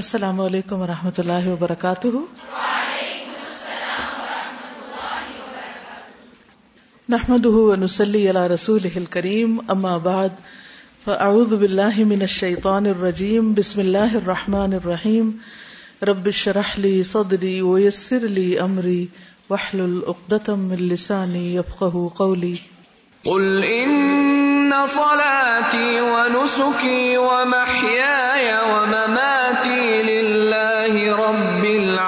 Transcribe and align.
السلام 0.00 0.40
علیکم 0.40 0.80
و 0.80 0.86
رحمۃ 0.86 1.18
اللہ 1.18 1.48
وبرکاتہ۔ 1.48 2.08
نحمد 7.08 7.46
ونسلی 7.46 8.30
علی 8.30 8.48
رسول 8.54 9.04
کریم 9.10 9.58
اما 9.68 9.96
بعد، 9.96 10.28
فاعوذ 11.04 11.54
باللہ 11.54 11.98
من 11.98 12.20
الشیطان 12.20 12.86
الرجیم، 12.86 13.52
بسم 13.52 13.80
اللہ 13.80 14.14
الرحمن 14.14 14.72
الرحیم۔ 14.72 15.30
رب 16.02 16.26
اشرح 16.26 16.70
لی 16.76 17.02
صدری 17.02 17.60
ویسر 17.60 18.28
لی 18.28 18.58
امری، 18.58 19.06
واحلل 19.50 20.00
عقدۃ 20.06 20.48
من 20.48 20.82
لسانی 20.82 21.56
یفقهوا 21.56 22.08
قولی۔ 22.08 22.56
قل 23.24 23.64
ان 23.68 24.72
صلاتي 24.88 26.00
ونسكي 26.00 27.16
ومحياي 27.16 28.48
ومماتي 28.52 29.39
لله 29.68 31.16
رب 31.16 31.64
العالمين 31.64 32.04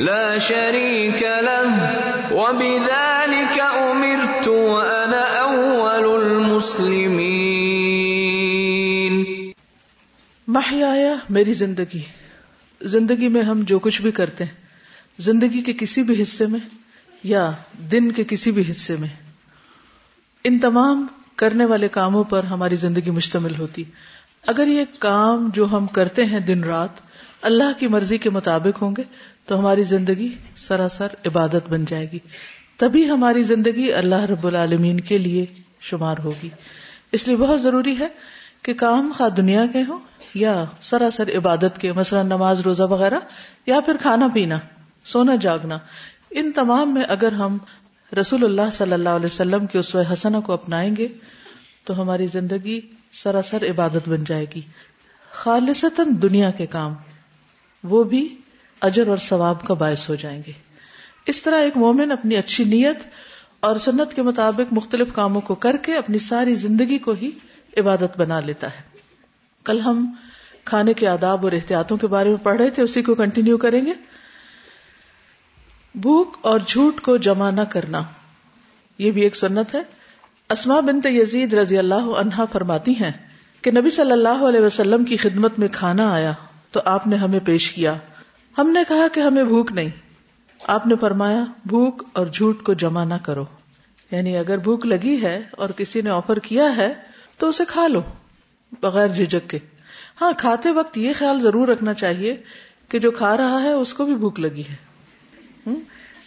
لا 0.00 0.38
شريك 0.38 1.22
له 1.22 1.68
وبذلك 2.30 3.60
المسلمين 6.00 7.48
میری 11.30 11.52
زندگی۔ 11.52 12.00
زندگی 12.82 13.28
میں 13.28 13.42
ہم 13.42 13.60
جو 13.60 13.78
کچھ 13.78 14.02
بھی 14.02 14.10
کرتے 14.10 14.44
ہیں، 14.44 14.52
زندگی 15.18 15.62
کے 15.62 15.72
کسی 15.72 16.02
بھی 16.02 16.22
حصے 16.22 16.46
میں 16.46 16.60
یا 17.24 17.50
دن 17.72 18.12
کے 18.12 18.24
کسی 18.24 18.50
بھی 18.50 18.62
حصے 18.70 18.96
میں۔ 18.96 19.08
ان 20.44 20.58
تمام 20.58 21.06
کرنے 21.38 21.64
والے 21.64 21.88
کاموں 21.88 22.24
پر 22.24 22.44
ہماری 22.44 22.76
زندگی 22.76 23.10
مشتمل 23.10 23.52
ہوتی۔ 23.58 23.84
اگر 24.46 24.66
یہ 24.66 24.84
کام 24.98 25.50
جو 25.54 25.66
ہم 25.72 25.86
کرتے 25.86 26.24
ہیں 26.24 26.40
دن 26.40 26.64
رات 26.64 26.88
اللہ 27.42 27.78
کی 27.78 27.86
مرضی 27.86 28.18
کے 28.18 28.30
مطابق 28.30 28.82
ہوں 28.82 28.94
گے، 28.96 29.02
تو 29.46 29.58
ہماری 29.58 29.82
زندگی 29.82 30.32
سراسر 30.56 31.08
عبادت 31.26 31.70
بن 31.70 31.84
جائے 31.84 32.10
گی۔ 32.12 32.18
تبھی 32.76 33.10
ہماری 33.10 33.42
زندگی 33.42 33.92
اللہ 33.92 34.24
رب 34.24 34.46
العالمین 34.46 35.00
کے 35.00 35.18
لیے 35.18 35.46
شمار 35.80 36.16
ہوگی۔ 36.24 36.48
اس 37.12 37.28
لیے 37.28 37.36
بہت 37.36 37.62
ضروری 37.62 37.98
ہے 37.98 38.08
کہ 38.62 38.74
کام 38.74 39.12
خواہ 39.16 39.28
دنیا 39.28 39.66
کے 39.66 39.82
ہوں 39.82 39.98
یا 40.34 40.64
سراسر 40.82 41.36
عبادت 41.36 41.80
کے، 41.80 41.92
مثلا 41.92 42.22
نماز، 42.22 42.60
روزہ 42.60 42.82
وغیرہ، 42.82 43.18
یا 43.66 43.80
پھر 43.80 43.96
کھانا 43.96 44.28
پینا، 44.34 44.58
سونا 45.04 45.34
جاگنا۔ 45.34 45.78
ان 46.30 46.52
تمام 46.52 46.94
میں 46.94 47.02
اگر 47.08 47.32
ہم 47.32 47.58
رسول 48.20 48.44
اللہ 48.44 48.70
صلی 48.72 48.92
اللہ 48.92 49.08
علیہ 49.08 49.26
وسلم 49.26 49.66
کے 49.66 49.78
اس 49.78 49.96
حسنا 50.12 50.40
کو 50.40 50.52
اپنائیں 50.52 50.96
گے 50.96 51.08
تو 51.88 52.00
ہماری 52.00 52.26
زندگی 52.26 52.80
سراسر 53.12 53.70
عبادت 53.70 54.08
بن 54.08 54.24
جائے 54.24 54.46
گی۔ 54.54 54.60
خالصتاً 55.30 56.08
دنیا 56.22 56.50
کے 56.50 56.66
کام، 56.66 56.94
وہ 57.84 58.04
بھی 58.04 58.36
اجر 58.80 59.08
اور 59.08 59.16
ثواب 59.16 59.64
کا 59.64 59.74
باعث 59.74 60.08
ہو 60.08 60.14
جائیں 60.14 60.42
گے۔ 60.46 60.52
اس 61.26 61.42
طرح 61.42 61.56
ایک 61.56 61.76
مومن 61.76 62.12
اپنی 62.12 62.36
اچھی 62.36 62.64
نیت 62.64 62.98
اور 63.60 63.76
سنت 63.76 64.14
کے 64.14 64.22
مطابق 64.22 64.72
مختلف 64.72 65.12
کاموں 65.12 65.40
کو 65.40 65.54
کر 65.54 65.76
کے 65.76 65.96
اپنی 65.96 66.18
ساری 66.18 66.54
زندگی 66.54 66.98
کو 66.98 67.12
ہی 67.12 67.30
عبادت 67.76 68.18
بنا 68.18 68.40
لیتا 68.40 68.66
ہے۔ 68.66 68.98
کل 69.64 69.80
ہم 69.80 70.14
کھانے 70.64 70.92
کے 70.94 71.08
آداب 71.08 71.44
اور 71.44 71.52
احتیاطوں 71.52 71.96
کے 71.96 72.06
بارے 72.06 72.28
میں 72.28 72.44
پڑھ 72.44 72.56
رہے 72.56 72.70
تھے، 72.70 72.82
اسی 72.82 73.02
کو 73.02 73.14
کنٹینیو 73.14 73.56
کریں 73.56 73.86
گے۔ 73.86 73.92
بھوک 75.94 76.36
اور 76.40 76.60
جھوٹ 76.66 77.00
کو 77.00 77.16
جمع 77.16 77.50
نہ 77.50 77.60
کرنا، 77.60 78.02
یہ 78.98 79.10
بھی 79.10 79.22
ایک 79.22 79.36
سنت 79.36 79.74
ہے۔ 79.74 79.97
اسما 80.50 80.80
بنت 80.80 81.06
یزید 81.06 81.52
رضی 81.52 81.78
اللہ 81.78 81.94
عنہا 81.94 82.44
فرماتی 82.44 82.92
ہیں 82.92 83.10
کہ 83.62 83.70
نبی 83.70 83.90
صلی 83.90 84.12
اللہ 84.12 84.28
علیہ 84.28 84.60
وسلم 84.60 85.04
کی 85.04 85.16
خدمت 85.16 85.58
میں 85.58 85.68
کھانا 85.68 86.12
آیا 86.12 86.32
تو 86.70 86.80
آپ 86.84 87.06
نے 87.06 87.16
ہمیں 87.16 87.40
پیش 87.40 87.70
کیا۔ 87.70 87.94
ہم 88.58 88.70
نے 88.70 88.80
کہا 88.88 89.08
کہ 89.12 89.20
ہمیں 89.20 89.44
بھوک 89.44 89.72
نہیں۔ 89.72 89.88
آپ 90.66 90.86
نے 90.86 90.94
فرمایا، 91.00 91.44
بھوک 91.66 92.02
اور 92.12 92.26
جھوٹ 92.26 92.62
کو 92.62 92.74
جمع 92.74 93.04
نہ 93.04 93.14
کرو۔ 93.22 93.44
یعنی 94.10 94.36
اگر 94.36 94.58
بھوک 94.58 94.86
لگی 94.86 95.22
ہے 95.22 95.42
اور 95.50 95.68
کسی 95.68 96.00
نے 96.00 96.10
آفر 96.10 96.38
کیا 96.38 96.76
ہے 96.76 96.94
تو 97.38 97.48
اسے 97.48 97.64
کھا 97.68 97.88
لو، 97.88 98.02
بغیر 98.80 99.08
جھجک 99.08 99.50
کے۔ 99.50 99.58
ہاں 100.20 100.32
کھاتے 100.36 100.70
وقت 100.70 100.98
یہ 100.98 101.12
خیال 101.18 101.40
ضرور 101.40 101.68
رکھنا 101.68 101.94
چاہیے 101.94 102.36
کہ 102.88 102.98
جو 102.98 103.10
کھا 103.10 103.36
رہا 103.36 103.62
ہے 103.62 103.72
اس 103.72 103.94
کو 103.94 104.04
بھی 104.04 104.14
بھوک 104.14 104.40
لگی 104.40 104.62
ہے۔ 104.70 104.76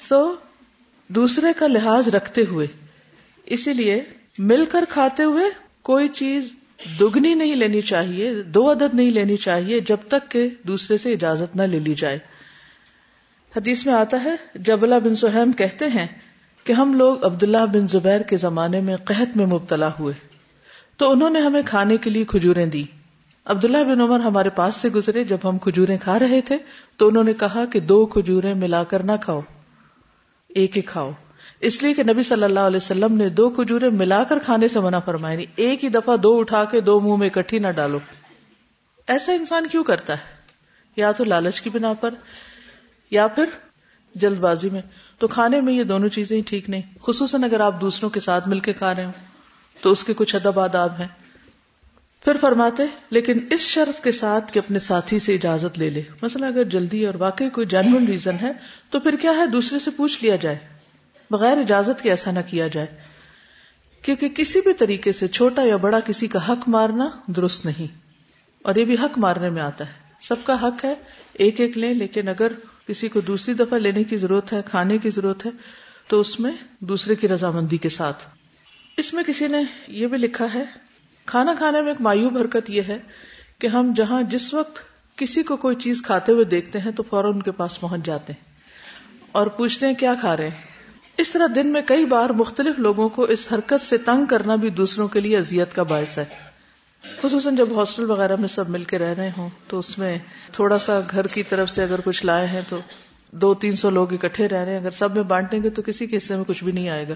سو، 0.10 0.34
دوسرے 1.08 1.48
کا 1.58 1.68
لحاظ 1.68 2.08
رکھتے 2.08 2.42
ہوئے، 2.42 2.68
اسی 3.46 3.74
لیے 3.74 4.04
مل 4.38 4.66
کر 4.66 4.84
کھاتے 4.90 5.24
ہوئے 5.24 5.44
کوئی 5.82 6.08
چیز 6.08 6.54
دگنی 7.00 7.34
نہیں 7.34 7.56
لینی 7.56 7.82
چاہیے، 7.82 8.44
دو 8.44 8.72
عدد 8.72 8.94
نہیں 8.94 9.12
لینی 9.12 9.38
چاہیے 9.38 9.80
جب 9.80 9.98
تک 10.08 10.32
کہ 10.32 10.50
دوسرے 10.68 10.98
سے 10.98 11.14
اجازت 11.14 11.56
نہ 11.56 11.62
لے 11.62 11.80
لی 11.80 11.94
جائے۔ 11.94 12.20
حدیث 13.58 13.86
میں 13.86 13.94
آتا 13.94 14.24
ہے 14.24 14.36
جبلا 14.56 14.98
بن 15.00 15.16
سہیم 15.16 15.52
کہتے 15.52 15.86
ہیں 15.86 16.08
کہ 16.64 16.74
ہم 16.74 16.94
لوگ 16.94 17.26
عبداللہ 17.26 17.66
بن 17.74 17.88
زبیر 17.88 18.22
کے 18.22 18.38
زمانے 18.38 18.82
میں 18.82 18.96
قحط 18.96 19.38
میں 19.38 19.46
مبتلا 19.46 19.90
ہوئے۔ 20.00 20.14
تو 20.98 21.12
انہوں 21.12 21.30
نے 21.30 21.40
ہمیں 21.40 21.62
کھانے 21.66 21.98
کے 21.98 22.10
لیے 22.10 22.26
کھجوریں 22.26 22.66
دی 22.66 22.84
عبداللہ 23.46 23.84
بن 23.84 24.02
عمر 24.02 24.20
ہمارے 24.20 24.50
پاس 24.50 24.76
سے 24.76 24.90
گزرے، 24.90 25.24
جب 25.24 25.38
ہم 25.44 25.58
کھجوریں 25.58 25.98
کھا 25.98 26.20
رہے 26.20 26.42
تھے 26.42 26.58
تو 26.98 27.08
انہوں 27.08 27.24
نے 27.24 27.34
کہا 27.34 27.66
کہ 27.66 27.80
دو 27.80 28.06
کھجوریں 28.06 28.54
ملا 28.54 28.84
کر 28.84 29.04
نہ 29.04 29.12
کھاؤ، 29.22 29.42
ایک 30.50 30.78
ہی 30.78 30.82
کھاؤ۔ 30.82 31.12
اس 31.62 31.84
لیے 31.84 31.94
کہ 31.94 32.04
نبی 32.04 32.24
صلی 32.24 32.44
اللہ 32.44 32.60
علیہ 32.60 32.78
وسلم 32.78 33.14
نے 33.14 33.30
دو 33.30 33.50
کھجورے 33.50 33.90
ملا 33.90 34.24
کر 34.24 34.40
کھانے 34.40 34.68
سے 34.68 34.80
منع 34.80 35.00
فرمائے 35.00 35.36
نہیں۔ 35.36 35.46
ایک 35.56 35.84
ہی 35.84 35.90
دفعہ 35.90 36.18
دو 36.18 36.40
اٹھا 36.40 36.66
کے 36.66 36.82
دو 36.82 37.00
منہ 37.00 37.16
میں 37.16 37.30
اکٹھی 37.30 37.60
نہ 37.60 37.68
ڈالو۔ 37.68 38.00
ایسا 39.08 39.32
انسان 39.32 39.68
کیوں 39.68 39.84
کرتا 39.84 40.14
ہے؟ 40.14 40.42
یا 40.96 41.12
تو 41.12 41.24
لالچ 41.24 41.62
کی 41.62 41.70
بنا 41.70 41.94
پر، 41.94 42.14
یا 43.12 43.28
پھر 43.28 43.46
جلد 44.16 44.40
بازی 44.40 44.70
میں۔ 44.70 44.82
تو 45.18 45.28
کھانے 45.28 45.62
میں 45.62 45.74
یہ 45.74 45.84
دونوں 45.84 46.10
چیزیں 46.10 46.38
ہی 46.38 46.42
ٹھیک 46.42 46.70
نہیں۔ 46.70 46.82
خصوصاً 47.02 47.44
اگر 47.44 47.60
آپ 47.60 47.82
دوسروں 47.82 48.10
کے 48.10 48.20
ساتھ 48.20 48.50
مل 48.50 48.60
کے 48.60 48.74
کھا 48.74 48.96
رہے 48.96 49.06
ہوں۔ 49.06 49.12
تو 49.82 49.90
اس 49.90 50.04
کے 50.04 50.14
کچھ 50.14 50.36
ادب 50.36 50.60
آداب 50.60 50.90
ہیں۔ 51.00 51.08
پھر 52.24 52.34
فرماتے، 52.42 52.84
لیکن 53.10 53.48
اس 53.52 53.60
شرط 53.60 54.04
کے 54.04 54.12
ساتھ 54.12 54.54
کہ 54.54 54.60
اپنے 54.60 54.80
ساتھی 54.80 55.20
سے 55.20 55.36
اجازت 55.36 55.80
لے 55.80 55.90
لے۔ 55.90 56.02
مثلا 56.22 56.48
اگر 56.48 56.64
جلدی 56.64 57.06
اور 57.06 57.16
واقعی 57.16 57.50
کوئی 57.50 57.68
جینون 57.68 58.06
ریزن 58.08 58.36
ہے، 58.42 58.52
تو 58.90 59.00
پھر 59.00 59.16
کیا 59.16 59.32
ہے؟ 59.32 59.46
دوسرے 59.46 59.80
سے 59.80 59.92
پوچھ 59.92 60.24
لیا 60.24 60.36
جائے۔ 60.36 60.81
بغیر 61.32 61.58
اجازت 61.58 62.02
کے 62.02 62.10
ایسا 62.10 62.32
نہ 62.32 62.40
کیا 62.48 62.68
جائے۔ 62.68 62.88
کیونکہ 64.02 64.30
کسی 64.30 64.60
بھی 64.60 64.74
طریقے 64.74 65.12
سے 65.12 65.28
چھوٹا 65.28 65.62
یا 65.64 65.78
بڑا 65.78 66.00
کسی 66.00 66.28
کا 66.28 66.50
حق 66.50 66.70
مارنا 66.70 67.10
درست 67.28 67.66
نہیں۔ 67.66 68.00
اور 68.62 68.76
یہ 68.76 68.86
بھی 68.86 68.94
حق 68.94 69.18
مارنے 69.18 69.50
میں 69.50 69.62
آتا 69.62 69.88
ہے۔ 69.88 69.92
سب 70.22 70.36
کا 70.44 70.62
حق 70.62 70.86
ہے، 70.86 70.96
ایک 71.34 71.60
ایک 71.60 71.78
لیں، 71.78 71.94
لیکن 71.94 72.28
اگر 72.28 72.52
کسی 72.88 73.08
کو 73.08 73.20
دوسری 73.20 73.54
دفعہ 73.54 73.80
لینے 73.80 74.04
کی 74.04 74.18
ضرورت 74.18 74.54
ہے، 74.54 74.62
کھانے 74.66 74.98
کی 74.98 75.10
ضرورت 75.10 75.46
ہے، 75.46 75.52
تو 76.08 76.20
اس 76.20 76.40
میں 76.40 76.52
دوسرے 76.80 77.16
کی 77.16 77.28
رضامندی 77.28 77.78
کے 77.78 77.90
ساتھ۔ 77.90 78.24
اس 78.98 79.14
میں 79.14 79.24
کسی 79.24 79.48
نے 79.48 79.58
یہ 79.88 80.08
بھی 80.08 80.18
لکھا 80.18 80.48
ہے، 80.54 80.66
کھانا 81.26 81.54
کھانے 81.58 81.82
میں 81.82 81.90
ایک 81.90 82.02
مایوب 82.02 82.38
حرکت 82.38 82.70
یہ 82.70 82.82
ہے 82.82 82.98
کہ 83.60 83.68
ہم 83.68 83.94
جہاں 83.96 84.24
جس 84.24 84.54
وقت 84.54 84.80
کسی 85.18 85.44
کو 85.44 85.58
کوئی 85.58 85.76
چیز 85.76 86.02
کھاتے 86.02 86.32
ہوئے 86.32 86.46
دیکھتے 86.46 86.80
ہیں، 86.80 86.92
تو 86.92 87.04
فوراً 87.04 87.34
ان 87.34 87.42
کے 87.42 87.52
پاس 87.52 87.80
پہنچ 87.80 88.06
جاتے 88.06 88.34
ہیں 88.34 88.54
اور 89.32 89.48
پوچھتے 89.48 89.88
ہیں 89.88 89.94
کیا 89.94 90.14
کھا 90.22 90.38
رہے 90.38 90.48
ہیں۔ 90.48 90.71
اس 91.22 91.32
طرح 91.32 91.48
دن 91.56 91.68
میں 91.68 91.82
کئی 91.82 92.06
بار 92.06 92.30
مختلف 92.30 92.80
لوگوں 92.80 93.10
کو 93.10 93.24
اس 93.24 93.48
حرکت 93.54 93.82
سے 93.82 93.98
تنگ 93.98 94.26
کرنا 94.26 94.56
بھی 94.56 94.70
دوسروں 94.70 95.08
کے 95.08 95.20
لیے 95.20 95.38
اذیت 95.38 95.76
کا 95.76 95.84
باعث 95.84 96.18
ہے۔ 96.18 96.26
خصوصاً 97.22 97.56
جب 97.56 97.70
ہاسٹل 97.76 98.12
وغیرہ 98.12 98.36
میں 98.40 98.48
سب 98.48 98.70
مل 98.70 98.84
کے 98.84 99.00
رہ 99.00 99.14
رہے 99.18 99.32
ہوں، 99.38 99.50
تو 99.68 99.80
اس 99.80 99.98
میں 99.98 100.18
تھوڑا 100.52 100.78
سا 100.78 101.00
گھر 101.12 101.28
کی 101.28 101.44
طرف 101.44 101.70
سے 101.70 101.84
اگر 101.84 102.00
کچھ 102.04 102.26
لائے 102.26 102.48
ہیں 102.48 102.62
تو 102.70 102.80
دو 103.32 103.54
تین 103.54 103.76
سو 103.76 103.90
لوگ 103.90 104.14
اکٹھے 104.14 104.48
رہ 104.48 104.58
رہے 104.58 104.72
ہیں۔ 104.72 104.80
اگر 104.80 104.92
سب 104.92 105.16
میں 105.16 105.24
بانٹیں 105.24 105.64
گے 105.64 105.70
تو 105.70 105.82
کسی 105.82 106.06
کے 106.06 106.18
حصے 106.18 106.36
میں 106.36 106.44
کچھ 106.48 106.64
بھی 106.64 106.72
نہیں 106.72 106.90
آئے 106.90 107.08
گا۔ 107.08 107.14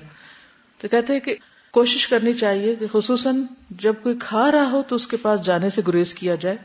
تو 0.81 0.87
کہتے 0.87 1.13
ہیں 1.13 1.19
کہ 1.19 1.35
کوشش 1.71 2.07
کرنی 2.07 2.33
چاہیے 2.33 2.75
کہ 2.75 2.87
خصوصاً 2.91 3.43
جب 3.69 3.93
کوئی 4.03 4.15
کھا 4.19 4.51
رہا 4.51 4.69
ہو 4.71 4.81
تو 4.87 4.95
اس 4.95 5.07
کے 5.07 5.17
پاس 5.17 5.41
جانے 5.41 5.69
سے 5.69 5.81
گریز 5.87 6.13
کیا 6.13 6.35
جائے 6.35 6.57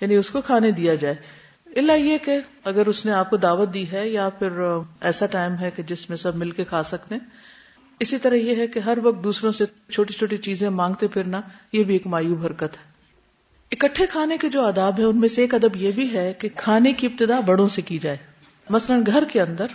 یعنی 0.00 0.14
اس 0.14 0.30
کو 0.30 0.40
کھانے 0.40 0.70
دیا 0.70 0.94
جائے۔ 0.94 1.14
اللہ 1.76 1.92
یہ 1.92 2.18
کہ 2.18 2.38
اگر 2.64 2.86
اس 2.86 3.06
نے 3.06 3.12
آپ 3.12 3.30
کو 3.30 3.36
دعوت 3.36 3.74
دی 3.74 3.92
ہے 3.92 4.08
یا 4.08 4.28
پھر 4.28 4.50
ایسا 5.00 5.26
ٹائم 5.26 5.54
ہے 5.60 5.70
کہ 5.70 5.82
جس 5.82 6.08
میں 6.08 6.16
سب 6.16 6.36
مل 6.36 6.50
کے 6.50 6.64
کھا 6.64 6.82
سکتے 6.82 7.14
ہیں، 7.14 7.26
اسی 8.00 8.18
طرح 8.18 8.34
یہ 8.34 8.56
ہے 8.56 8.66
کہ 8.66 8.78
ہر 8.78 8.98
وقت 9.02 9.24
دوسروں 9.24 9.52
سے 9.52 9.64
چھوٹی 9.92 10.12
چھوٹی 10.12 10.36
چیزیں 10.36 10.70
مانگتے 10.70 11.08
پھرنا، 11.08 11.40
یہ 11.72 11.84
بھی 11.84 11.94
ایک 11.94 12.06
مایوب 12.06 12.44
حرکت 12.46 12.62
ہے۔ 12.62 12.90
اکٹھے 13.72 14.06
کھانے 14.06 14.38
کے 14.38 14.48
جو 14.48 14.66
آداب 14.66 14.98
ہے 14.98 15.04
ان 15.04 15.20
میں 15.20 15.28
سے 15.28 15.40
ایک 15.40 15.54
ادب 15.54 15.76
یہ 15.76 15.92
بھی 15.92 16.16
ہے 16.16 16.32
کہ 16.32 16.48
کھانے 16.56 16.92
کی 16.92 17.06
ابتدا 17.06 17.40
بڑوں 17.40 17.66
سے 17.66 17.82
کی 17.82 17.98
جائے۔ 17.98 18.16
مثلا 18.70 18.96
گھر 19.06 19.24
کے 19.32 19.40
اندر 19.40 19.66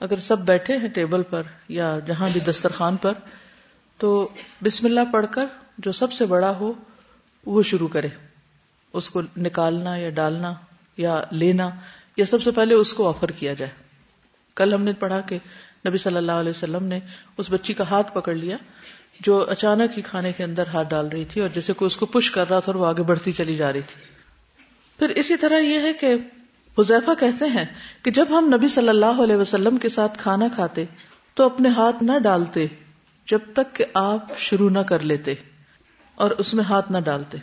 اگر 0.00 0.16
سب 0.16 0.38
بیٹھے 0.38 0.76
ہیں 0.76 0.88
ٹیبل 0.88 1.22
پر 1.22 1.42
یا 1.68 1.98
جہاں 2.06 2.28
بھی 2.32 2.40
دسترخوان 2.40 2.96
پر، 2.96 3.12
تو 3.98 4.28
بسم 4.64 4.86
اللہ 4.86 5.00
پڑھ 5.12 5.26
کر 5.30 5.46
جو 5.78 5.92
سب 5.92 6.12
سے 6.12 6.26
بڑا 6.26 6.50
ہو، 6.50 6.72
وہ 7.46 7.62
شروع 7.62 7.88
کرے۔ 7.88 8.08
اس 8.92 9.10
کو 9.10 9.20
نکالنا 9.36 9.96
یا 9.96 10.10
ڈالنا۔ 10.10 10.54
یا 10.98 11.20
لینا، 11.30 11.70
یا 12.16 12.26
سب 12.26 12.42
سے 12.42 12.50
پہلے 12.50 12.74
اس 12.74 12.92
کو 12.92 13.08
آفر 13.08 13.30
کیا 13.30 13.54
جائے۔ 13.54 13.70
کل 14.56 14.74
ہم 14.74 14.82
نے 14.82 14.92
پڑھا 14.92 15.20
کہ 15.20 15.38
نبی 15.88 15.98
صلی 15.98 16.16
اللہ 16.16 16.32
علیہ 16.32 16.50
وسلم 16.50 16.84
نے 16.84 17.00
اس 17.36 17.46
بچی 17.50 17.72
کا 17.72 17.84
ہاتھ 17.90 18.14
پکڑ 18.14 18.34
لیا، 18.34 18.56
جو 19.20 19.50
اچانک 19.50 19.96
ہی 19.96 20.02
کھانے 20.02 20.32
کے 20.32 20.44
اندر 20.44 20.66
ہاتھ 20.66 20.88
ڈال 20.88 21.08
رہی 21.08 21.24
تھی 21.24 21.40
اور 21.40 21.48
جیسے 21.48 21.72
کوئی 21.72 21.86
اس 21.86 21.96
کو 21.96 22.06
پش 22.06 22.30
کر 22.30 22.48
رہا 22.48 22.60
تھا 22.60 22.72
اور 22.72 22.80
وہ 22.80 22.86
آگے 22.86 23.02
بڑھتی 23.02 23.32
چلی 23.32 23.54
جا 23.54 23.72
رہی 23.72 23.80
تھی۔ 23.80 24.00
پھر 24.98 25.08
اسی 25.08 25.36
طرح 25.36 25.58
یہ 25.58 25.78
ہے 25.78 25.92
کہ 25.92 26.14
حذیفہ 26.78 27.10
کہتے 27.20 27.44
ہیں 27.44 27.64
کہ 28.02 28.10
جب 28.10 28.26
ہم 28.30 28.54
نبی 28.54 28.68
صلی 28.68 28.88
اللہ 28.88 29.22
علیہ 29.22 29.36
وسلم 29.36 29.76
کے 29.76 29.88
ساتھ 29.88 30.18
کھانا 30.18 30.48
کھاتے 30.54 30.84
تو 31.34 31.46
اپنے 31.46 31.68
ہاتھ 31.68 32.02
نہ 32.02 32.18
ڈالتے 32.18 32.66
جب 33.26 33.38
تک 33.52 33.76
کہ 33.76 33.84
آپ 33.94 34.38
شروع 34.38 34.70
نہ 34.70 34.78
کر 34.78 34.98
لیتے 34.98 35.34
اور 36.14 36.30
اس 36.30 36.54
میں 36.54 36.64
ہاتھ 36.64 36.92
نہ 36.92 36.98
ڈالتے۔ 36.98 37.38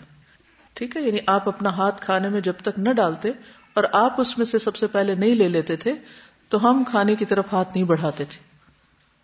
ٹھیک 0.75 0.97
ہے؟ 0.97 1.01
یعنی 1.01 1.17
آپ 1.27 1.47
اپنا 1.47 1.69
ہاتھ 1.69 2.01
کھانے 2.01 2.29
میں 2.29 2.41
جب 2.41 2.53
تک 2.61 2.79
نہ 2.79 2.89
ڈالتے 2.89 3.29
اور 3.73 3.83
آپ 3.91 4.21
اس 4.21 4.37
میں 4.37 4.45
سے 4.45 4.59
سب 4.59 4.75
سے 4.75 4.87
پہلے 4.87 5.15
نہیں 5.15 5.35
لے 5.35 5.49
لیتے 5.49 5.75
تھے، 5.75 5.93
تو 6.49 6.69
ہم 6.69 6.83
کھانے 6.83 7.15
کی 7.15 7.25
طرف 7.25 7.45
ہاتھ 7.53 7.69
نہیں 7.75 7.83
بڑھاتے 7.83 8.25
تھے۔ 8.25 8.39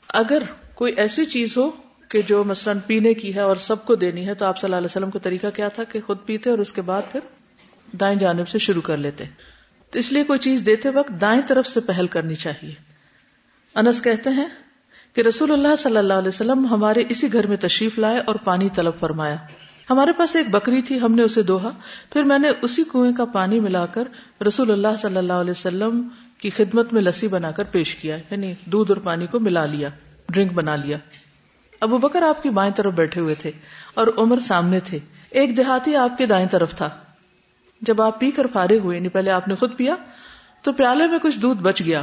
اگر 0.07 0.43
کوئی 0.75 0.93
ایسی 0.93 1.25
چیز 1.25 1.57
ہو 1.57 1.71
کہ 2.09 2.21
جو 2.27 2.43
مثلاً 2.43 2.79
پینے 2.87 3.13
کی 3.13 3.35
ہے 3.35 3.39
اور 3.39 3.55
سب 3.55 3.85
کو 3.85 3.95
دینی 3.95 4.27
ہے، 4.27 4.33
تو 4.33 4.45
آپ 4.45 4.57
صلی 4.57 4.67
اللہ 4.67 4.75
علیہ 4.75 4.85
وسلم 4.85 5.09
کو 5.09 5.19
طریقہ 5.19 5.47
کیا 5.55 5.67
تھا 5.67 5.83
کہ 5.83 5.99
خود 6.05 6.17
پیتے 6.25 6.49
اور 6.49 6.57
اس 6.57 6.73
کے 6.73 6.81
بعد 6.81 7.01
پھر 7.11 7.19
دائیں 7.95 8.19
جانب 8.19 8.47
سے 8.47 8.57
شروع 8.57 8.81
کر 8.81 8.97
لیتے۔ 8.97 9.23
تو 9.91 9.99
اس 9.99 10.11
لیے 10.11 10.23
کوئی 10.23 10.39
چیز 10.39 10.63
دیتے 10.65 10.89
وقت 10.89 11.11
دائیں 11.21 11.41
طرف 11.47 11.67
سے 11.67 11.79
پہل 11.79 12.07
کرنی 12.07 12.35
چاہیے۔ 12.35 12.73
انس 13.75 14.01
کہتے 14.01 14.29
ہیں 14.29 14.47
کہ 15.13 15.21
رسول 15.21 15.51
اللہ 15.51 15.75
صلی 15.77 15.97
اللہ 15.97 16.13
علیہ 16.13 16.27
وسلم 16.27 16.65
ہمارے 16.65 17.03
اسی 17.09 17.33
گھر 17.33 17.47
میں 17.47 17.57
تشریف 17.57 17.99
لائے 17.99 18.19
اور 18.19 18.35
پانی 18.35 18.69
طلب 18.75 18.93
فرمایا۔ 18.99 19.35
ہمارے 19.89 20.11
پاس 20.17 20.35
ایک 20.35 20.49
بکری 20.49 20.81
تھی، 20.81 20.99
ہم 21.01 21.15
نے 21.15 21.23
اسے 21.23 21.41
دوہا۔ 21.41 21.69
پھر 22.13 22.23
میں 22.23 22.39
نے 22.39 22.49
اسی 22.61 22.83
کنویں 22.83 23.11
کا 23.11 23.25
پانی 23.25 23.59
ملا 23.59 23.85
کر 23.85 24.03
رسول 24.47 24.71
اللہ 24.71 24.95
صلی 25.01 25.17
اللہ 25.17 25.33
علیہ 25.33 25.51
وسلم 25.51 26.07
کی 26.37 26.49
خدمت 26.49 26.93
میں 26.93 27.01
لسی 27.01 27.27
بنا 27.27 27.51
کر 27.51 27.63
پیش 27.63 27.95
کیا 27.95 28.17
یعنی 28.31 28.53
دودھ 28.65 28.91
اور 28.91 29.01
پانی 29.01 29.27
کو 29.27 29.39
ملا 29.39 29.65
لیا، 29.65 29.89
ڈرنک 30.29 30.53
بنا 30.53 30.75
لیا۔ 30.75 30.97
ابو 31.79 31.97
بکر 31.97 32.21
آپ 32.21 32.43
کی 32.43 32.49
بائیں 32.49 32.73
طرف 32.73 32.93
بیٹھے 32.93 33.21
ہوئے 33.21 33.35
تھے 33.35 33.51
اور 33.93 34.07
عمر 34.17 34.39
سامنے 34.39 34.79
تھے۔ 34.79 34.99
ایک 35.29 35.57
دیہاتی 35.57 35.95
آپ 35.95 36.17
کے 36.17 36.25
دائیں 36.25 36.47
طرف 36.47 36.75
تھا۔ 36.75 36.89
جب 37.81 38.01
آپ 38.01 38.19
پی 38.19 38.31
کر 38.31 38.47
فارغ 38.53 38.77
ہوئے 38.77 38.97
یعنی 38.97 39.09
پہلے 39.09 39.31
آپ 39.31 39.47
نے 39.47 39.55
خود 39.55 39.77
پیا، 39.77 39.95
تو 40.61 40.73
پیالے 40.73 41.07
میں 41.07 41.19
کچھ 41.21 41.39
دودھ 41.39 41.61
بچ 41.61 41.81
گیا۔ 41.81 42.01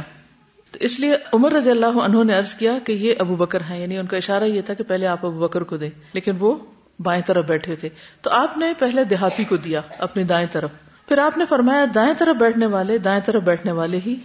تو 0.71 0.77
اس 0.81 0.99
لیے 0.99 1.15
عمر 1.33 1.51
رضی 1.51 1.71
اللہ 1.71 1.85
عنہ 1.85 2.23
نے 2.23 2.33
عرض 2.33 2.53
کیا 2.53 2.79
کہ 2.85 2.91
یہ 2.91 3.15
ابو 3.19 3.35
بکر 3.35 3.61
ہیں 3.61 3.81
یعنی 3.81 3.97
ان 3.97 4.05
کا 4.05 4.17
اشارہ 4.17 4.43
یہ 4.43 4.61
تھا 4.61 4.73
کہ 4.73 4.83
پہلے 4.83 5.07
آپ 5.07 5.25
ابو 5.25 5.39
بکر 5.39 5.63
کو 5.63 5.77
دیں، 5.77 5.89
لیکن 6.13 6.31
وہ 6.39 6.55
بائیں 6.99 7.23
طرف 7.25 7.45
بیٹھے 7.45 7.75
تھے۔ 7.75 7.89
تو 8.21 8.29
آپ 8.29 8.57
نے 8.57 8.73
پہلے 8.79 9.03
دیہاتی 9.03 9.43
کو 9.43 9.57
دیا 9.57 9.81
اپنی 9.97 10.23
دائیں 10.23 10.47
طرف۔ 10.51 10.69
پھر 11.07 11.17
آپ 11.17 11.37
نے 11.37 11.45
فرمایا، 11.49 11.85
دائیں 11.95 12.13
طرف 12.17 12.35
بیٹھنے 12.35 12.65
والے، 12.65 12.97
دائیں 12.97 13.21
طرف 13.25 13.41
بیٹھنے 13.41 13.71
والے 13.71 13.99
ہی 14.05 14.15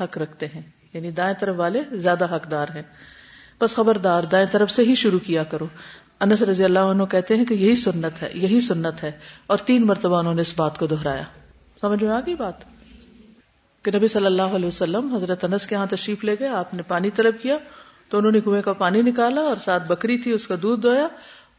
حق 0.00 0.18
رکھتے 0.18 0.46
ہیں۔ 0.46 0.62
یعنی 0.92 1.10
دائیں 1.10 1.34
طرف 1.40 1.54
والے 1.58 1.80
زیادہ 1.92 2.36
حقدار 2.36 2.66
ہیں۔ 2.74 2.82
بس 3.60 3.74
خبردار، 3.74 4.22
دائیں 4.22 4.46
طرف 4.52 4.70
سے 4.70 4.82
ہی 4.82 4.94
شروع 4.94 5.18
کیا 5.18 5.44
کرو۔ 5.44 5.66
انس 6.20 6.42
رضی 6.42 6.64
اللہ 6.64 6.78
عنہ 6.78 7.04
کہتے 7.04 7.36
ہیں 7.36 7.44
کہ 7.44 7.54
یہی 7.54 7.74
سنت 7.74 8.22
ہے، 8.22 8.30
یہی 8.34 8.60
سنت 8.60 9.04
ہے۔ 9.04 9.12
اور 9.46 9.58
تین 9.58 9.86
مرتبہ 9.86 10.18
انہوں 10.18 10.34
نے 10.34 10.42
اس 10.42 10.58
بات 10.58 10.78
کو 10.78 10.86
دہرایا۔ 10.86 11.22
سمجھ 11.80 12.04
میں 12.04 12.12
آ 12.12 12.20
گئی 12.20 12.34
بات؟ 12.34 12.54
کہ 13.82 13.90
نبی 13.94 14.08
صلی 14.08 14.26
اللہ 14.26 14.42
علیہ 14.42 14.68
وسلم 14.68 15.14
حضرت 15.14 15.44
انس 15.44 15.66
کے 15.66 15.74
ہاں 15.74 15.86
تشریف 15.90 16.24
لے 16.24 16.36
گئے، 16.40 16.48
آپ 16.48 16.74
نے 16.74 16.82
پانی 16.82 17.10
طلب 17.10 17.40
کیا، 17.40 17.56
تو 18.08 18.18
انہوں 18.18 18.32
نے 18.32 18.40
کنویں 18.40 18.62
کا 18.62 18.72
پانی 18.72 19.02
نکالا 19.02 19.40
اور 19.40 19.56
ساتھ 19.56 19.88
بکری 19.88 20.18
تھی، 20.18 20.32
اس 20.32 20.46
کا 20.46 20.54
دودھ 20.62 20.82
دھویا۔ 20.82 21.08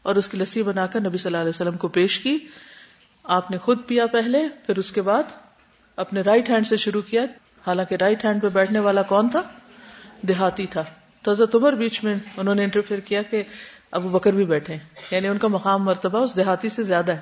اور 0.02 0.14
اس 0.14 0.28
کی 0.28 0.38
لسی 0.38 0.62
بنا 0.62 0.86
کر 0.86 1.00
نبی 1.00 1.18
صلی 1.18 1.28
اللہ 1.28 1.38
علیہ 1.38 1.48
وسلم 1.48 1.76
کو 1.76 1.88
پیش 1.88 2.18
کی۔ 2.18 2.38
آپ 3.24 3.50
نے 3.50 3.58
خود 3.58 3.78
پیا 3.86 4.06
پہلے، 4.06 4.48
پھر 4.66 4.78
اس 4.78 4.92
کے 4.92 5.02
بعد 5.02 5.22
اپنے 5.96 6.20
رائٹ 6.20 6.50
ہینڈ 6.50 6.66
سے 6.66 6.76
شروع 6.76 7.02
کیا۔ 7.02 7.22
حالانکہ 7.66 7.94
رائٹ 7.94 8.24
ہینڈ 8.24 8.42
پہ 8.42 8.48
بیٹھنے 8.48 8.78
والا 8.78 9.02
کون 9.02 9.28
تھا؟ 9.28 9.42
دیہاتی 10.22 10.66
تھا۔ 10.66 10.84
تو 11.22 11.30
حضرت 11.30 11.54
عمر 11.54 11.72
بیچ 11.72 12.04
میں 12.04 12.14
انہوں 12.36 12.54
نے 12.54 12.64
انٹرفیئر 12.64 13.00
کیا 13.00 13.22
کہ 13.22 13.42
ابو 13.90 14.08
بکر 14.08 14.32
بھی 14.32 14.44
بیٹھے۔ 14.44 14.76
یعنی 15.10 15.28
ان 15.28 15.38
کا 15.38 15.48
مقام 15.48 15.84
مرتبہ 15.84 16.18
اس 16.18 16.36
دیہاتی 16.36 16.68
سے 16.68 16.82
زیادہ 16.82 17.12
ہے۔ 17.12 17.20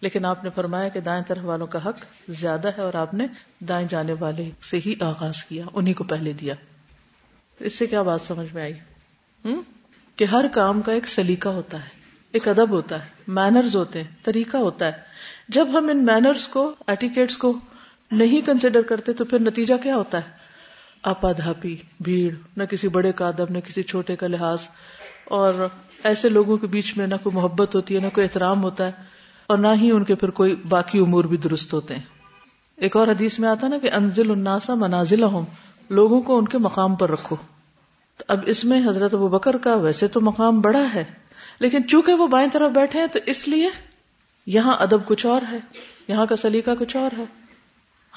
لیکن 0.00 0.24
آپ 0.24 0.44
نے 0.44 0.50
فرمایا 0.50 0.88
کہ 0.88 1.00
دائیں 1.00 1.24
طرف 1.24 1.44
والوں 1.44 1.66
کا 1.66 1.84
حق 1.84 1.96
زیادہ 2.28 2.68
ہے 2.68 2.82
اور 2.82 2.94
آپ 2.94 3.14
نے 3.14 3.26
دائیں 3.60 3.88
جانے 3.90 4.14
والے 4.20 4.50
سے 4.62 4.80
ہی 4.86 4.94
آغاز 5.00 5.44
کیا 5.44 5.64
انہیں 5.72 5.94
کو 5.94 6.04
پہلے 6.04 6.32
دیا۔ 6.32 6.54
اس 7.60 7.78
سے 7.78 7.86
کیا 7.86 8.02
بات 8.02 8.20
سمجھ 8.20 8.54
میں 8.54 8.62
آئی؟ 8.62 8.74
کہ 10.16 10.24
ہر 10.24 10.44
کام 10.52 10.82
کا 10.82 10.92
ایک 10.92 11.08
سلیقہ 11.08 11.48
ہوتا 11.48 11.84
ہے۔ 11.84 11.97
ایک 12.32 12.48
ادب 12.48 12.70
ہوتا 12.70 13.04
ہے 13.04 13.08
مینرز 13.28 13.76
ہوتے 13.76 14.02
ہیں، 14.02 14.10
طریقہ 14.22 14.56
ہوتا 14.56 14.86
ہے۔ 14.86 14.92
جب 15.48 15.68
ہم 15.72 15.88
ان 15.88 16.04
مینرز 16.04 16.48
کو 16.48 16.74
ایٹیکیٹس 16.86 17.36
کو 17.36 17.58
نہیں 18.10 18.40
کنسیڈر 18.40 18.82
کرتے 18.82 19.12
تو 19.12 19.24
پھر 19.24 19.38
نتیجہ 19.38 19.74
کیا 19.82 19.96
ہوتا 19.96 20.18
ہے؟ 20.18 20.30
آپا 21.02 21.32
دھاپی 21.32 21.76
بھیڑ، 22.00 22.34
نہ 22.56 22.64
کسی 22.64 22.88
بڑے 22.88 23.12
کا 23.12 23.28
ادب، 23.28 23.50
نہ 23.50 23.58
کسی 23.58 23.82
چھوٹے 23.82 24.16
کا 24.16 24.26
لحاظ۔ 24.26 24.58
اور 25.24 25.68
ایسے 26.04 26.28
لوگوں 26.28 26.56
کے 26.56 26.66
بیچ 26.66 26.96
میں 26.96 27.06
نہ 27.06 27.14
کوئی 27.22 27.36
محبت 27.36 27.74
ہوتی 27.74 27.94
ہے، 27.94 28.00
نہ 28.00 28.06
کوئی 28.12 28.24
احترام 28.24 28.62
ہوتا 28.62 28.86
ہے۔ 28.86 28.92
اور 29.46 29.58
نہ 29.58 29.68
ہی 29.80 29.90
ان 29.90 30.04
کے 30.04 30.14
پھر 30.14 30.30
کوئی 30.30 30.56
باقی 30.68 30.98
امور 30.98 31.24
بھی 31.24 31.36
درست 31.36 31.72
ہوتے 31.72 31.94
ہیں۔ 31.94 32.02
ایک 32.76 32.96
اور 32.96 33.08
حدیث 33.08 33.38
میں 33.38 33.48
آتا 33.48 33.68
نا 33.68 33.78
کہ 33.78 33.90
انزل 33.92 34.30
الناسا 34.30 34.74
منازل 34.74 35.22
ہوں 35.22 35.46
لوگوں 35.90 36.22
کو 36.22 36.38
ان 36.38 36.48
کے 36.48 36.58
مقام 36.58 36.94
پر 36.94 37.10
رکھو۔ 37.10 37.36
تو 38.16 38.24
اب 38.28 38.38
اس 38.46 38.64
میں 38.64 38.88
حضرت 38.88 39.14
ابو 39.14 39.28
بکر 39.28 39.56
کا 39.56 39.74
ویسے 39.74 40.08
تو 40.08 40.20
مقام 40.20 40.60
بڑا 40.60 40.84
ہے۔ 40.94 41.04
لیکن 41.60 41.88
چونکہ 41.88 42.14
وہ 42.14 42.26
بائیں 42.26 42.50
طرف 42.50 42.70
بیٹھے 42.70 43.00
ہیں 43.00 43.06
تو 43.06 43.18
اس 43.26 43.48
لیے 43.48 43.70
یہاں 44.46 44.76
ادب 44.78 45.06
کچھ 45.06 45.26
اور 45.26 45.42
ہے، 45.52 45.58
یہاں 46.08 46.26
کا 46.26 46.36
سلیقہ 46.36 46.70
کچھ 46.78 46.96
اور 46.96 47.18
ہے۔ 47.18 47.24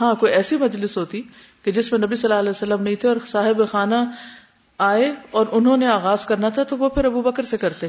ہاں 0.02 0.16
کوئی 0.16 0.34
ایسی 0.34 0.58
مجلس 0.58 0.98
ہوتی 0.98 1.22
کہ 1.64 1.72
جس 1.72 1.92
میں 1.92 2.00
نبی 2.00 2.16
صلی 2.16 2.30
اللہ 2.30 2.40
علیہ 2.40 2.50
وسلم 2.50 2.84
نہیں 2.84 2.96
تھے 2.96 3.08
اور 3.08 3.18
صاحب 3.26 3.72
خانہ 3.72 3.96
آئے 4.78 5.14
اور 5.32 5.46
انہوں 5.52 5.78
نے 5.78 5.88
آغاز 5.88 6.26
کرنا 6.26 6.50
تھا 6.50 6.64
تو 6.64 6.78
وہ 6.78 6.90
پھر 6.90 7.06
ابو 7.06 7.22
بکر 7.22 7.44
سے 7.44 7.58
کرتے۔ 7.58 7.88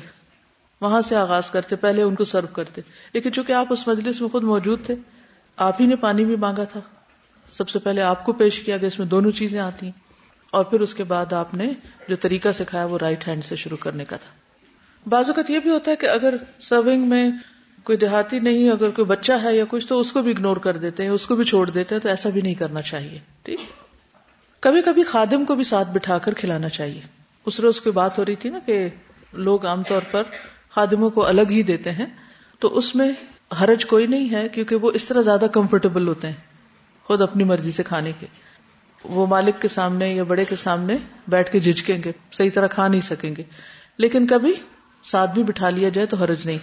وہاں 0.81 1.00
سے 1.00 1.16
آغاز 1.16 1.50
کرتے، 1.50 1.76
پہلے 1.76 2.02
ان 2.02 2.14
کو 2.14 2.25
سرو 2.25 2.46
کرتے۔ 2.46 2.81
لیکن 3.12 3.32
چونکہ 3.32 3.52
آپ 3.52 3.66
اس 3.70 3.88
مجلس 3.88 4.20
میں 4.20 4.28
خود 4.28 4.44
موجود 4.44 4.87
تھے، 4.87 4.94
آپ 5.56 5.81
ہی 5.81 5.87
نے 5.87 5.96
پانی 5.96 6.25
بھی 6.25 6.37
مانگا 6.37 6.64
تھا۔ 6.64 6.81
سب 7.50 7.69
سے 7.69 7.78
پہلے 7.78 8.02
آپ 8.02 8.25
کو 8.25 8.32
پیش 8.32 8.60
کیا 8.60 8.76
گیا، 8.76 8.87
اس 8.87 8.99
میں 8.99 9.06
دونوں 9.06 9.31
چیزیں 9.31 9.60
آتی۔ 9.60 9.87
ہیں 9.87 10.00
اور 10.50 10.64
پھر 10.64 10.81
اس 10.81 10.94
کے 10.94 11.04
بعد 11.04 11.32
آپ 11.32 11.54
نے 11.54 11.72
جو 12.08 12.16
طریقہ 12.16 12.52
سکھایا، 12.52 12.84
وہ 12.84 12.99
رائٹ 12.99 13.28
ہینڈ 13.28 13.44
سے 13.44 13.56
شروع 13.56 13.76
کرنے 13.76 14.04
کا 14.04 14.16
تھا۔ 14.16 14.51
بعض 15.06 15.28
اوقات 15.28 15.50
یہ 15.50 15.58
بھی 15.58 15.70
ہوتا 15.70 15.90
ہے 15.90 15.96
کہ 15.96 16.06
اگر 16.06 16.34
سرونگ 16.60 17.08
میں 17.08 17.31
کوئی 17.84 17.99
دیہاتی 17.99 18.38
نہیں، 18.38 18.70
اگر 18.70 18.90
کوئی 18.90 19.04
بچہ 19.04 19.32
ہے 19.43 19.56
یا 19.56 19.64
کچھ، 19.69 19.87
تو 19.87 20.00
اس 20.00 20.12
کو 20.12 20.22
بھی 20.22 20.31
اگنور 20.31 20.56
کر 20.56 20.76
دیتے 20.76 21.02
ہیں، 21.02 21.10
اس 21.10 21.26
کو 21.26 21.37
بھی 21.37 21.44
چھوڑ 21.44 21.70
دیتے 21.70 21.94
ہیں، 21.94 22.02
تو 22.02 22.08
ایسا 22.08 22.28
بھی 22.28 22.40
نہیں 22.40 22.54
کرنا 22.54 22.82
چاہیے، 22.82 23.19
ٹھیک؟ 23.43 23.60
کبھی 24.60 24.82
کبھی 24.82 25.02
خادم 25.02 25.44
کو 25.44 25.54
بھی 25.54 25.64
ساتھ 25.64 25.88
بٹھا 25.88 26.19
کر 26.19 26.34
کھلانا 26.34 26.69
چاہیے۔ 26.69 27.00
اس 27.46 27.60
روز 27.60 27.81
کی 27.81 27.90
بات 27.90 28.19
ہو 28.19 28.25
رہی 28.25 28.37
تھی 28.37 28.50
نا 28.50 28.58
کہ 28.66 28.88
لوگ 29.32 29.66
عام 29.66 29.82
طور 29.82 30.00
پر 30.10 30.22
خادموں 30.70 31.10
کو 31.10 31.26
الگ 31.26 31.50
ہی 31.50 31.62
دیتے 31.62 31.90
ہیں، 31.90 32.06
تو 32.58 32.76
اس 32.76 32.94
میں 32.94 33.12
حرج 33.60 33.84
کوئی 33.84 34.06
نہیں 34.06 34.32
ہے 34.32 34.49
کیونکہ 34.49 34.76
وہ 34.76 34.90
اس 34.94 35.06
طرح 35.06 35.22
زیادہ 35.22 35.46
کمفرٹیبل 35.52 36.08
ہوتے 36.08 36.26
ہیں 36.26 36.35
خود 37.04 37.23
اپنی 37.23 37.44
مرضی 37.44 37.71
سے 37.71 37.82
کھانے 37.82 38.12
کے۔ 38.21 38.26
وہ 39.04 39.26
مالک 39.26 39.62
کے 39.62 39.68
سامنے 39.68 40.14
یا 40.14 40.23
بڑے 40.23 40.44
کے 40.44 40.56
سامنے 40.56 40.97
بیٹھ 41.28 41.52
کے 41.52 41.61
جھجکیں 41.61 41.99
گے، 42.04 42.12
صحیح 42.32 42.50
طرح 42.54 42.66
کھا 42.66 42.88
نہیں 42.88 43.00
سکیں 43.00 43.37
گے۔ 43.37 43.42
لیکن 43.99 44.26
کبھی 44.26 44.52
ساتھ 45.04 45.30
بھی 45.30 45.42
بٹھا 45.42 45.71
لیا 45.71 45.88
جائے 45.88 46.06
تو 46.06 46.16
حرج 46.16 46.38
نہیں۔ 46.44 46.59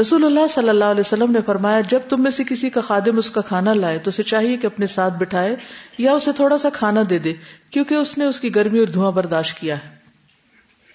رسول 0.00 0.24
اللہ 0.24 0.46
صلی 0.50 0.68
اللہ 0.68 0.84
علیہ 0.84 1.00
وسلم 1.00 1.32
نے 1.32 1.38
فرمایا، 1.46 1.80
جب 1.80 2.00
تم 2.08 2.22
میں 2.22 2.30
سے 2.30 2.44
کسی 2.44 2.70
کا 2.70 2.80
خادم 2.80 3.18
اس 3.18 3.30
کا 3.30 3.40
کھانا 3.40 3.72
لائے 3.72 3.98
تو 3.98 4.08
اسے 4.08 4.22
چاہیے 4.22 4.56
کہ 4.56 4.66
اپنے 4.66 4.86
ساتھ 4.86 5.14
بٹھائے 5.14 5.56
یا 5.98 6.12
اسے 6.12 6.32
تھوڑا 6.32 6.58
سا 6.58 6.68
کھانا 6.72 7.02
دے 7.10 7.18
دے، 7.18 7.32
کیونکہ 7.70 7.94
اس 7.94 8.18
نے 8.18 8.24
اس 8.24 8.40
کی 8.40 8.54
گرمی 8.54 8.78
اور 8.78 8.86
دھواں 8.86 9.12
برداشت 9.12 9.58
کیا 9.58 9.84
ہے۔ 9.84 9.94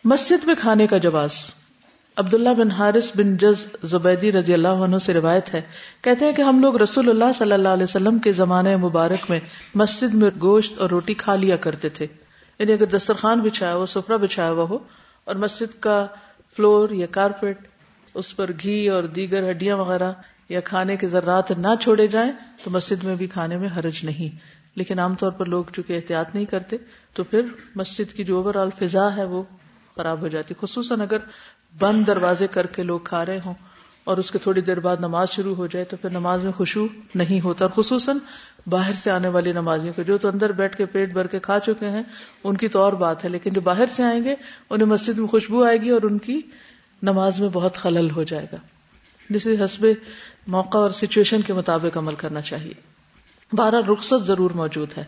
مسجد 0.03 0.45
میں 0.45 0.55
کھانے 0.59 0.87
کا 0.87 0.97
جواز۔ 0.97 1.31
عبداللہ 2.17 2.49
بن 2.49 2.71
حارث 2.71 3.11
بن 3.15 3.37
جز 3.37 3.67
زبیدی 3.83 4.31
رضی 4.31 4.53
اللہ 4.53 4.67
عنہ 4.67 4.97
سے 4.97 5.13
روایت 5.13 5.53
ہے۔ 5.53 5.61
کہتے 6.01 6.25
ہیں 6.25 6.31
کہ 6.31 6.41
ہم 6.41 6.61
لوگ 6.61 6.77
رسول 6.77 7.09
اللہ 7.09 7.33
صلی 7.35 7.51
اللہ 7.51 7.69
علیہ 7.69 7.83
وسلم 7.83 8.19
کے 8.19 8.31
زمانے 8.31 8.75
مبارک 8.75 9.31
میں 9.31 9.39
مسجد 9.75 10.13
میں 10.13 10.29
گوشت 10.41 10.77
اور 10.77 10.89
روٹی 10.89 11.13
کھا 11.13 11.35
لیا 11.35 11.55
کرتے 11.55 11.89
تھے۔ 11.89 12.07
یعنی 12.59 12.73
اگر 12.73 12.85
دسترخوان 12.85 13.39
بچھایا 13.39 13.75
ہوا 13.75 13.85
سفرا 13.85 14.15
بچھایا 14.15 14.51
ہوا 14.51 14.63
ہو 14.63 14.77
اور 15.25 15.35
مسجد 15.35 15.79
کا 15.79 16.07
فلور 16.57 16.89
یا 16.89 17.05
کارپیٹ، 17.05 17.57
اس 18.13 18.35
پر 18.35 18.51
گھی 18.63 18.89
اور 18.89 19.03
دیگر 19.03 19.49
ہڈیاں 19.51 19.77
وغیرہ 19.77 20.13
یا 20.49 20.59
کھانے 20.59 20.97
کے 20.97 21.07
ذرات 21.07 21.51
نہ 21.51 21.67
چھوڑے 21.81 22.07
جائیں 22.07 22.31
تو 22.63 22.69
مسجد 22.69 23.03
میں 23.03 23.15
بھی 23.15 23.27
کھانے 23.27 23.57
میں 23.57 23.69
حرج 23.77 24.05
نہیں۔ 24.05 24.59
لیکن 24.75 24.99
عام 24.99 25.15
طور 25.15 25.31
پر 25.31 25.45
لوگ 25.45 25.63
چونکہ 25.73 25.93
احتیاط 25.93 26.35
نہیں 26.35 26.45
کرتے 26.45 26.77
تو 27.13 27.23
پھر 27.23 27.41
مسجد 27.75 28.13
کی 28.13 28.23
جو 28.23 28.37
اوور 28.37 28.55
آل 28.55 28.69
فضا 28.79 29.15
ہے 29.15 29.23
وہ 29.23 29.43
خراب 29.95 30.21
ہو 30.21 30.27
جاتی۔ 30.27 30.53
خصوصاً 30.61 31.01
اگر 31.01 31.17
بند 31.79 32.07
دروازے 32.07 32.47
کر 32.47 32.65
کے 32.65 32.83
لوگ 32.83 32.99
کھا 32.99 33.25
رہے 33.25 33.39
ہوں۔ 33.45 33.53
اور 34.03 34.17
اس 34.17 34.31
کے 34.31 34.39
تھوڑی 34.39 34.61
دیر 34.61 34.79
بعد 34.79 34.97
نماز 34.99 35.29
شروع 35.29 35.55
ہو 35.55 35.67
جائے 35.67 35.85
تو 35.85 35.97
پھر 35.97 36.09
نماز 36.09 36.43
میں 36.43 36.51
خوشبو 36.51 36.87
نہیں 37.15 37.41
ہوتا 37.41 37.65
اور 37.65 37.83
خصوصاً 37.83 38.17
باہر 38.67 38.93
سے 38.93 39.11
آنے 39.11 39.27
والی 39.27 39.51
نمازیوں 39.51 39.93
کو 39.93 40.01
جو 40.01 40.17
تو 40.17 40.27
اندر 40.27 40.51
بیٹھ 40.51 40.77
کے 40.77 40.85
پیٹ 40.85 41.13
بھر 41.13 41.27
کے 41.27 41.39
کھا 41.39 41.59
چکے 41.59 41.89
ہیں، 41.89 42.03
ان 42.43 42.57
کی 42.57 42.67
تو 42.67 42.79
اور 42.79 42.93
بات 42.93 43.23
ہے، 43.23 43.29
لیکن 43.29 43.53
جو 43.53 43.61
باہر 43.61 43.85
سے 43.85 44.03
آئیں 44.03 44.23
گے، 44.23 44.35
انہیں 44.69 44.87
مسجد 44.87 45.17
میں 45.17 45.27
خوشبو 45.27 45.63
آئے 45.63 45.77
گی 45.77 45.89
اور 45.89 46.01
ان 46.01 46.17
کی 46.17 46.41
نماز 47.01 47.39
میں 47.39 47.49
بہت 47.53 47.77
خلل 47.77 48.11
ہو 48.11 48.23
جائے 48.23 48.45
گا۔ 48.51 48.57
جسے 49.29 49.55
حسب 49.65 49.85
موقع 50.47 50.77
اور 50.77 50.89
سچویشن 50.89 51.41
کے 51.41 51.53
مطابق 51.53 51.97
عمل 51.97 52.15
کرنا 52.15 52.41
چاہیے۔ 52.41 52.73
بارہ 53.53 53.75
رخصت 53.75 54.27
ضرور 54.27 54.51
موجود 54.51 54.97
ہے۔ 54.97 55.03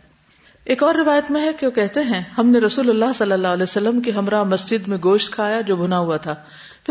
ایک 0.63 0.83
اور 0.83 0.95
روایت 0.95 1.31
میں 1.31 1.43
ہے 1.43 1.53
کہ 1.53 1.65
وہ 1.65 1.71
کہتے 1.71 1.99
ہیں، 1.99 2.21
ہم 2.37 2.49
نے 2.49 2.59
رسول 2.59 2.89
اللہ 2.89 3.13
صلی 3.15 3.31
اللہ 3.31 3.47
علیہ 3.47 3.63
وسلم 3.63 4.01
کے 4.01 4.11
ہمراہ 4.11 4.43
مسجد 4.43 4.87
میں 4.87 4.97
گوشت 5.03 5.31
کھایا 5.31 5.61
جو 5.61 5.75
بنا 5.75 5.99
ہوا 5.99 6.17
تھا۔ 6.17 6.35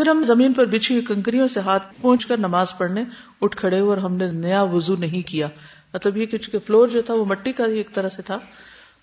پھر 0.01 0.09
ہم 0.09 0.23
زمین 0.23 0.53
پر 0.53 0.65
بچھی 0.65 0.95
ہوئی 0.95 1.05
کنکریوں 1.05 1.47
سے 1.47 1.59
ہاتھ 1.59 1.83
پہنچ 2.01 2.25
کر 2.25 2.37
نماز 2.37 2.77
پڑھنے 2.77 3.03
اٹھ 3.41 3.57
کھڑے 3.57 3.79
ہوئے 3.79 3.89
اور 3.89 3.97
ہم 3.97 4.15
نے 4.15 4.31
نیا 4.31 4.61
وضو 4.61 4.95
نہیں 4.95 5.27
کیا۔ 5.27 5.47
مطلب 5.93 6.17
یہ 6.17 6.25
کہ 6.25 6.37
فلور 6.37 6.87
جو 6.87 7.01
تھا 7.01 7.13
وہ 7.13 7.25
مٹی 7.25 7.51
کا 7.51 7.63
ایک 7.63 7.93
طرح 7.93 8.09
سے 8.09 8.21
تھا، 8.21 8.39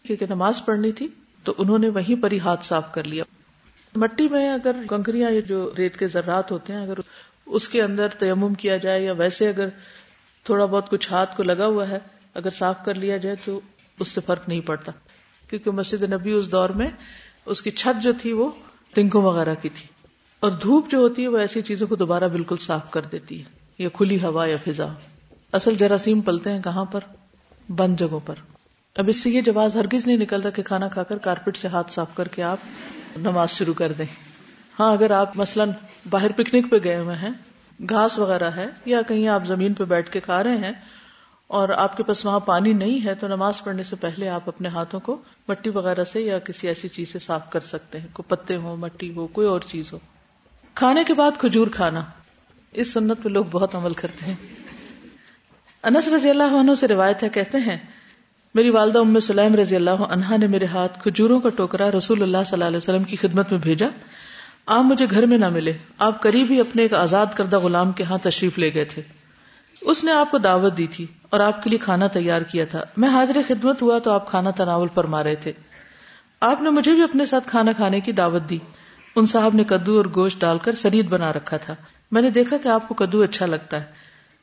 کیونکہ 0.02 0.26
نماز 0.26 0.64
پڑھنی 0.64 0.93
تھی، 0.93 1.09
تو 1.45 1.55
انہوں 1.59 1.78
نے 1.78 1.88
وہیں 1.88 2.23
پر 2.23 2.33
ہی 2.33 2.38
ہاتھ 2.38 2.64
صاف 2.64 2.93
کر 2.93 3.05
لیا۔ 3.05 3.25
مٹی 3.97 4.28
میں 4.28 4.49
اگر 4.49 4.73
کنکریاں 4.88 5.31
جو 5.40 5.71
ریت 5.78 5.97
کے 5.97 6.09
ذرات 6.09 6.50
ہوتے 6.50 6.73
ہیں، 6.73 6.81
اگر 6.81 6.95
اس 7.47 7.69
کے 7.69 7.83
اندر 7.83 8.09
تیمم 8.09 8.55
کیا 8.55 8.76
جائے 8.76 9.05
یا 9.05 9.12
ویسے 9.12 9.49
اگر 9.49 9.69
تھوڑا 10.45 10.64
بہت 10.64 10.90
کچھ 10.90 11.12
ہاتھ 11.12 11.37
کو 11.37 11.43
لگا 11.43 11.67
ہوا 11.67 11.88
ہے، 11.88 11.99
اگر 12.35 12.50
صاف 12.50 12.85
کر 12.85 12.95
لیا 12.95 13.17
جائے 13.17 13.37
تو 13.45 13.61
اس 14.00 14.09
سے 14.09 14.21
فرق 14.26 14.49
نہیں 14.49 14.61
پڑتا۔ 14.61 14.93
کیونکہ 15.50 15.71
مسجد 15.71 16.02
نبی 16.02 16.33
اس 16.33 16.52
دور 16.52 16.71
میں، 16.71 16.90
اس 17.47 17.62
کی 17.62 17.71
چھت 17.71 18.02
جو 18.02 18.12
تھی 18.21 18.33
وہ 18.33 18.50
ٹنکوں 18.95 19.23
وغیرہ 19.23 19.55
کی 19.62 19.69
تھی۔ 19.69 19.98
اور 20.40 20.50
دھوپ 20.50 20.90
جو 20.90 20.99
ہوتی 20.99 21.23
ہے 21.23 21.28
وہ 21.28 21.38
ایسی 21.38 21.62
چیزوں 21.62 21.87
کو 21.87 21.97
دوبارہ 21.97 22.28
بالکل 22.28 22.57
صاف 22.57 22.90
کر 22.90 23.00
دیتی 23.02 23.38
ہے۔ 23.38 23.45
یا 23.78 23.88
کھلی 23.88 24.23
ہوا 24.23 24.47
یا 24.47 24.57
فضا۔ 24.57 24.87
اصل 25.52 25.75
جراثیم 25.75 26.21
پلتے 26.21 26.52
ہیں 26.52 26.62
کہاں 26.62 26.85
پر؟ 26.85 27.00
بند 27.68 27.97
جگہوں 27.97 28.21
پر۔ 28.26 28.35
اب 28.97 29.04
اس 29.09 29.16
سے 29.16 29.30
یہ 29.30 29.40
جواز 29.40 29.76
ہرگز 29.76 30.07
نہیں 30.07 30.16
نکلتا 30.16 30.50
کہ 30.50 30.62
کھانا 30.62 30.88
کھا 30.88 31.02
کر 31.02 31.18
کارپیٹ 31.18 31.57
سے 31.57 31.68
ہاتھ 31.68 31.92
صاف 31.92 32.14
کر 32.14 32.28
کے 32.28 32.42
آپ 32.42 32.59
نماز 33.16 33.50
شروع 33.50 33.75
کر 33.75 33.92
دیں۔ 33.92 34.07
ہاں 34.80 34.92
اگر 34.92 35.11
آپ 35.11 35.37
مثلاً 35.37 35.71
باہر 36.11 36.33
پکنک 36.33 36.71
پہ 36.71 36.76
گئے 36.85 36.97
ہوئے 36.97 37.16
ہیں، 37.16 37.30
گھاس 37.88 38.18
وغیرہ 38.18 38.50
ہے، 38.50 38.66
یا 38.85 39.02
کہیں 39.02 39.28
آپ 39.28 39.45
زمین 39.47 39.75
پہ 39.75 39.85
بیٹھ 39.85 40.11
کے 40.11 40.21
کھا 40.21 40.45
رہے 40.45 40.57
ہیں 40.57 40.73
اور 41.47 41.68
آپ 41.68 41.97
کے 41.97 42.02
پاس 42.02 42.26
وہاں 42.26 42.40
پانی 42.40 42.73
نہیں 42.73 43.04
ہے، 43.04 43.14
تو 43.14 43.28
نماز 43.28 43.64
پڑھنے 43.64 43.83
سے 43.83 43.97
پہلے 43.97 44.28
آپ 44.28 44.42
اپنے 44.47 44.68
ہاتھوں 44.68 45.00
کو 45.00 45.16
مٹی 45.49 45.71
وغیرہ 45.71 46.04
سے 46.04 46.21
یا 46.21 46.38
کسی 46.38 46.68
ایسی 46.68 46.88
چیز 46.88 47.12
سے 47.12 47.18
صاف 47.18 47.50
کر 47.50 47.61
سکتے 47.61 48.00
ہیں۔ 48.00 48.07
کوئی 48.12 48.37
پتے 48.37 48.57
ہو 48.57 48.76
مٹی 48.76 49.14
ہو، 49.16 49.26
کوئی 49.26 49.47
اور 49.49 49.61
چیز 49.61 49.92
ہو۔ 49.92 49.99
کھانے 50.78 51.04
کے 51.04 51.14
بعد 51.14 51.30
کھجور 51.38 51.66
کھانا۔ 51.66 52.04
اس 52.73 52.92
سنت 52.92 53.23
پہ 53.23 53.28
لوگ 53.28 53.44
بہت 53.44 53.75
عمل 53.75 53.92
کرتے 53.92 54.25
ہیں۔ 54.26 54.35
انس 55.82 56.08
رضی 56.08 56.30
اللہ 56.30 56.42
عنہ 56.42 56.75
سے 56.75 56.88
روایت 56.88 57.23
ہے، 57.23 57.28
کہتے 57.28 57.58
ہیں، 57.58 57.76
میری 58.54 58.70
والدہ 58.70 58.99
ام 58.99 59.18
سلیم 59.18 59.54
رضی 59.54 59.76
اللہ 59.76 59.90
عنہا 59.90 60.37
نے 60.37 60.47
میرے 60.47 60.66
ہاتھ 60.66 61.02
کھجوروں 61.02 61.40
کا 61.40 61.49
ٹوکرا 61.49 61.90
رسول 61.90 62.23
اللہ 62.23 62.37
صلی 62.47 62.52
اللہ 62.52 62.64
علیہ 62.64 62.76
وسلم 62.76 63.04
کی 63.04 63.16
خدمت 63.16 63.52
میں 63.52 63.61
بھیجا۔ 63.61 63.87
آپ 64.66 64.85
مجھے 64.85 65.06
گھر 65.11 65.26
میں 65.26 65.38
نہ 65.38 65.49
ملے، 65.49 65.73
آپ 65.99 66.23
قریب 66.23 66.50
ہی 66.50 66.61
اپنے 66.61 66.82
ایک 66.82 66.94
آزاد 66.94 67.26
کردہ 67.37 67.58
غلام 67.58 67.92
کے 67.92 68.04
ہاں 68.04 68.18
تشریف 68.23 68.58
لے 68.58 68.75
گئے 68.75 68.85
تھے۔ 68.85 69.02
اس 69.80 70.04
نے 70.04 70.12
آپ 70.12 70.30
کو 70.30 70.38
دعوت 70.38 70.76
دی 70.76 70.87
تھی 70.87 71.06
اور 71.30 71.40
آپ 71.40 71.62
کے 71.62 71.70
لیے 71.70 71.78
کھانا 71.78 72.06
تیار 72.06 72.42
کیا 72.42 72.64
تھا۔ 72.64 72.82
میں 72.97 73.08
حاضر 73.08 73.37
خدمت 73.49 73.82
ہوا 73.82 73.99
تو 73.99 74.11
آپ 74.11 74.30
کھانا 74.30 74.50
تناول 74.50 74.88
فرما 74.94 75.25
رہے 75.25 75.35
تھے۔ 75.35 75.52
آپ 76.40 76.62
نے 76.62 76.70
مجھے 76.70 76.94
بھی 76.94 77.02
اپنے 77.02 77.26
ساتھ 77.26 77.49
کھانا 77.49 77.73
کھانے 77.73 78.00
کی 78.00 78.12
دعوت 78.12 78.50
دی۔ 78.50 78.58
ان 79.17 79.27
صاحب 79.27 79.55
نے 79.55 79.65
کدو 79.65 79.97
اور 79.97 80.05
گوشت 80.15 80.41
ڈال 80.41 80.59
کر 80.59 80.73
سرید 80.73 81.09
بنا 81.09 81.33
رکھا 81.33 81.57
تھا۔ 81.57 81.75
میں 82.11 82.23
نے 82.23 82.31
دیکھا 82.31 82.57
کہ 82.57 82.69
آپ 82.69 82.88
کو 82.88 82.95
کدو 82.95 83.23
اچھا 83.23 83.47
لگتا 83.47 83.81
ہے۔ 83.81 83.85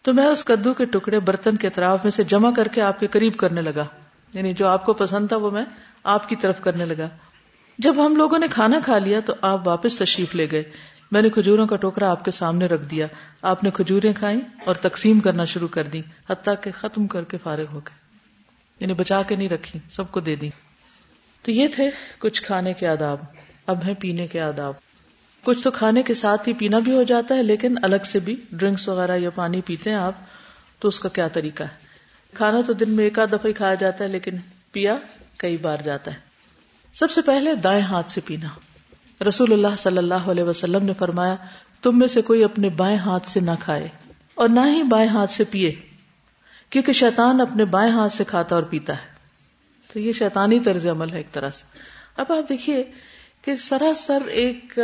تو 0.02 0.14
میں 0.14 0.26
اس 0.26 0.46
کدو 0.46 0.74
کے 0.74 0.86
ٹکڑے 0.86 1.20
برتن 1.20 1.56
کے 1.56 1.68
اطراف 1.68 2.00
میں 2.04 2.12
سے 2.12 2.24
جمع 2.24 2.52
کر 2.52 2.68
کے 2.68 2.82
آپ 2.82 3.00
کے 3.00 3.08
قریب 3.08 3.38
کرنے 3.38 3.62
لگا۔ 3.62 3.86
یعنی 4.34 4.54
جو 4.54 4.68
آپ 4.68 4.86
کو 4.86 4.94
پسند 4.94 5.28
تھا 5.28 5.36
وہ 5.36 5.52
میں 5.52 5.66
آپ 6.04 6.30
کی 6.30 6.36
طرف 6.36 6.62
کرنے 6.62 6.86
لگا۔ 6.86 7.10
جب 7.78 8.06
ہم 8.06 8.16
لوگوں 8.16 8.40
نے 8.40 8.48
کھانا 8.48 8.80
کھا 8.86 8.98
لیا 8.98 9.20
تو 9.20 9.34
آپ 9.42 9.68
واپس 9.68 9.98
تشریف 9.98 10.36
لے 10.36 10.52
گئے۔ 10.52 10.64
میں 11.12 11.22
نے 11.22 11.30
کھجوروں 11.30 11.68
کا 11.68 11.76
ٹوکرا 11.76 12.12
آپ 12.12 12.26
کے 12.26 12.32
سامنے 12.32 12.66
رکھ 12.66 12.86
دیا۔ 12.86 13.08
آپ 13.42 13.64
نے 13.64 13.72
کھجوریں 13.72 14.14
کھائیں 14.14 14.40
اور 14.66 14.76
تقسیم 14.76 15.20
کرنا 15.20 15.44
شروع 15.44 15.68
کر 15.68 15.84
دی 15.84 16.02
حتیٰ 16.30 16.54
کہ 16.62 16.72
ختم 16.76 17.08
کر 17.08 17.24
کے 17.24 17.38
فارغ 17.44 17.66
ہو 17.72 17.80
گئے۔ 17.80 18.06
یعنی 18.80 18.94
بچا 18.94 19.22
کے 19.28 19.36
نہیں 19.36 19.50
رکھی 19.50 19.80
سب 19.90 20.12
کو 20.12 20.20
دے 20.20 20.36
دی 20.36 20.50
تو 21.44 21.52
یہ 21.52 21.68
تھے 21.68 21.90
کچھ 22.20 22.44
کھانے 22.44 22.74
کے 22.74 22.88
آداب۔ 22.88 23.18
اب 23.68 23.84
ہیں 23.86 23.94
پینے 24.00 24.28
کے 24.28 24.42
آداب۔ 24.42 24.74
کچھ 25.44 25.64
تو 25.64 25.72
کھانے 25.72 26.04
کے 26.04 26.14
ساتھ 26.14 26.48
ہی 26.48 26.54
پینا 26.54 26.80
بھی 26.80 26.92
ہو 26.92 27.04
جاتا 27.04 27.36
ہے، 27.36 27.44
لیکن 27.44 27.76
الگ 27.82 27.96
سے 28.06 28.20
بھی 28.20 28.36
ڈرنکس 28.52 28.88
وغیرہ 28.88 29.18
یا 29.18 29.30
پانی 29.30 29.62
پیتے 29.62 29.90
ہیں 29.90 29.98
آپ، 29.98 30.14
تو 30.80 30.88
اس 30.88 31.00
کا 31.00 31.10
کیا 31.10 31.28
طریقہ 31.28 31.64
ہے؟ 31.64 31.86
کھانا 32.34 32.62
تو 32.68 32.74
دن 32.74 32.90
میں 32.90 33.04
ایک 33.04 33.20
آدھ 33.20 33.30
دفعہ 33.30 33.48
ہی 33.48 33.54
کھایا 33.54 33.74
جاتا 33.74 34.04
ہے، 34.04 34.10
لیکن 34.10 34.32
پیا 34.72 34.98
کئی 35.38 35.58
بار 35.58 35.78
جاتا 35.78 36.12
ہے۔ 36.12 36.18
سب 36.94 37.12
سے 37.12 37.22
پہلے 37.22 37.56
دائیں 37.56 37.82
ہاتھ 37.82 38.12
سے 38.12 38.22
پینا۔ 38.26 38.48
رسول 39.28 39.54
اللہ 39.54 39.76
صلی 39.78 39.98
اللہ 39.98 40.14
علیہ 40.14 40.44
وسلم 40.44 40.86
نے 40.86 40.94
فرمایا، 40.94 41.36
تم 41.82 42.00
میں 42.00 42.08
سے 42.08 42.22
کوئی 42.22 42.44
اپنے 42.44 42.70
بائیں 42.70 42.98
ہاتھ 42.98 43.30
سے 43.30 43.40
نہ 43.40 43.52
کھائے 43.60 43.88
اور 44.36 44.50
نہ 44.50 44.60
ہی 44.60 44.84
بائیں 44.84 45.10
ہاتھ 45.10 45.32
سے 45.32 45.44
پیے، 45.44 45.76
کیونکہ 46.70 46.92
شیطان 46.92 47.42
اپنے 47.42 47.66
بائیں 47.66 47.92
ہاتھ 47.92 48.14
سے 48.14 48.24
کھاتا 48.24 48.56
اور 48.56 48.64
پیتا 48.64 48.94
ہے۔ 48.94 49.16
تو 49.94 50.00
یہ 50.00 50.12
شیطانی 50.12 50.60
طرز 50.60 50.88
عمل 50.88 51.12
ہے 51.12 51.18
ایک 51.18 51.32
طرح 51.32 51.50
سے۔ 51.50 51.64
اب 52.18 52.32
آپ 52.32 52.50
دیکھیے 52.50 52.84
کہ 53.46 53.56
سراسر 53.56 54.28
ایک 54.28 54.80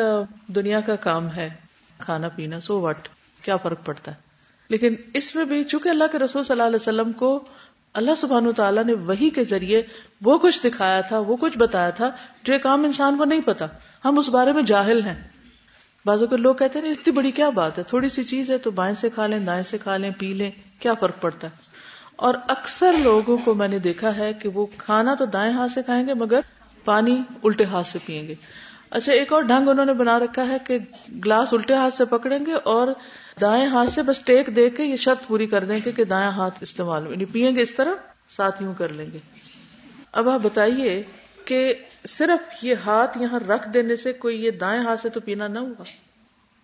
دنیا 0.47 0.79
کا 0.79 0.95
کام 0.95 1.31
ہے 1.31 1.49
کھانا 1.97 2.29
پینا، 2.29 2.59
سو 2.59 2.81
وٹ 2.81 3.07
کیا 3.41 3.57
فرق 3.57 3.85
پڑتا 3.85 4.11
ہے؟ 4.11 4.15
لیکن 4.69 4.95
اس 5.13 5.35
میں 5.35 5.45
بھی 5.45 5.63
چونکہ 5.63 5.89
اللہ 5.89 6.03
کے 6.11 6.19
رسول 6.19 6.43
صلی 6.43 6.53
اللہ 6.53 6.63
علیہ 6.63 6.75
وسلم 6.75 7.11
کو 7.11 7.43
اللہ 7.93 8.11
سبحان 8.17 8.53
تعالیٰ 8.53 8.83
نے 8.83 8.93
وہی 8.93 9.29
کے 9.29 9.43
ذریعے 9.43 9.81
وہ 10.21 10.37
کچھ 10.37 10.63
دکھایا 10.63 11.01
تھا، 11.01 11.19
وہ 11.19 11.37
کچھ 11.39 11.57
بتایا 11.57 11.89
تھا 11.89 12.11
جو 12.43 12.53
ایک 12.53 12.65
عام 12.65 12.83
انسان 12.83 13.17
کو 13.17 13.25
نہیں 13.25 13.41
پتا۔ 13.41 13.65
ہم 14.05 14.19
اس 14.19 14.29
بارے 14.29 14.51
میں 14.51 14.63
جاہل 14.63 15.05
ہیں۔ 15.05 15.27
بازو 16.05 16.27
کے 16.27 16.37
لوگ 16.37 16.55
کہتے 16.55 16.79
ہیں 16.79 16.91
اتنی 16.91 17.13
بڑی 17.13 17.31
کیا 17.31 17.49
بات 17.49 17.77
ہے؟ 17.77 17.83
تھوڑی 17.83 18.09
سی 18.09 18.23
چیز 18.23 18.51
ہے 18.51 18.57
تو 18.57 18.71
بائیں 18.71 18.95
سے 18.95 19.09
کھا 19.09 19.27
لیں، 19.27 19.39
دائیں 19.39 19.63
سے 19.63 19.77
کھا 19.77 19.97
لیں، 19.97 20.11
پی 20.17 20.33
لیں، 20.33 20.51
کیا 20.79 20.93
فرق 20.93 21.21
پڑتا 21.21 21.47
ہے؟ 21.47 21.61
اور 22.15 22.33
اکثر 22.47 22.93
لوگوں 22.93 23.37
کو 23.37 23.53
میں 23.53 23.67
نے 23.67 23.79
دیکھا 23.79 24.17
ہے 24.17 24.33
کہ 24.33 24.49
وہ 24.49 24.65
کھانا 24.77 25.15
تو 25.15 25.25
دائیں 25.25 25.53
ہاتھ 25.53 25.71
سے 25.71 25.83
کھائیں 25.83 26.07
گے 26.07 26.13
مگر 26.13 26.39
پانی 26.85 27.23
الٹے 27.43 27.65
ہاتھ 27.65 27.87
سے 27.87 27.99
پیئیں 28.05 28.27
گے۔ 28.27 28.35
اچھا 28.89 29.13
ایک 29.13 29.33
اور 29.33 29.41
ڈھنگ 29.41 29.67
انہوں 29.67 29.85
نے 29.85 29.93
بنا 29.93 30.19
رکھا 30.19 30.47
ہے 30.47 30.57
کہ 30.67 30.77
گلاس 31.25 31.53
الٹے 31.53 31.73
ہاتھ 31.73 31.93
سے 31.93 32.05
پکڑیں 32.05 32.45
گے 32.45 32.53
اور 32.53 32.87
دائیں 33.41 33.65
ہاتھ 33.65 33.89
سے 33.89 34.03
بس 34.03 34.19
ٹیک 34.19 34.55
دے 34.55 34.69
کے 34.69 34.83
یہ 34.83 34.95
شرط 34.95 35.27
پوری 35.27 35.45
کر 35.45 35.63
دیں 35.63 35.79
گے 35.85 35.91
کہ 35.91 36.03
دائیں 36.03 36.31
ہاتھ 36.31 36.59
استعمال 36.61 37.11
یعنی 37.11 37.25
پیئیں 37.25 37.55
گے 37.55 37.61
اس 37.61 37.75
طرح 37.75 37.91
ساتھ 38.29 38.63
یوں 38.63 38.73
کر 38.77 38.89
لیں 38.89 39.05
گے۔ 39.13 39.17
اب 40.11 40.29
آپ 40.29 40.39
بتائیے 40.43 41.03
کہ 41.45 41.73
صرف 42.07 42.63
یہ 42.63 42.75
ہاتھ 42.85 43.17
یہاں 43.17 43.39
رکھ 43.39 43.69
دینے 43.69 43.95
سے 43.95 44.13
کوئی 44.13 44.45
یہ 44.45 44.51
دائیں 44.51 44.83
ہاتھ 44.83 44.99
سے 44.99 45.09
تو 45.09 45.19
پینا 45.19 45.47
نہ 45.47 45.59
ہوا۔ 45.59 45.83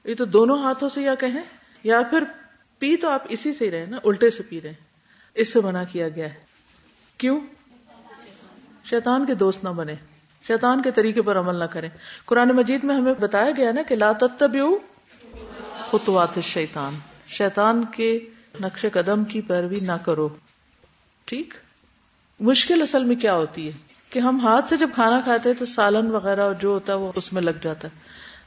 یہ 0.05 0.15
تو 0.15 0.25
دونوں 0.25 0.63
ہاتھوں 0.63 0.89
سے 0.89 1.01
یا 1.01 1.15
کہیں، 1.15 1.41
یا 1.83 2.01
پھر 2.01 2.23
پی 2.79 2.97
تو 2.97 3.09
آپ 3.09 3.23
اسی 3.29 3.53
سے 3.53 3.65
ہی 3.65 3.71
رہے 3.71 3.85
نا، 3.85 3.97
الٹے 4.03 4.29
سے 4.29 4.43
پی 4.43 4.61
رہے 4.61 4.73
اس 5.35 5.53
سے 5.53 5.61
منع 5.61 5.83
کیا 5.91 6.09
گیا 6.09 6.25
ہے۔ 6.25 6.39
کیوں؟ 7.17 7.39
شیطان 8.89 9.25
کے 9.25 9.33
دوست 9.33 9.63
نہ 9.63 9.69
بنے، 9.69 9.95
شیطان 10.47 10.81
کے 10.81 10.91
طریقے 10.91 11.21
پر 11.21 11.39
عمل 11.39 11.55
نہ 11.55 11.63
کریں۔ 11.63 11.89
قرآن 12.25 12.49
مجید 12.49 12.83
میں 12.83 12.95
ہمیں 12.95 13.13
بتایا 13.19 13.51
گیا 13.57 13.71
نا 13.71 13.81
کہ 13.81 13.95
لا 13.95 14.11
تتبعو 14.11 14.77
خطوات 15.91 16.27
الشیطان، 16.35 16.95
شیطان 17.27 17.85
کے 17.85 18.19
نقش 18.61 18.85
قدم 18.93 19.23
کی 19.23 19.41
پیروی 19.41 19.79
نہ 19.81 19.91
کرو۔ 20.05 20.29
ٹھیک؟ 21.25 21.53
مشکل 22.39 22.81
اصل 22.81 23.03
میں 23.03 23.15
کیا 23.15 23.33
ہوتی 23.33 23.67
ہے؟ 23.67 23.71
کہ 24.09 24.19
ہم 24.19 24.39
ہاتھ 24.39 24.69
سے 24.69 24.77
جب 24.77 24.89
کھانا 24.95 25.21
کھاتے 25.23 25.49
ہیں 25.49 25.55
تو 25.59 25.65
سالن 25.65 26.11
وغیرہ 26.11 26.53
جو 26.59 26.69
ہوتا 26.69 26.93
ہے 26.93 26.97
وہ 26.97 27.11
اس 27.15 27.33
میں 27.33 27.41
لگ 27.41 27.51
جاتا 27.61 27.87
ہے۔ 27.87 27.99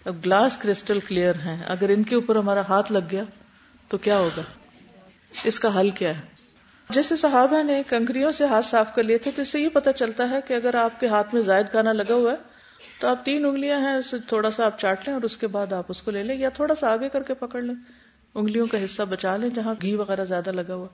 اب 0.05 0.17
گلاس 0.25 0.57
کرسٹل 0.57 1.01
کلیئر 1.01 1.35
ہیں۔ 1.35 1.65
اگر 1.67 1.89
ان 1.89 2.03
کے 2.03 2.15
اوپر 2.15 2.37
ہمارا 2.37 2.61
ہاتھ 2.69 2.93
لگ 2.93 2.99
گیا 3.11 3.25
تو 3.89 3.99
کیا 3.99 4.19
ہوگا؟ 4.19 4.43
اس 5.45 5.61
کا 5.61 5.81
حل 5.81 5.91
کیا 5.91 6.17
ہے؟ 6.17 6.40
جیسے 6.93 7.17
صحابہ 7.17 7.63
نے 7.63 7.83
کنکریوں 7.89 8.33
سے 8.33 8.45
ہاتھ 8.45 8.67
صاف 8.67 8.95
کر 8.95 9.03
لیے 9.03 9.19
تھے 9.19 9.31
تو 9.31 9.43
اس 9.43 9.49
سے 9.49 9.61
یہ 9.61 9.69
پتا 9.69 9.93
چلتا 9.93 10.31
ہے 10.31 10.41
کہ 10.49 10.55
اگر 10.55 10.75
آپ 10.75 11.01
کے 11.01 11.07
ہاتھ 11.07 11.35
میں 11.35 11.43
زائد 11.43 11.67
کھانا 11.71 11.93
لگا 11.93 12.15
ہوا 12.15 12.33
ہے، 12.33 12.37
تو 13.01 13.09
آپ 13.09 13.25
تین 13.25 13.45
انگلیاں 13.45 13.81
ہیں 13.81 13.97
اسے 13.97 14.17
تھوڑا 14.29 14.51
سا 14.51 14.67
آپ 14.67 14.81
چاٹ 14.81 15.03
لیں 15.07 15.15
اور 15.15 15.23
اس 15.23 15.37
کے 15.37 15.47
بعد 15.47 15.73
آپ 15.73 15.85
اس 15.89 16.03
کو 16.03 16.11
لے 16.11 16.23
لیں 16.23 16.37
یا 16.37 16.49
تھوڑا 16.49 16.75
سا 16.75 16.93
آگے 16.93 17.09
کر 17.09 17.23
کے 17.23 17.35
پکڑ 17.35 17.63
لیں۔ 17.63 17.75
انگلیوں 18.35 18.67
کا 18.67 18.85
حصہ 18.85 19.03
بچا 19.03 19.37
لیں 19.37 19.51
جہاں 19.51 19.75
گھی 19.83 19.95
وغیرہ 19.95 20.25
زیادہ 20.25 20.53
لگا 20.53 20.75
ہوا۔ 20.75 20.87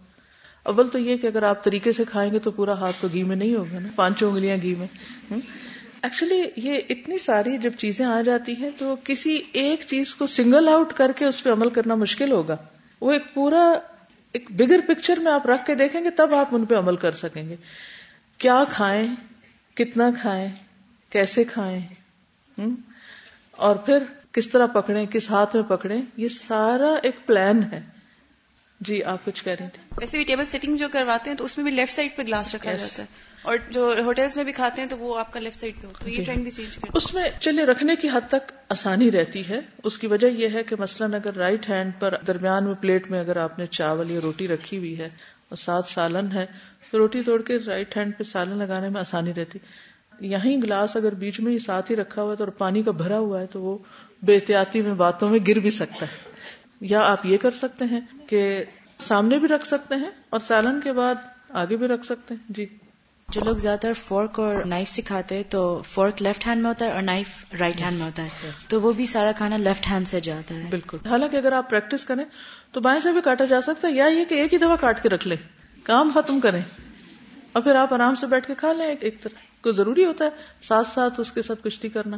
اول 0.63 0.89
تو 0.89 0.99
یہ 0.99 1.17
کہ 1.17 1.27
اگر 1.27 1.43
آپ 1.43 1.65
طریقے 1.65 1.93
سے 1.93 2.05
کھائیں 2.05 2.33
گے 2.33 2.39
تو 2.39 2.51
پورا 2.51 2.73
ہاتھ 2.73 2.97
تو 3.01 3.09
گھی 3.13 3.23
میں 3.23 3.37
نہیں 3.37 3.55
ہوگا 3.55 3.79
نا۔ 3.79 3.89
پانچوں 3.97 4.31
انگلیاں 4.31 4.57
گھی 4.63 4.75
میں۔ 4.75 4.87
ایکچولی 6.03 6.43
یہ 6.57 6.81
اتنی 6.91 7.19
ساری 7.19 7.59
جب 7.59 7.71
چیزیں 7.79 8.07
آ 8.07 8.21
جاتی 8.21 8.55
ہیں 8.57 8.71
تو 8.79 8.97
کسی 9.05 9.41
ایک 9.53 9.81
چیز 9.87 10.15
کو 10.15 10.27
سنگل 10.27 10.69
آؤٹ 10.69 10.93
کر 10.93 11.13
کے 11.13 11.25
اس 11.25 11.43
پہ 11.43 11.51
عمل 11.51 11.71
کرنا 11.71 11.95
مشکل 11.95 12.33
ہوگا۔ 12.33 12.57
وہ 13.01 13.13
ایک 13.13 13.35
پورا 13.35 13.73
ایک 14.37 14.51
بگر 14.51 14.81
پکچر 14.87 15.17
میں 15.17 15.33
آپ 15.33 15.47
رکھ 15.47 15.67
کے 15.67 15.75
دیکھیں 15.75 16.05
گے 16.05 16.11
تب 16.11 16.35
آپ 16.35 16.49
ان 16.53 16.65
پہ 16.65 16.75
عمل 16.75 16.97
کر 16.97 17.13
سکیں 17.13 17.49
گے۔ 17.49 17.57
کیا 18.39 18.65
کھائیں؟ 18.71 19.15
کتنا 19.77 20.11
کھائیں؟ 20.23 20.49
کیسے 21.11 21.45
کھائیں؟ 21.45 21.81
اور 23.51 23.77
پھر 23.77 23.99
کس 24.33 24.49
طرح 24.49 24.67
پکڑیں؟ 24.67 25.07
کس 25.07 25.31
ہاتھ 25.31 25.57
میں 25.57 25.65
پکڑیں؟ 25.65 26.03
یہ 26.17 26.29
سارا 26.29 26.95
ایک 27.03 27.27
پلان 27.27 27.63
ہے۔ 27.63 27.96
جی 28.81 29.05
آپ 29.05 29.25
کچھ 29.25 29.45
کہہ 29.45 29.53
رہے 29.61 29.69
تھے 29.73 29.95
ویسے 29.99 30.17
بھی 30.17 30.25
ٹیبل 30.25 30.45
سیٹنگ 30.45 30.77
جو 30.77 30.89
کرواتے 30.93 31.31
ہیں 31.31 31.37
تو 31.37 31.45
اس 31.45 31.59
میں 31.59 31.65
بھی 31.65 31.73
لیفٹ 31.73 31.93
سائڈ 31.93 32.17
پہ 32.17 32.23
گلاس 32.23 32.55
رکھا 32.55 32.71
yes. 32.71 32.81
جاتا 32.81 33.03
ہے۔ 33.03 33.07
اور 33.43 33.57
جو 33.71 33.95
ہوٹلس 34.05 34.37
میں 34.37 34.45
بھی 34.45 34.53
کھاتے 34.53 34.83
ہیں 34.83 34.89
تو 34.89 34.99
وہ 34.99 35.19
آپ 35.19 35.33
کا 35.33 35.41
لیفٹ 35.41 35.57
سائڈ 35.57 35.83
پہ 35.83 35.87
ہوتا 35.87 36.07
ہے۔ 36.07 36.11
یہ 36.11 36.17
ٹرینڈ 36.17 36.39
جی۔ 36.39 36.43
بھی 36.43 36.51
چینج 36.51 36.79
اس 36.95 37.15
میں 37.15 37.29
چلیے 37.41 37.65
رکھنے 37.65 37.97
کی 37.97 38.09
حد 38.09 38.29
تک 38.29 38.53
آسانی 38.69 39.11
رہتی 39.11 39.49
ہے۔ 39.49 39.61
اس 39.85 39.99
کی 39.99 40.07
وجہ 40.07 40.27
یہ 40.27 40.49
ہے 40.49 40.63
کہ 40.63 40.77
مثلاً 40.79 41.15
اگر 41.15 41.35
رائٹ 41.35 41.69
ہینڈ 41.69 41.93
پر 41.99 42.15
درمیان 42.27 42.65
میں 42.65 42.75
پلیٹ 42.75 43.11
میں 43.11 43.21
اگر 43.21 43.37
آپ 43.37 43.59
نے 43.59 43.67
چاول 43.67 44.11
یا 44.11 44.21
روٹی 44.23 44.49
رکھی 44.49 44.79
ہوئی 44.79 44.99
ہے 44.99 45.09
اور 45.49 45.57
ساتھ 45.57 45.91
سالن 45.91 46.33
ہے 46.33 46.47
روٹی 46.93 47.23
توڑ 47.23 47.43
کے 47.43 47.59
رائٹ 47.67 47.97
ہینڈ 47.97 48.13
پہ 48.19 48.23
سالن 48.23 48.59
لگانے 48.59 48.89
میں 48.89 49.01
آسانی 49.01 49.35
رہتی۔ 49.35 49.59
یہیں 50.21 50.63
گلاس 50.63 50.97
اگر 50.97 51.15
بیچ 51.15 51.41
میں 51.41 51.53
ہی 51.53 51.59
ساتھ 51.59 51.91
ہی 51.91 51.97
رکھا 51.97 52.23
ہوا 52.23 52.31
ہے 52.31 52.37
تو 52.37 52.45
اور 52.45 52.53
پانی 52.53 52.83
کا 52.83 52.91
بھرا 52.91 53.19
ہوا 53.19 53.41
ہے 53.41 53.47
تو 53.47 53.61
وہ 53.61 53.79
بے 54.23 54.35
احتیاطی 54.35 54.81
میں 54.81 54.95
باتوں 54.95 55.31
میں 55.31 55.39
گر 55.49 55.59
بھی 55.59 55.71
سکتا 55.71 56.07
ہے۔ 56.07 56.26
یا 56.81 57.01
آپ 57.01 57.27
یہ 57.27 57.37
کر 57.37 57.51
سکتے 57.51 57.85
ہیں 57.85 58.01
کہ 58.27 58.65
سامنے 58.99 59.39
بھی 59.39 59.49
رکھ 59.49 59.67
سکتے 59.67 59.95
ہیں 59.95 60.11
اور 60.31 60.41
سالن 60.41 60.81
کے 60.81 60.93
بعد 60.93 61.15
آگے 61.51 61.77
بھی 61.77 61.89
رکھ 61.89 62.07
سکتے 62.07 62.35
ہیں؟ 62.35 62.43
جی۔ 62.49 62.67
جو 63.29 63.41
لوگ 63.45 63.57
زیادہ 63.57 63.79
تر 63.81 63.93
فورک 63.93 64.41
اور 64.41 64.65
نائف 64.65 64.89
سکھاتے 64.89 65.35
ہیں 65.35 65.43
تو 65.43 65.83
فورک 65.85 66.23
لیفٹ 66.23 66.47
ہینڈ 66.47 66.63
میں 66.63 66.69
ہوتا 66.69 66.85
ہے 66.85 66.93
اور 66.93 67.03
نائف 67.03 67.45
رائٹ 67.61 67.81
ہینڈ 67.81 67.99
میں 67.99 68.07
ہوتا 68.07 68.23
ہے۔ 68.23 68.51
تو 68.69 68.81
وہ 68.81 68.93
بھی 68.93 69.07
سارا 69.07 69.33
کھانا 69.33 69.57
لیفٹ 69.57 69.87
ہینڈ 69.87 70.09
سے 70.09 70.21
جاتا 70.21 70.55
ہے۔ 70.55 70.69
بالکل۔ 70.71 70.99
حالانکہ 71.07 71.37
اگر 71.37 71.53
آپ 71.53 71.71
پریکٹس 71.71 72.05
کریں 72.05 72.25
تو 72.73 72.81
بائیں 72.81 73.01
سے 73.01 73.13
بھی 73.13 73.21
کاٹا 73.21 73.45
جا 73.45 73.61
سکتا 73.61 73.89
ہے 73.89 73.93
یا 73.93 74.07
یہ 74.07 74.25
کہ 74.25 74.35
ایک 74.35 74.53
ہی 74.53 74.59
دفعہ 74.59 74.77
کاٹ 74.77 75.03
کے 75.03 75.09
رکھ 75.09 75.29
لیں 75.29 75.37
کام 75.83 76.11
ختم 76.15 76.41
کریں 76.41 76.63
اور 77.53 77.63
پھر 77.63 77.75
آپ 77.75 77.95
آرام 77.95 78.15
سے 78.15 78.27
بیٹھ 78.27 78.47
کے 78.47 78.55
کھا 78.55 78.73
لیں 78.73 78.95
ایک 79.01 79.23
طرح۔ 79.23 79.63
کو 79.63 79.73
ضروری 79.73 80.05
ہوتا 80.05 80.25
ہے 80.25 80.31
ساتھ 80.63 80.89
ساتھ 80.89 81.21
اس 81.21 81.33
کے 81.33 81.43
ساتھ 81.43 81.63
کشتی 81.63 81.89
کرنا 81.89 82.17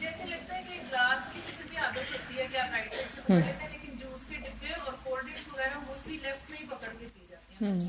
جیسے 0.00 0.24
لگتا 0.30 0.56
ہے 0.56 0.62
کہ 0.68 0.74
گلاس 0.74 1.28
کی 1.34 1.40
تو 1.46 1.62
بھی 1.68 1.76
عادت 1.76 1.96
ہوتی 1.96 2.38
ہے 2.38 2.46
کہ 2.52 2.58
لیکن 3.28 3.96
جوس 3.96 4.24
کے 4.24 4.36
ڈبے 4.36 4.72
اور 4.86 4.92
کولڈ 5.02 5.24
ڈرنکس 5.24 5.48
وغیرہ 5.54 5.78
موسٹلی 5.88 6.18
لیفٹ 6.22 6.50
میں 6.50 6.58
ہی 6.60 6.66
پکڑ 6.66 6.88
کے 7.00 7.06
پی 7.14 7.20
جاتے 7.30 7.64
ہیں 7.64 7.88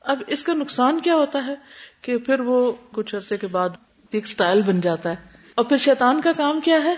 اب 0.00 0.22
اس 0.26 0.42
کا 0.42 0.54
نقصان 0.54 1.00
کیا 1.00 1.14
ہوتا 1.14 1.46
ہے 1.46 1.54
کہ 2.00 2.18
پھر 2.18 2.40
وہ 2.40 2.72
کچھ 2.92 3.14
عرصے 3.14 3.36
کے 3.36 3.46
بعد 3.46 3.68
ایک 4.10 4.26
سٹائل 4.26 4.62
بن 4.62 4.80
جاتا 4.80 5.10
ہے۔ 5.10 5.14
اور 5.54 5.64
پھر 5.64 5.76
شیطان 5.76 6.20
کا 6.20 6.32
کام 6.32 6.60
کیا 6.60 6.84
ہے؟ 6.84 6.94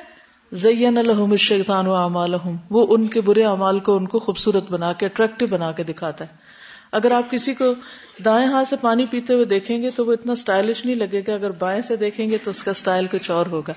زین 0.53 0.99
الحم 0.99 1.31
الشیطان 1.31 1.87
و 1.87 1.95
اعمالہم۔ 1.95 2.57
وہ 2.71 2.87
ان 2.91 3.09
کے 3.09 3.21
برے 3.21 3.45
اعمال 3.45 3.81
کو 3.81 3.97
ان 3.97 4.07
کو 4.07 4.19
خوبصورت 4.19 4.71
بنا 4.71 4.93
کے 4.93 5.07
اٹریکٹو 5.07 5.47
بنا 5.47 5.73
کے 5.73 5.83
دکھاتا 5.83 6.25
ہے۔ 6.25 6.37
اگر 6.93 7.11
آپ 7.11 7.31
کسی 7.31 7.55
کو 7.55 7.65
دائیں 8.25 8.49
ہاتھ 8.49 8.69
سے 8.69 8.76
پانی 8.81 9.07
پیتے 9.07 9.35
ہوئے 9.35 9.45
دیکھیں 9.45 9.83
گے 9.83 9.91
تو 9.91 10.07
وہ 10.07 10.12
اتنا 10.12 10.33
اسٹائلش 10.33 10.85
نہیں 10.85 10.97
لگے 10.97 11.23
گا۔ 11.26 11.35
اگر 11.35 11.50
بائیں 11.50 11.83
سے 11.83 11.97
دیکھیں 11.97 12.31
گے 12.31 12.38
تو 12.38 12.50
اس 12.50 12.62
کا 12.62 12.71
اسٹائل 12.71 13.07
کچھ 13.11 13.31
اور 13.31 13.47
ہوگا۔ 13.47 13.73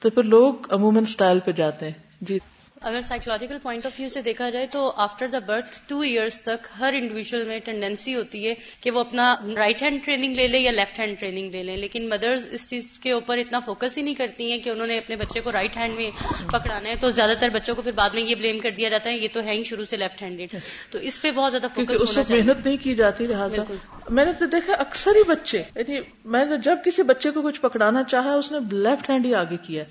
تو 0.00 0.10
پھر 0.10 0.22
لوگ 0.22 0.54
عموماً 0.70 1.02
اسٹائل 1.02 1.38
پہ 1.44 1.52
جاتے 1.52 1.86
ہیں۔ 1.86 1.92
جی۔ 2.20 2.38
اگر 2.84 3.00
سائیکولوجیکل 3.00 3.58
پوائنٹ 3.62 3.86
آف 3.86 3.92
ویو 3.98 4.08
سے 4.08 4.22
دیکھا 4.22 4.50
جائے 4.50 4.66
تو 4.66 4.92
after 4.96 5.28
the 5.28 5.38
birth 5.38 5.78
two 5.86 6.00
years 6.00 6.40
تک 6.40 6.66
ہر 6.80 6.94
انڈیویجل 6.94 7.44
میں 7.44 7.58
ٹینڈینسی 7.58 8.14
ہوتی 8.14 8.48
ہے 8.48 8.54
کہ 8.80 8.90
وہ 8.90 9.00
اپنا 9.00 9.34
رائٹ 9.56 9.82
ہینڈ 9.82 10.04
ٹریننگ 10.04 10.34
لے 10.34 10.46
لے 10.46 10.58
یا 10.58 10.70
لیفٹ 10.70 10.98
ہینڈ 11.00 11.18
ٹریننگ 11.18 11.50
لے 11.50 11.62
لیں 11.62 11.76
لیکن 11.76 12.08
مدرز 12.08 12.48
اس 12.50 12.68
چیز 12.70 12.90
کے 13.02 13.12
اوپر 13.12 13.38
اتنا 13.38 13.58
فوکس 13.58 13.98
ہی 13.98 14.02
نہیں 14.02 14.14
کرتی 14.14 14.50
ہیں 14.52 14.58
کہ 14.58 14.70
انہوں 14.70 14.86
نے 14.86 14.98
اپنے 14.98 15.16
بچے 15.16 15.40
کو 15.40 15.52
رائٹ 15.52 15.76
ہینڈ 15.76 15.96
میں 15.96 16.10
پکڑانا 16.52 16.88
ہے 16.88 16.96
تو 16.96 17.08
زیادہ 17.10 17.34
تر 17.40 17.48
بچوں 17.48 17.74
کو 17.74 17.82
پھر 17.82 17.92
بعد 17.92 18.10
میں 18.14 18.22
یہ 18.22 18.34
بلیم 18.34 18.58
کر 18.58 18.70
دیا 18.70 18.88
جاتا 18.88 19.10
ہے 19.10 19.16
یہ 19.16 19.28
تو 19.32 19.44
ہے 19.44 19.52
ہی 19.52 19.64
شروع 19.64 19.84
سے 19.84 19.96
لیفٹ 19.96 20.22
ہینڈیڈ 20.22 20.54
تو 20.90 20.98
اس 20.98 21.22
پہ 21.22 21.30
بہت 21.30 21.52
زیادہ 21.52 21.66
فوکس 21.74 22.02
اس 22.02 22.18
وقت 22.18 22.30
محنت 22.30 22.66
نہیں 22.66 22.76
کی 22.76 22.94
جاتی 22.94 23.26
لہٰذا۔ 23.26 23.62
میں 24.08 24.24
نے 24.24 24.32
تو 24.32 24.46
دیکھا 24.46 24.72
اکثر 24.78 25.10
ہی 25.10 25.22
بچے 25.28 25.58
یعنی 25.58 26.00
میں 26.24 26.44
نے 26.44 26.56
جب 26.56 26.78
کسی 26.84 27.02
بچے 27.02 27.30
کو 27.30 27.42
کچھ 27.42 27.60
پکڑانا 27.60 28.02
چاہا 28.02 28.34
اس 28.34 28.52
نے 28.52 28.58
لیفٹ 28.70 29.10
ہینڈ 29.10 29.26
ہی 29.26 29.34
آگے 29.34 29.56
کیا۔ 29.56 29.84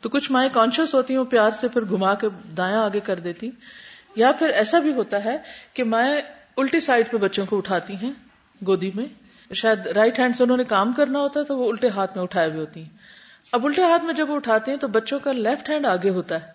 تو 0.00 0.08
کچھ 0.08 0.32
مائیں 0.32 0.50
کانشیس 0.52 0.94
ہوتی 0.94 1.14
ہیں، 1.14 1.20
وہ 1.20 1.24
پیار 1.24 1.50
سے 1.50 1.68
پھر 1.68 1.84
گھما 1.84 2.14
کے 2.14 2.28
دایاں 2.56 2.84
آگے 2.84 3.00
کر 3.00 3.18
دیتی۔ 3.18 3.50
یا 4.16 4.32
پھر 4.32 4.48
ایسا 4.48 4.78
بھی 4.78 4.92
ہوتا 4.92 5.24
ہے 5.24 5.36
کہ 5.74 5.84
مائیں 5.84 6.20
الٹی 6.56 6.80
سائڈ 6.80 7.10
پہ 7.10 7.16
بچوں 7.16 7.46
کو 7.46 7.56
اٹھاتی 7.56 7.94
ہیں 7.94 8.12
گودی 8.66 8.90
میں۔ 8.94 9.04
شاید 9.54 9.86
رائٹ 9.86 10.18
ہینڈ 10.18 10.36
سے 10.36 10.42
انہوں 10.42 10.56
نے 10.56 10.64
کام 10.64 10.92
کرنا 10.92 11.18
ہوتا 11.18 11.40
ہے 11.40 11.44
تو 11.44 11.58
وہ 11.58 11.68
الٹے 11.68 11.88
ہاتھ 11.88 12.16
میں 12.16 12.24
اٹھائے 12.24 12.48
ہوئے 12.48 12.60
ہوتی 12.60 12.82
ہیں۔ 12.82 12.88
اب 13.52 13.66
الٹے 13.66 13.82
ہاتھ 13.82 14.04
میں 14.04 14.14
جب 14.14 14.30
وہ 14.30 14.36
اٹھاتے 14.36 14.70
ہیں 14.70 14.78
تو 14.78 14.88
بچوں 14.88 15.18
کا 15.18 15.32
لیفٹ 15.32 15.70
ہینڈ 15.70 15.86
آگے 15.86 16.10
ہوتا 16.10 16.34
ہے۔ 16.34 16.52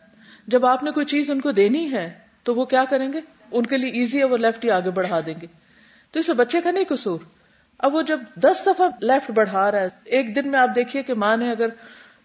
جب 0.48 0.66
آپ 0.66 0.84
نے 0.84 0.92
کوئی 0.92 1.06
چیز 1.06 1.30
ان 1.30 1.42
کو 1.42 1.52
دینی 1.52 1.92
ہے 1.92 2.20
تو 2.44 2.56
وہ 2.56 2.66
کیا 2.66 2.84
کریں 2.90 3.14
گے؟ 3.14 3.22
ان 3.52 3.66
کے 3.66 3.78
لیے 3.78 3.90
ایزی 3.90 4.20
ہے، 4.20 4.24
وہ 4.24 4.38
لیفٹ 4.38 4.66
ہی 4.66 4.72
آگے 4.72 4.90
بڑھا 4.90 5.20
دیں 5.26 5.34
گے۔ 5.42 5.48
تو 6.12 6.20
اسے 6.20 6.34
بچے 6.34 6.62
کا 6.62 6.72
نہیں 6.72 6.86
قصور۔ 6.90 7.20
اب 7.78 7.96
وہ 7.96 8.02
جب 8.02 8.20
دس 8.36 8.64
دفعہ 8.66 8.90
لیفٹ 9.02 9.32
بڑھا 9.32 9.72
رہا 9.72 9.80
ہے، 9.80 9.88
ایک 10.04 10.36
دن 10.36 10.52
میں 10.52 10.60
آپ 10.60 10.70
دیکھیے 10.76 11.04
کہ 11.04 11.14
ماں 11.14 11.38
نے 11.38 11.52
اگر 11.52 11.68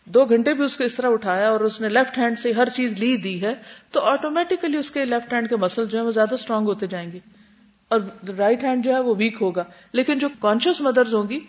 دو 0.08 0.24
گھنٹے 0.24 0.54
بھی 0.54 0.64
اس 0.64 0.76
کو 0.76 0.84
اس 0.84 0.94
طرح 0.94 1.10
اٹھایا 1.10 1.48
اور 1.48 1.60
اس 1.60 1.80
نے 1.80 1.88
لیفٹ 1.88 2.18
ہینڈ 2.18 2.38
سے 2.38 2.52
ہر 2.52 2.68
چیز 2.68 2.92
لی 2.92 3.16
دی 3.16 3.42
ہے، 3.42 3.54
تو 3.90 4.00
آٹومیٹیکلی 4.00 4.76
اس 4.76 4.90
کے 4.90 5.04
لیفٹ 5.04 5.32
ہینڈ 5.32 5.48
کے 5.48 5.56
مسل 5.56 5.86
جو 5.86 5.98
ہے 5.98 6.02
وہ 6.02 6.10
زیادہ 6.10 6.34
اسٹرانگ 6.34 6.66
ہوتے 6.66 6.86
جائیں 6.86 7.12
گے۔ 7.12 7.18
اور 7.88 8.00
رائٹ 8.38 8.64
ہینڈ 8.64 8.84
جو 8.84 8.94
ہے 8.94 9.00
وہ 9.00 9.14
ویک 9.18 9.37
ہوگا۔ 9.40 9.64
لیکن 9.92 10.18
جو 10.18 10.28
کانشیس 10.40 10.80
مدرز 10.80 11.14
ہوں 11.14 11.28
گی، 11.28 11.40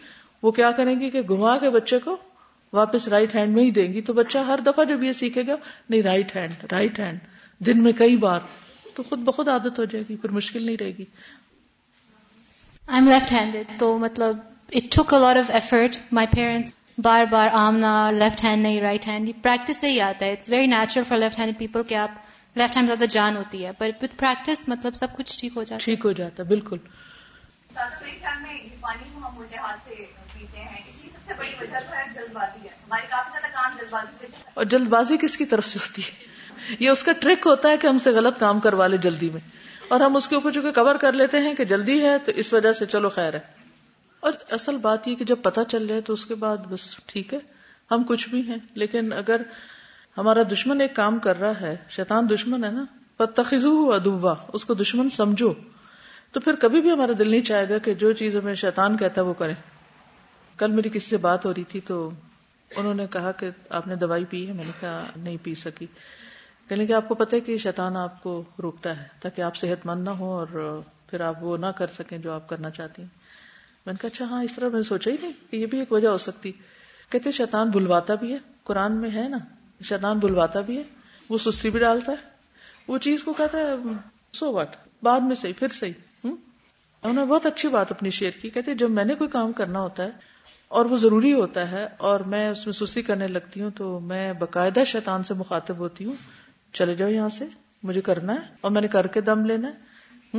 وہ 0.43 0.51
کیا 0.51 0.71
کریں 0.71 0.99
گی 0.99 1.10
کہ 1.10 1.21
گھما 1.21 1.57
کے 1.57 1.69
بچے 1.69 1.99
کو 1.99 2.17
واپس 2.73 3.07
رائٹ 3.07 3.36
ہینڈ 3.36 3.53
میں 3.53 3.63
ہی 3.63 3.71
دیں 3.71 3.93
گی۔ 3.93 4.01
تو 4.01 4.13
بچہ 4.13 4.38
ہر 4.38 4.60
دفعہ 4.65 4.84
جب 4.84 5.03
یہ 5.03 5.13
سیکھے 5.13 5.47
گا، 5.47 5.55
نہیں 5.89 6.03
رائٹ 6.03 6.36
ہینڈ 6.36 6.51
رائٹ 6.71 6.99
ہینڈ 6.99 7.19
دن 7.60 7.84
میں 7.84 7.91
کئی 7.91 8.15
بار، 8.15 8.39
تو 8.95 9.03
خود 9.03 9.19
بخود 9.19 9.47
عادت 9.47 9.79
ہو 9.79 9.86
جائے 9.86 10.03
گی، 10.10 10.15
پھر 10.15 10.29
مشکل 10.29 10.65
نہیں 10.65 10.77
رہے 10.79 10.91
گی۔ 10.97 11.05
آئی 12.88 12.99
ایم 12.99 13.07
لیفٹ 13.07 13.31
ہینڈیڈ 13.31 13.79
تو 13.79 13.97
مطلب 13.97 14.38
it 14.71 14.95
took 14.95 15.13
lot 15.13 15.38
of 15.38 15.51
effort 15.51 15.97
my 16.12 16.27
parents 16.36 16.71
بار 17.03 17.25
بار 17.25 17.49
آمنا 17.53 18.12
لیفٹ 18.12 18.43
ہینڈ 18.43 18.63
نہیں 18.63 18.81
رائٹ 18.81 19.07
ہینڈ 19.07 19.27
یہ 19.27 19.33
پریکٹس 19.41 19.77
سے 19.77 19.91
ہی 19.91 20.01
آتا 20.01 20.25
ہے. 20.25 20.31
It's 20.31 20.49
very 20.49 20.65
natural 20.65 21.03
for 21.03 21.17
left 21.17 21.39
hand 21.39 21.57
people 21.57 21.81
کہ 21.83 21.95
آپ 21.95 22.12
لیفٹ 22.55 22.77
ہینڈ 22.77 22.88
زیادہ 22.88 23.05
جان 23.09 23.38
ہوتی 23.38 23.65
ہے. 23.65 23.71
پر 23.77 23.89
وتھ 24.01 24.17
پریکٹس 24.17 24.69
مطلب 24.69 24.95
سب 24.95 25.07
کچھ 25.17 25.39
ٹھیک 25.39 25.51
ہو 25.55 25.63
جاتا 25.63 25.75
ہے. 25.75 25.85
ٹھیک 25.85 26.05
ہو 26.05 26.12
جاتا 26.12 26.43
ہے 26.43 26.47
بالکل۔ 26.47 26.77
ساتھ 27.73 28.03
میرے 28.03 28.17
خیال 28.21 28.41
میں 28.41 28.53
یہ 28.53 28.69
پانی 28.79 29.09
کو 29.13 29.19
ہم 29.19 29.38
الٹے 29.38 29.57
ہاتھ 29.57 29.79
سے 29.88 29.95
پیتے 30.39 30.59
ہیں 30.59 30.81
اس 30.88 31.01
کی 31.01 31.09
سب 31.09 31.27
سے 31.27 31.33
بڑی 31.38 31.49
وجہ 31.62 31.79
تو 31.89 31.95
ہے 31.95 32.03
جلد 32.15 32.33
بازی 32.33 32.63
ہے۔ 32.63 32.73
ہمارے 32.73 33.07
کافی 33.09 33.29
زیادہ 33.31 33.53
کام 33.53 33.77
جلد 33.79 33.89
بازی 33.89 34.17
پہ 34.19 34.25
چلتا 34.25 34.38
ہے۔ 34.38 34.51
اور 34.53 34.65
جلد 34.65 34.88
بازی 34.88 35.17
کس 35.17 35.38
کی 35.38 35.45
طرف 35.45 35.65
سے 35.65 35.79
ہوتی 35.81 36.01
ہے؟ 36.01 36.12
یہ 36.79 36.89
اس 36.89 37.03
کا 37.03 37.12
ٹرک 37.12 37.47
ہوتا 37.47 37.69
ہے 37.69 37.77
کہ 37.77 37.88
ہم 37.88 37.99
سے 37.99 38.12
غلط 38.12 38.39
کام 38.39 38.59
کروا 38.59 38.88
لے 38.88 38.97
جلدی 38.97 39.29
میں۔ 39.29 39.41
اور 39.88 39.99
ہم 39.99 40.15
اس 40.15 40.27
کے 40.27 40.35
اوپر 40.35 40.51
چونکہ 40.51 40.71
کور 40.71 40.95
کر 40.95 41.13
لیتے 41.13 41.38
ہیں 41.39 41.53
کہ 41.53 41.65
جلدی 41.65 42.05
ہے 42.05 42.17
تو 42.17 42.31
اس 42.31 42.53
وجہ 42.53 42.73
سے 42.73 42.85
چلو 42.85 43.09
خیر 43.09 43.33
ہے۔ 43.33 43.59
اور 44.19 44.32
اصل 44.51 44.77
بات 44.77 45.08
یہ 45.08 45.15
کہ 45.15 45.25
جب 45.25 45.36
پتہ 45.41 45.60
چل 45.67 45.88
جائے 45.88 46.01
تو 46.01 46.13
اس 46.13 46.25
کے 46.25 46.36
بعد 46.36 46.58
بس 46.58 46.97
ٹھیک 47.05 47.34
ہے، 47.34 47.39
ہم 47.91 48.03
کچھ 48.03 48.29
بھی 48.29 48.41
ہیں، 48.41 48.58
لیکن 48.73 49.13
اگر 49.13 49.41
ہمارا 50.17 50.43
دشمن 50.51 50.82
ایک 50.82 50.95
کام 50.95 51.19
کر 51.19 51.39
رہا 51.39 51.62
ہے، 51.62 51.75
شیطان 51.89 52.29
دشمن 52.29 52.63
ہے 52.63 52.71
نا 52.71 52.86
پتخو 53.17 53.91
ادوا 53.91 54.36
اس 54.53 54.65
کو 54.65 54.73
دشمن 54.73 55.10
سمجھو، 55.10 55.53
تو 56.32 56.39
پھر 56.39 56.55
کبھی 56.55 56.82
بھی 56.82 56.91
ہمارا 56.91 57.12
دل 57.19 57.29
نہیں 57.29 57.41
چاہے 57.41 57.69
گا 57.69 57.77
کہ 57.77 57.93
جو 57.93 58.13
چیز 58.13 58.36
ہمیں 58.36 58.55
شیطان 58.55 58.97
کہتا 58.97 59.21
ہے 59.21 59.25
وہ 59.25 59.34
کریں 59.34 59.55
کل 60.58 60.71
میری 60.71 60.89
کسی 60.89 61.10
سے 61.10 61.17
بات 61.17 61.45
ہو 61.45 61.53
رہی 61.53 61.63
تھی 61.63 61.79
تو 61.79 62.10
انہوں 62.75 62.93
نے 62.93 63.08
کہا 63.08 63.32
کہ 63.32 63.49
آپ 63.69 63.88
نے 63.88 63.95
دوائی 63.95 64.25
پی 64.25 64.47
ہے، 64.47 64.53
میں 64.53 64.65
نے 64.65 64.71
کہا 64.79 65.05
نہیں 65.15 65.38
پی 65.43 65.55
سکی۔ 65.55 65.86
کہنے 66.67 66.86
کہ 66.86 66.93
آپ 66.93 67.08
کو 67.08 67.15
پتہ 67.15 67.36
ہے 67.36 67.41
کہ 67.41 67.58
شیطان 67.58 67.97
آپ 67.97 68.23
کو 68.23 68.43
روکتا 68.63 68.97
ہے 68.97 69.08
تاکہ 69.21 69.41
آپ 69.41 69.55
صحت 69.55 69.86
مند 69.86 70.03
نہ 70.03 70.10
ہو 70.10 70.34
اور 70.34 70.82
پھر 71.10 71.21
آپ 71.21 71.43
وہ 71.43 71.58
نہ 71.58 71.65
کر 71.65 71.88
سکیں 71.88 72.17
جو 72.17 72.32
آپ 72.32 72.49
کرنا 72.49 72.69
چاہتی 72.69 73.01
ہیں۔ 73.01 73.18
میں 73.89 73.93
نے 73.93 74.02
کہا 74.02 74.08
اچھا 74.08 74.25
ہاں 74.25 74.43
اس 74.43 74.54
طرح 74.54 74.69
میں 74.69 74.82
سوچا 74.82 75.12
ہی 75.12 75.15
نہیں 75.21 75.32
کہ 75.49 75.58
یہ 75.58 75.65
بھی 75.65 75.80
ایک 75.80 75.91
وجہ 75.91 76.08
ہو 76.08 76.17
سکتی. 76.17 76.52
کہتے 77.12 77.32
شیطان 77.32 77.69
بلواتا 77.69 78.15
بھی 78.15 78.34
ہے. 78.34 78.38
قرآن 78.63 78.97
میں 78.97 79.10
ہے 79.10 79.28
نا، 79.28 79.38
شیطان 79.82 80.19
بلواتا 80.19 80.62
بھی 80.62 80.78
ہے، 80.78 80.84
وہ 81.30 81.38
سستی 81.38 81.69
بھی 81.69 81.80
ڈالتا 81.80 82.12
ہے، 82.12 82.28
وہ 82.88 82.97
چیز 82.97 83.23
کو 83.23 83.34
کہتا 83.34 83.58
ہے، 83.58 83.73
سو 84.34 84.52
واٹ؟ 84.54 84.75
بعد 85.04 85.19
میں 85.19 85.36
صحیح، 85.36 85.54
پھر 85.60 85.67
صحیح 85.69 85.93
انہوں 86.23 87.13
نے 87.13 87.25
بہت 87.25 87.45
اچھی 87.45 87.69
بات 87.69 87.91
اپنی 87.91 88.10
شیئر 88.10 88.32
کی، 88.41 88.49
کہتے 88.49 88.73
جب 88.73 88.89
میں 88.89 89.06
نے 89.06 89.15
کوئی 89.15 89.30
کام 89.30 89.52
کرنا 89.52 89.82
ہوتا 89.82 90.04
ہے 90.04 90.10
اور 90.67 90.86
وہ 90.86 90.97
ضروری 90.97 91.34
ہوتا 91.34 91.71
ہے 91.71 91.88
اور 91.97 92.19
میں 92.19 92.49
اس 92.49 92.65
میں 92.65 92.73
سستی 92.73 93.02
کرنے 93.02 93.28
لگتی 93.28 93.62
ہوں 93.62 93.69
تو 93.69 93.99
میں 93.99 94.34
باقاعدہ 94.34 94.84
شیطان 94.86 95.23
سے 95.23 95.34
مخاطب 95.34 95.78
ہوتی 95.78 96.06
ہوں، 96.06 96.13
چلے 96.73 96.95
جاؤ 96.95 97.10
یہاں 97.10 97.30
سے، 97.30 97.45
مجھے 97.84 98.02
کرنا 98.02 98.34
ہے 98.34 98.58
اور 98.62 98.71
میں 98.71 98.82
نے 98.82 98.88
کر 98.88 99.08
کے 99.08 99.21
دم 99.21 99.45
لینا 99.45 99.67
ہے 99.67 100.38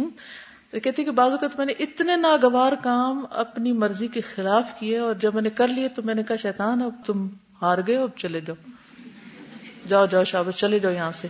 تو 0.70 0.80
کہتی 0.80 1.04
کہ 1.04 1.10
بعض 1.10 1.30
اوقات 1.30 1.58
میں 1.58 1.66
نے 1.66 1.72
اتنے 1.72 2.16
ناگوار 2.16 2.72
کام 2.82 3.24
اپنی 3.30 3.72
مرضی 3.72 4.08
کے 4.08 4.20
خلاف 4.20 4.64
کیے 4.78 4.98
اور 4.98 5.14
جب 5.14 5.34
میں 5.34 5.42
نے 5.42 5.50
کر 5.50 5.68
لیے 5.68 5.88
تو 5.88 6.02
میں 6.02 6.14
نے 6.14 6.22
کہا، 6.22 6.36
شیطان، 6.36 6.82
اب 6.82 6.94
تم 7.06 7.28
ہار 7.62 7.78
گئے 7.86 7.96
اب 7.96 8.10
چلے 8.16 8.40
جاؤ۔ 8.40 8.70
جاؤ 9.88 10.06
جاؤ 10.06 10.24
شابت 10.24 10.54
چلے 10.54 10.78
جاؤ 10.78 10.92
یہاں 10.92 11.12
سے۔ 11.12 11.28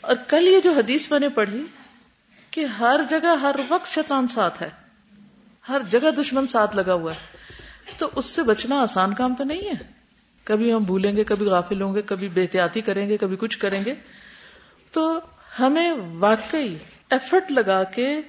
اور 0.00 0.16
کل 0.28 0.48
یہ 0.48 0.60
جو 0.60 0.72
حدیث 0.72 1.10
میں 1.10 1.20
نے 1.20 1.28
پڑھی 1.28 1.66
کہ 2.50 2.64
ہر 2.64 3.00
جگہ، 3.10 3.36
ہر 3.36 3.54
وقت 3.68 3.86
شیطان 3.86 4.28
ساتھ 4.28 4.62
ہے۔ 4.62 4.68
ہر 5.68 5.82
جگہ 5.90 6.10
دشمن 6.10 6.46
ساتھ 6.46 6.76
لگا 6.76 6.92
ہوا 6.92 7.12
ہے۔ 7.12 7.36
تو 7.98 8.10
اس 8.16 8.26
سے 8.26 8.42
بچنا 8.42 8.82
آسان 8.82 9.14
کام 9.14 9.34
تو 9.34 9.44
نہیں 9.44 9.68
ہے۔ 9.68 9.92
کبھی 10.44 10.72
ہم 10.72 10.82
بھولیں 10.84 11.16
گے، 11.16 11.24
کبھی 11.24 11.46
غافل 11.46 11.82
ہوں 11.82 11.94
گے، 11.94 12.02
کبھی 12.02 12.28
بے 12.28 12.42
احتیاطی 12.42 12.80
کریں 12.80 13.08
گے، 13.08 13.16
کبھی 13.16 13.36
کچھ 13.36 13.58
کریں 13.58 13.84
گے۔ 13.84 13.94
تو 14.92 15.20
ہمیں 15.60 15.92
واقعی 16.18 16.76
ایفرٹ 17.10 17.52
لگا 17.52 17.84
کے 17.84 18.20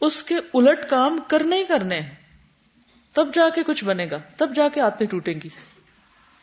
اس 0.00 0.22
کے 0.22 0.34
الٹ 0.54 0.88
کام 0.88 1.20
کرنے 1.28 1.58
ہی 1.58 1.64
کرنے 1.64 2.00
ہیں۔ 2.00 2.14
تب 3.12 3.34
جا 3.34 3.48
کے 3.48 3.62
کچھ 3.62 3.84
بنے 3.84 4.10
گا، 4.10 4.16
تب 4.36 4.56
جا 4.56 4.68
کے 4.68 4.80
آتے 4.80 5.06
ٹوٹیں 5.06 5.34
گی۔ 5.44 5.48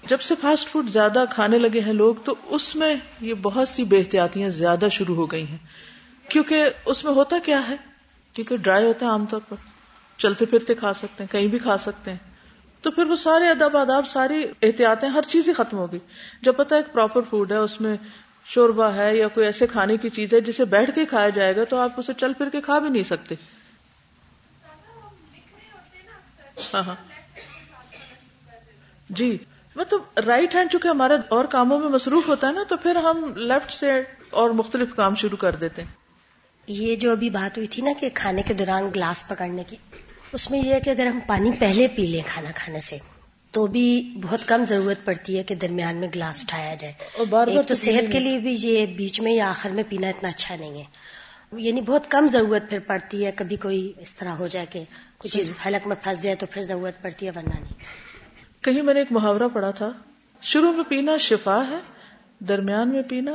جب 0.08 0.22
سے 0.22 0.36
فاسٹ 0.42 0.68
فوڈ 0.68 0.90
زیادہ 0.90 1.26
کھانے 1.30 1.60
لگے 1.60 1.80
ہیں 1.80 1.94
لوگ، 1.94 2.16
تو 2.16 2.36
اس 2.46 2.76
میں 2.76 2.96
یہ 3.22 3.34
بہت 3.34 3.68
سی 3.68 3.84
بے 3.84 3.98
احتیاطیاں 3.98 4.50
زیادہ 4.50 4.88
شروع 4.92 5.16
ہو 5.16 5.32
گئی 5.32 5.48
ہیں۔ 5.48 5.58
کیونکہ 6.30 6.70
اس 6.86 7.06
میں 7.06 7.14
ہوتا 7.14 7.38
کیا 7.46 7.70
ہے؟ 7.70 7.76
کیونکہ 8.34 8.58
ڈرائی 8.58 8.86
ہوتا 8.86 9.06
ہے 9.06 9.12
عام 9.12 9.26
طور 9.26 9.40
پر۔ 9.50 9.56
چلتے 10.18 10.46
پھرتے 10.46 10.74
کھا 10.74 10.94
سکتے 10.94 11.24
ہیں، 11.24 11.32
کہیں 11.32 11.48
بھی 11.48 11.60
کھا 11.60 11.78
سکتے 11.78 12.12
ہیں۔ 12.12 12.18
تو 12.82 12.92
پھر 12.92 13.06
وہ 13.06 13.16
سارے 13.16 13.50
ادب 13.50 13.78
آداب، 13.78 14.08
ساری 14.08 14.46
احتیاطیں، 14.62 15.10
ہر 15.10 15.22
چیز 15.28 15.50
ہی 15.50 15.54
ختم 15.54 15.78
ہو 15.78 15.92
گئی۔ 15.92 16.00
جب 16.42 16.56
پتا 16.58 16.76
ایک 16.76 16.94
پراپر 16.94 17.22
فوڈ 17.22 17.52
ہے، 17.52 17.58
اس 17.58 17.82
میں 17.82 17.98
شوربا 18.52 18.94
ہے 18.96 19.16
یا 19.18 19.28
کوئی 19.28 19.46
ایسے 19.46 19.68
کھانے 19.68 19.98
کی 19.98 20.10
چیز 20.10 20.34
ہے 20.34 20.42
جسے 20.42 20.66
بیٹھ 20.66 20.92
کے 20.96 21.06
کھایا 21.06 21.30
جائے 21.30 21.56
گا 21.56 21.64
تو 21.64 21.78
آپ 21.78 21.92
اسے 21.98 22.14
چل 22.14 22.34
پھر 22.34 22.50
کے 22.50 22.62
کھا 22.62 22.80
بھی 22.80 22.90
نہیں 22.90 23.04
سکتے۔ 23.04 23.36
ہاں 26.74 26.84
ہاں۔ 26.84 26.96
جی 29.10 29.38
مطلب 29.76 30.20
رائٹ 30.26 30.56
ہینڈ 30.56 30.72
چونکہ 30.72 30.88
ہمارا 30.88 31.14
اور 31.30 31.46
کاموں 31.46 31.80
میں 31.80 31.90
مصروف 31.90 32.28
ہوتا 32.28 32.48
ہے 32.48 32.54
نا 32.54 32.64
تو 32.68 32.78
پھر 32.78 32.96
ہم 32.96 33.26
لیفٹ 33.38 33.72
سے 33.72 33.92
اور 34.30 34.50
مختلف 34.50 34.96
کام 34.96 35.16
شروع 35.16 35.38
کر 35.38 35.56
دیتے 35.56 35.82
ہیں۔ 35.82 35.90
یہ 36.68 36.96
جو 36.96 37.12
ابھی 37.12 37.30
بات 37.30 37.58
ہوئی 37.58 37.68
تھی 37.68 37.84
نا 37.84 37.92
کہ 38.00 38.10
کھانے 38.14 38.42
کے 38.42 38.54
دوران 38.54 38.90
گلاس 38.96 39.28
پکڑنے 39.28 39.64
کی، 39.68 39.76
اس 40.32 40.52
میں 40.52 40.60
یہ 40.60 40.74
ہے 40.74 40.80
کہ 40.80 40.90
اگر 40.90 41.06
ہم 41.06 41.20
پانی 41.28 41.52
پہلے 41.60 41.88
پی 41.88 42.06
لیں 42.06 42.22
کھانا 42.28 42.52
کھانے 42.56 42.80
سے 42.80 42.98
تو 43.52 43.68
بھی 43.68 44.14
بہت 44.24 44.48
کم 44.48 44.64
ضرورت 44.64 45.06
پڑتی 45.06 45.38
ہے 45.38 45.44
کہ 45.44 45.56
درمیان 45.56 45.96
میں 45.98 46.08
گلاس 46.16 46.42
اٹھایا 46.42 46.76
جائے۔ 46.76 46.94
اور 47.18 47.26
بار 47.26 47.48
بار 47.48 47.48
ایک 47.48 47.56
تو 47.56 47.74
تو 47.74 47.74
صحت 47.74 48.12
کے 48.12 48.20
لیے 48.20 48.40
بھی 48.40 48.56
یہ 48.60 48.86
بیچ 48.86 49.22
میں 49.22 49.32
یا 49.32 49.50
آخر 49.50 49.70
میں 49.70 49.84
پینا 49.90 50.08
اتنا 50.10 50.30
اچھا 50.30 50.56
نہیں 50.56 50.80
ہے۔ 50.80 50.84
یعنی 51.58 51.82
بہت 51.82 52.12
کم 52.12 52.28
ضرورت 52.28 52.70
پھر 52.70 52.80
پڑتی 52.80 53.26
ہے 53.26 53.32
کبھی 53.36 53.56
کوئی 53.56 53.94
اس 53.98 54.16
طرح 54.16 54.30
ہو 54.30 54.48
جائے 54.48 54.66
کہ 54.70 54.80
کوئی 55.18 55.30
چیز 55.30 55.52
حلق 55.66 55.88
میں 55.88 55.96
پھنس 56.04 56.22
جائے 56.22 56.36
تو 56.36 56.46
پھر 56.52 56.62
ضرورت 56.62 57.02
پڑتی 57.02 57.26
ہے 57.26 57.32
ورنہ 57.36 57.54
نہیں۔ 57.54 57.74
کہیں 58.64 58.82
میں 58.82 58.94
نے 58.94 59.00
ایک 59.00 59.12
محاورہ 59.12 59.48
پڑھا 59.54 59.72
تھا 59.72 59.92
شروع 60.42 60.72
میں 60.74 60.84
پینا 60.84 61.18
شفا 61.18 61.64
ہے 61.70 61.80
درمیان 62.40 62.90
میں 62.90 63.02
پینا 63.02 63.32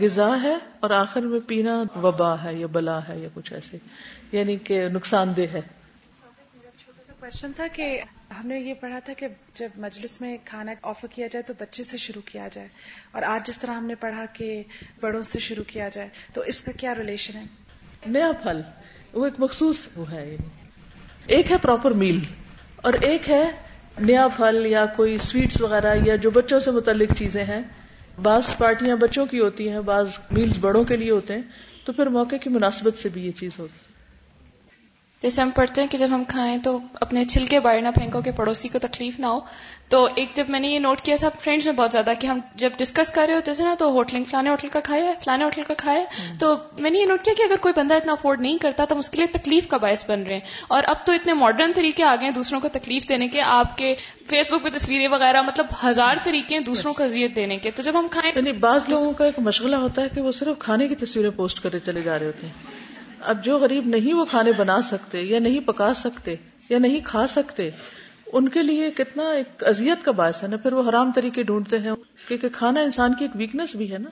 غذا 0.00 0.42
ہے 0.42 0.54
اور 0.80 0.90
آخر 0.90 1.20
میں 1.20 1.40
پینا 1.46 1.82
وبا 2.02 2.44
ہے 2.44 2.54
یا 2.54 2.66
بلا 2.66 3.08
ہے 3.08 3.18
یا 3.18 3.28
کچھ 3.34 3.52
ایسے 3.52 3.76
یعنی 4.32 4.56
کہ 4.56 4.88
نقصان 4.88 5.36
دہ 5.36 5.42
ہے۔ 5.42 5.60
چھوٹا 6.84 7.02
سا 7.06 7.12
کوشچن 7.20 7.52
تھا 7.52 7.66
کہ 7.72 8.00
ہم 8.30 8.46
نے 8.46 8.58
یہ 8.60 8.74
پڑھا 8.74 8.98
تھا 8.98 9.12
کہ 9.12 9.28
جب 9.54 9.68
مجلس 9.76 10.20
میں 10.20 10.36
کھانا 10.44 10.72
آفر 10.82 11.08
کیا 11.08 11.26
جائے 11.26 11.42
تو 11.42 11.54
بچے 11.58 11.82
سے 11.82 11.96
شروع 11.96 12.22
کیا 12.32 12.48
جائے 12.52 12.68
اور 13.12 13.22
آج 13.22 13.46
جس 13.46 13.58
طرح 13.58 13.74
ہم 13.74 13.86
نے 13.86 13.94
پڑھا 13.94 14.24
کہ 14.32 14.62
بڑوں 15.00 15.22
سے 15.22 15.38
شروع 15.38 15.64
کیا 15.66 15.88
جائے 15.88 16.08
تو 16.32 16.40
اس 16.40 16.60
کا 16.60 16.72
کیا 16.72 16.94
ریلیشن 16.94 17.38
ہے؟ 17.38 17.44
نیا 18.06 18.30
پھل، 18.42 18.60
وہ 19.12 19.24
ایک 19.24 19.34
مخصوص 19.38 19.86
وہ 19.96 20.10
ہے 20.10 20.24
یعنی 20.26 20.48
ایک 21.26 21.52
ہے 21.52 21.56
پراپر 21.62 21.90
میل 21.90 22.18
اور 22.76 22.92
ایک 22.92 23.30
ہے 23.30 23.42
نیا 24.00 24.28
پھل 24.28 24.66
یا 24.66 24.86
کوئی 24.86 25.18
سویٹس 25.18 25.60
وغیرہ 25.60 25.94
یا 26.04 26.16
جو 26.16 26.30
بچوں 26.30 26.60
سے 26.60 26.70
متعلق 26.70 27.18
چیزیں 27.18 27.44
ہیں۔ 27.44 27.62
بعض 28.22 28.56
پارٹیاں 28.58 28.96
بچوں 28.96 29.26
کی 29.26 29.40
ہوتی 29.40 29.68
ہیں، 29.68 29.80
بعض 29.80 30.18
میلز 30.30 30.58
بڑوں 30.58 30.84
کے 30.84 30.96
لیے 30.96 31.10
ہوتے 31.10 31.34
ہیں، 31.34 31.42
تو 31.84 31.92
پھر 31.92 32.06
موقع 32.06 32.36
کی 32.36 32.50
مناسبت 32.50 32.98
سے 32.98 33.08
بھی 33.08 33.26
یہ 33.26 33.30
چیز 33.30 33.58
ہوگی 33.58 33.87
جیسے 35.22 35.42
ہم 35.42 35.50
پڑھتے 35.50 35.80
ہیں 35.80 35.88
کہ 35.88 35.98
جب 35.98 36.08
ہم 36.10 36.24
کھائیں 36.28 36.58
تو 36.58 36.78
اپنے 36.94 37.24
چھلکے 37.24 37.60
باہر 37.60 37.80
نہ 37.80 37.88
پھینکو 37.94 38.20
کہ 38.20 38.30
پڑوسی 38.30 38.68
کو 38.68 38.78
تکلیف 38.78 39.18
نہ 39.18 39.26
ہو۔ 39.26 39.40
تو 39.88 40.08
ایک 40.14 40.28
جب 40.34 40.44
میں 40.48 40.60
نے 40.60 40.68
یہ 40.68 40.78
نوٹ 40.78 41.00
کیا 41.00 41.16
تھا 41.20 41.28
فرینڈس 41.40 41.64
میں 41.64 41.72
بہت 41.72 41.92
زیادہ 41.92 42.12
کہ 42.20 42.26
ہم 42.26 42.38
جب 42.54 42.70
ڈسکس 42.76 43.10
کر 43.10 43.24
رہے 43.26 43.34
ہوتے 43.34 43.54
تھے 43.54 43.64
نا 43.64 43.74
تو 43.78 43.90
ہوٹلنگ 43.90 44.24
فلانے 44.24 44.50
ہوٹل 44.50 44.68
کا 44.68 44.80
کھایا 44.80 45.04
ہے 45.04 45.12
فلانے 45.24 45.44
ہوٹل 45.44 45.62
کا 45.66 45.74
کھایا 45.74 46.00
ہے۔ 46.00 46.04
تو 46.38 46.56
میں 46.78 46.90
نے 46.90 46.98
یہ 46.98 47.06
نوٹ 47.06 47.22
کیا 47.22 47.34
کہ 47.36 47.42
اگر 47.42 47.56
کوئی 47.60 47.74
بندہ 47.76 47.94
اتنا 47.94 48.12
افورڈ 48.12 48.40
نہیں 48.40 48.58
کرتا 48.58 48.84
تو 48.84 48.94
ہم 48.94 48.98
اس 48.98 49.10
کے 49.10 49.16
لیے 49.18 49.26
تکلیف 49.26 49.68
کا 49.68 49.76
باعث 49.76 50.10
بن 50.10 50.22
رہے 50.22 50.34
ہیں۔ 50.34 50.40
اور 50.68 50.82
اب 50.86 50.96
تو 51.06 51.12
اتنے 51.12 51.32
ماڈرن 51.32 51.72
طریقے 51.74 52.02
آ 52.02 52.14
گئے 52.14 52.24
ہیں 52.24 52.34
دوسروں 52.34 52.60
کو 52.60 52.68
تکلیف 52.72 53.08
دینے 53.08 53.28
کے 53.28 53.40
آپ 53.40 53.78
کے 53.78 53.94
فیس 54.26 54.52
بک 54.52 54.62
پہ 54.62 54.78
تصویریں 54.78 55.08
وغیرہ 55.08 55.42
مطلب 55.42 55.66
ہزار 55.84 56.16
طریقے 56.24 56.54
ہیں 56.54 56.62
دوسروں 56.62 56.94
کو 56.94 57.02
اذیت 57.04 57.36
دینے 57.36 57.56
کے۔ 57.56 57.70
تو 57.70 57.82
جب 57.82 57.98
ہم 57.98 58.06
کھائیں 58.10 58.32
یعنی 58.36 58.52
بعض 58.52 58.80
لوگوں 58.88 59.12
کا 59.12 59.24
ایک 59.24 59.38
مشغلہ 59.38 59.76
ہوتا 59.76 60.02
ہے 60.02 60.08
کہ 60.08 60.20
وہ 60.20 60.32
صرف 60.32 60.58
کھانے 60.58 60.88
کی 60.88 60.94
تصویریں 60.94 61.30
پوسٹ 61.36 61.62
کرے 61.62 61.78
چلے 61.78 62.02
جا 62.02 62.18
رہے 62.18 62.26
ہوتے 62.26 62.46
ہیں۔ 62.46 62.87
اب 63.20 63.44
جو 63.44 63.58
غریب 63.58 63.86
نہیں 63.86 64.14
وہ 64.14 64.24
کھانے 64.24 64.52
بنا 64.52 64.82
سکتے 64.82 65.22
یا 65.22 65.38
نہیں 65.38 65.60
پکا 65.60 65.94
سکتے 65.94 66.34
یا 66.68 66.78
نہیں 66.78 67.00
کھا 67.04 67.26
سکتے، 67.26 67.70
ان 68.32 68.48
کے 68.48 68.62
لیے 68.62 68.90
کتنا 68.90 69.30
ایک 69.30 69.64
اذیت 69.64 70.04
کا 70.04 70.10
باعث 70.10 70.42
ہے 70.42 70.48
نا، 70.48 70.56
پھر 70.56 70.72
وہ 70.72 70.88
حرام 70.88 71.12
طریقے 71.12 71.42
ڈھونڈتے 71.42 71.78
ہیں، 71.78 71.90
کیونکہ 72.28 72.48
کھانا 72.48 72.80
انسان 72.80 73.14
کی 73.14 73.24
ایک 73.24 73.36
ویکنیس 73.36 73.76
بھی 73.76 73.92
ہے 73.92 73.98
نا۔ 73.98 74.10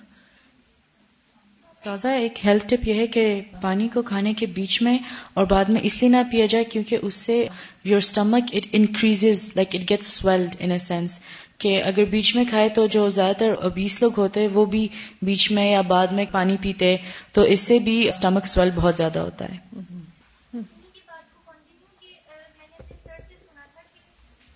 تازہ 1.82 2.08
ایک 2.08 2.46
ہیلتھ 2.46 2.66
ٹپ 2.66 2.88
یہ 2.88 2.94
ہے 2.94 3.06
کہ 3.06 3.40
پانی 3.60 3.88
کو 3.88 4.02
کھانے 4.02 4.34
کے 4.34 4.46
بیچ 4.46 4.82
میں 4.82 4.98
اور 5.34 5.44
بعد 5.44 5.64
میں 5.68 5.80
اس 5.84 6.02
لیے 6.02 6.10
نہ 6.10 6.16
پیا 6.30 6.46
جائے 6.46 6.64
کیونکہ 6.64 6.98
اس 7.02 7.14
سے 7.14 7.46
your 7.84 7.98
stomach 7.98 8.44
it 8.52 8.66
increase 8.72 9.24
like 9.56 9.68
it 9.74 9.90
get 9.90 10.02
swelled 10.02 10.56
in 10.58 10.72
a 10.72 10.78
sense 10.78 11.20
کہ 11.58 11.82
اگر 11.82 12.04
بیچ 12.04 12.36
میں 12.36 12.44
کھائے 12.50 12.68
تو 12.68 12.86
جو 12.86 13.08
زیادہ 13.08 13.36
تر 13.36 13.68
بیس 13.68 14.02
لوگ 14.02 14.12
ہوتے 14.16 14.40
ہیں 14.40 14.48
وہ 14.52 14.64
بھی 14.64 14.88
بیچ 15.22 15.50
میں 15.52 15.70
یا 15.70 15.80
بعد 15.80 16.06
میں 16.06 16.24
پانی 16.32 16.56
پیتے 16.62 16.96
تو 17.32 17.42
اس 17.42 17.60
سے 17.60 17.78
بھی 17.78 18.08
اسٹمک 18.08 18.46
سویل 18.46 18.70
بہت 18.74 18.96
زیادہ 18.96 19.18
ہوتا 19.18 19.44
ہے۔ 19.44 19.86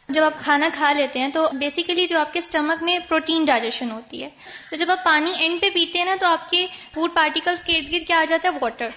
جب 0.08 0.24
آپ 0.24 0.40
کھانا 0.40 0.68
کھا 0.74 0.92
لیتے 0.92 1.18
ہیں 1.18 1.28
تو 1.28 1.48
بیسیکلی 1.52 2.06
جو 2.06 2.18
آپ 2.18 2.32
کے 2.32 2.38
اسٹمک 2.38 2.82
میں 2.82 2.98
پروٹین 3.08 3.44
ڈائجیشن 3.44 3.90
ہوتی 3.90 4.22
ہے۔ 4.22 4.28
تو 4.70 4.76
جب 4.76 4.90
آپ 4.90 5.04
پانی 5.04 5.32
اینڈ 5.38 5.60
پہ 5.60 5.70
پیتے 5.70 5.98
ہیں 5.98 6.06
نا 6.06 6.16
تو 6.20 6.26
آپ 6.26 6.50
کے 6.50 6.66
فوڈ 6.94 7.10
پارٹیکلس 7.14 7.62
کے 7.62 7.76
ارد 7.76 7.92
گرد 7.92 8.06
کیا 8.06 8.20
آ 8.20 8.24
جاتا 8.28 8.48
ہے؟ 8.48 8.58
واٹر 8.60 8.88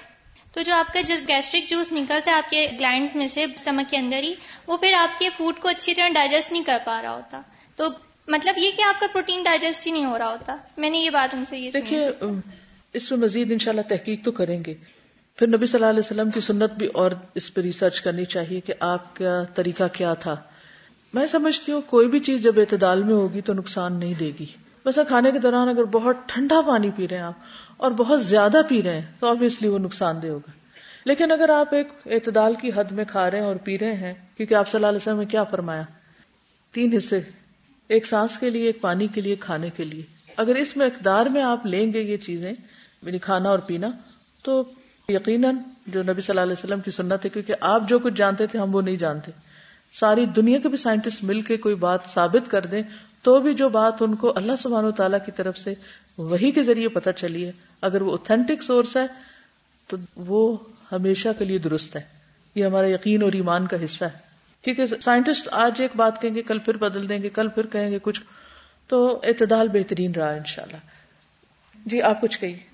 تو 0.51 0.61
جو 0.61 0.73
آپ 0.73 0.93
کا 0.93 1.01
جو 1.01 1.15
گیسٹرک 1.27 1.69
جوس 1.69 1.91
نکلتا 1.91 2.31
ہے 2.31 2.35
آپ 2.35 2.49
کے 2.49 2.67
گلینڈس 2.79 3.15
میں 3.15 3.27
سے 3.27 3.43
اسٹمک 3.43 3.91
کے 3.91 3.97
اندر 3.97 4.23
ہی، 4.23 4.33
وہ 4.67 4.77
پھر 4.77 4.93
آپ 4.93 5.19
کے 5.19 5.29
فوڈ 5.37 5.59
کو 5.59 5.67
اچھی 5.67 5.93
طرح 5.93 6.09
ڈائجسٹ 6.09 6.51
نہیں 6.51 6.63
کر 6.63 6.77
پا 6.85 7.01
رہا 7.01 7.15
ہوتا۔ 7.15 7.41
تو 7.75 7.89
مطلب 8.27 8.57
یہ 8.57 8.71
کہ 8.77 8.81
آپ 8.81 8.99
کا 8.99 9.07
پروٹین 9.13 9.43
ڈائجسٹ 9.43 9.87
ہی 9.87 9.91
نہیں 9.91 10.05
ہو 10.05 10.17
رہا 10.17 10.29
ہوتا۔ 10.29 10.55
میں 10.77 10.89
نے 10.89 10.97
یہ 10.97 11.09
بات 11.09 11.35
ان 11.35 11.45
سے 11.45 11.57
یہ 11.57 11.71
دیکھیے 11.71 12.09
اس 12.93 13.11
میں 13.11 13.19
مزید 13.19 13.51
انشاءاللہ 13.51 13.81
تحقیق 13.81 14.25
تو 14.25 14.31
کریں 14.31 14.63
گے۔ 14.65 14.73
پھر 15.35 15.47
نبی 15.47 15.65
صلی 15.65 15.77
اللہ 15.77 15.89
علیہ 15.89 15.99
وسلم 15.99 16.29
کی 16.29 16.41
سنت 16.41 16.71
بھی 16.73 16.87
اور 16.87 17.11
اس 17.35 17.53
پہ 17.53 17.61
ریسرچ 17.61 18.01
کرنی 18.01 18.25
چاہیے 18.25 18.59
کہ 18.59 18.73
آپ 18.79 19.15
کا 19.15 19.43
طریقہ 19.55 19.83
کیا 19.93 20.13
تھا۔ 20.13 20.35
میں 21.13 21.25
سمجھتی 21.25 21.71
ہوں 21.71 21.81
کوئی 21.81 22.07
بھی 22.07 22.19
چیز 22.19 22.43
جب 22.43 22.59
اعتدال 22.59 23.03
میں 23.03 23.13
ہوگی 23.13 23.41
تو 23.41 23.53
نقصان 23.53 23.93
نہیں 23.93 24.13
دے 24.13 24.31
گی۔ 24.39 24.45
بس 24.85 24.99
کھانے 25.07 25.31
کے 25.31 25.39
دوران 25.39 25.69
اگر 25.69 25.83
بہت 25.83 26.15
ٹھنڈا 26.25 26.61
پانی 26.61 26.91
پی 26.95 27.07
رہے 27.07 27.17
ہیں 27.17 27.23
آپ 27.23 27.33
اور 27.77 27.91
بہت 27.91 28.23
زیادہ 28.23 28.61
پی 28.69 28.83
رہے 28.83 28.99
ہیں 28.99 29.11
تو 29.19 29.27
آبیسلی 29.27 29.67
وہ 29.67 29.79
نقصان 29.79 30.21
دہ 30.21 30.27
ہوگا۔ 30.27 30.51
لیکن 31.05 31.31
اگر 31.31 31.49
آپ 31.49 31.73
ایک 31.73 31.87
اعتدال 32.05 32.53
کی 32.53 32.71
حد 32.75 32.91
میں 32.91 33.05
کھا 33.05 33.31
رہے 33.31 33.39
ہیں 33.39 33.45
اور 33.45 33.55
پی 33.55 33.79
رہے 33.79 33.93
ہیں، 33.93 34.13
کیونکہ 34.37 34.53
آپ 34.53 34.69
صلی 34.69 34.77
اللہ 34.77 34.87
علیہ 34.87 34.97
وسلم 34.97 35.19
نے 35.19 35.25
کیا 35.25 35.43
فرمایا؟ 35.43 35.83
تین 36.71 36.93
حصے۔ 36.97 37.42
ایک 37.87 38.05
سانس 38.05 38.37
کے 38.37 38.49
لیے، 38.49 38.65
ایک 38.65 38.81
پانی 38.81 39.07
کے 39.07 39.21
لیے، 39.21 39.35
کھانے 39.35 39.69
کے 39.75 39.85
لیے۔ 39.85 40.01
اگر 40.37 40.55
اس 40.55 40.77
میں 40.77 40.85
اقدار 40.85 41.25
میں 41.25 41.43
آپ 41.43 41.65
لیں 41.65 41.93
گے 41.93 42.01
یہ 42.01 42.17
چیزیں 42.17 42.53
یعنی 43.01 43.19
کھانا 43.19 43.49
اور 43.49 43.59
پینا، 43.59 43.87
تو 44.43 44.63
یقیناً 45.09 45.55
جو 45.87 46.03
نبی 46.03 46.21
صلی 46.21 46.39
اللہ 46.39 46.41
علیہ 46.41 46.53
وسلم 46.53 46.79
کی 46.79 46.91
سنت 46.91 47.25
ہے، 47.25 47.29
کیونکہ 47.29 47.53
آپ 47.61 47.89
جو 47.89 47.99
کچھ 47.99 48.13
جانتے 48.13 48.47
تھے، 48.47 48.59
ہم 48.59 48.75
وہ 48.75 48.81
نہیں 48.81 48.95
جانتے۔ 48.95 49.31
ساری 49.91 50.25
دنیا 50.25 50.59
کے 50.59 50.67
بھی 50.67 50.77
سائنٹسٹ 50.77 51.23
مل 51.23 51.41
کے 51.41 51.57
کوئی 51.57 51.75
بات 51.75 51.99
ثابت 52.05 52.51
کر 52.51 52.61
دیں، 52.61 52.83
تو 53.21 53.39
بھی 53.39 53.53
جو 53.53 53.69
بات 53.69 53.93
ان 53.99 54.15
کو 54.15 54.33
اللہ 54.35 54.51
سبحانہ 54.59 54.87
و 54.87 54.91
تعالیٰ 54.91 55.19
کی 55.25 55.31
طرف 55.31 55.57
سے 55.57 55.73
وہی 56.17 56.51
کے 56.51 56.63
ذریعے 56.63 56.87
پتہ 56.87 57.09
چلی 57.09 57.45
ہے، 57.45 57.51
اگر 57.81 58.01
وہ 58.01 58.11
اوتھینٹک 58.11 58.63
سورس 58.63 58.97
ہے، 58.97 59.07
تو 59.87 59.97
وہ 60.15 60.57
ہمیشہ 60.91 61.29
کے 61.39 61.45
لیے 61.45 61.57
درست 61.57 61.95
ہے۔ 61.95 62.01
یہ 62.55 62.65
ہمارا 62.65 62.89
یقین 62.89 63.23
اور 63.23 63.31
ایمان 63.31 63.67
کا 63.67 63.83
حصہ 63.83 64.05
ہے۔ 64.05 64.32
کیونکہ 64.63 64.85
سائنٹسٹ 65.01 65.47
آج 65.51 65.81
ایک 65.81 65.91
بات 65.95 66.21
کہیں 66.21 66.35
گے، 66.35 66.41
کل 66.41 66.59
پھر 66.59 66.77
بدل 66.77 67.09
دیں 67.09 67.23
گے، 67.23 67.29
کل 67.29 67.47
پھر 67.47 67.65
کہیں 67.65 67.91
گے 67.91 67.99
کچھ۔ 68.01 68.21
تو 68.87 69.21
اعتدال 69.23 69.67
بہترین 69.67 70.11
رہا 70.11 70.29
ان 70.29 70.43
شاء 70.45 70.63
اللہ 70.63 70.77
جی 71.85 72.01
آپ 72.01 72.21
کچھ 72.21 72.39
کہیے۔ 72.39 72.72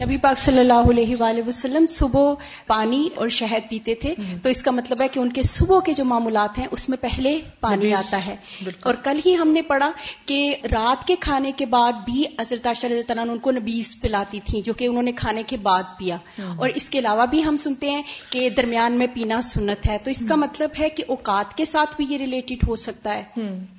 نبی 0.00 0.16
پاک 0.16 0.38
صلی 0.38 0.58
اللہ 0.58 0.72
علیہ 0.72 1.16
وآلہ 1.20 1.48
وسلم 1.48 1.86
صبح 1.86 2.34
پانی 2.66 3.08
اور 3.14 3.28
شہد 3.28 3.70
پیتے 3.70 3.94
تھے 3.94 4.14
تو 4.42 4.48
اس 4.48 4.62
کا 4.62 4.70
مطلب 4.70 5.00
ہے 5.02 5.08
کہ 5.08 5.18
ان 5.20 5.32
کے 5.32 5.42
صبح 5.42 5.80
کے 5.80 5.92
جو 5.92 6.04
معمولات 6.04 6.58
ہیں 6.58 6.66
اس 6.70 6.88
میں 6.88 6.98
پہلے 6.98 7.40
پانی 7.60 7.94
آتا 7.94 8.26
ہے۔ 8.26 8.36
اور 8.82 8.94
کل 8.94 9.20
ہی 9.26 9.36
ہم 9.36 9.48
نے 9.48 9.62
پڑھا 9.62 9.90
کہ 10.26 10.54
رات 10.72 11.06
کے 11.06 11.16
کھانے 11.20 11.52
کے 11.52 11.66
بعد 11.66 11.92
بھی 12.04 12.24
حضرت 12.40 12.66
اللہ 12.66 13.02
تعالیٰ 13.06 13.28
ان 13.30 13.38
کو 13.38 13.50
نبیز 13.50 13.96
پلاتی 14.00 14.40
تھی 14.44 14.62
جو 14.62 14.72
کہ 14.72 14.84
انہوں 14.86 15.02
نے 15.02 15.12
کھانے 15.12 15.42
کے 15.46 15.56
بعد 15.56 15.82
پیا۔ 15.98 16.16
اور 16.58 16.68
اس 16.74 16.90
کے 16.90 16.98
علاوہ 16.98 17.26
بھی 17.26 17.44
ہم 17.44 17.56
سنتے 17.56 17.90
ہیں 17.90 18.02
کہ 18.30 18.48
درمیان 18.50 18.92
میں 18.92 19.06
پینا 19.14 19.42
سنت 19.42 19.88
ہے۔ 19.88 19.98
تو 20.04 20.10
اس 20.10 20.24
کا 20.28 20.34
مطلب 20.34 20.70
ہے 20.80 20.88
کہ 20.88 21.04
اوقات 21.08 21.56
کے 21.56 21.64
ساتھ 21.64 21.96
بھی 21.96 22.06
یہ 22.08 22.18
ریلیٹڈ 22.18 22.68
ہو 22.68 22.76
سکتا 22.76 23.14
ہے۔ 23.14 23.22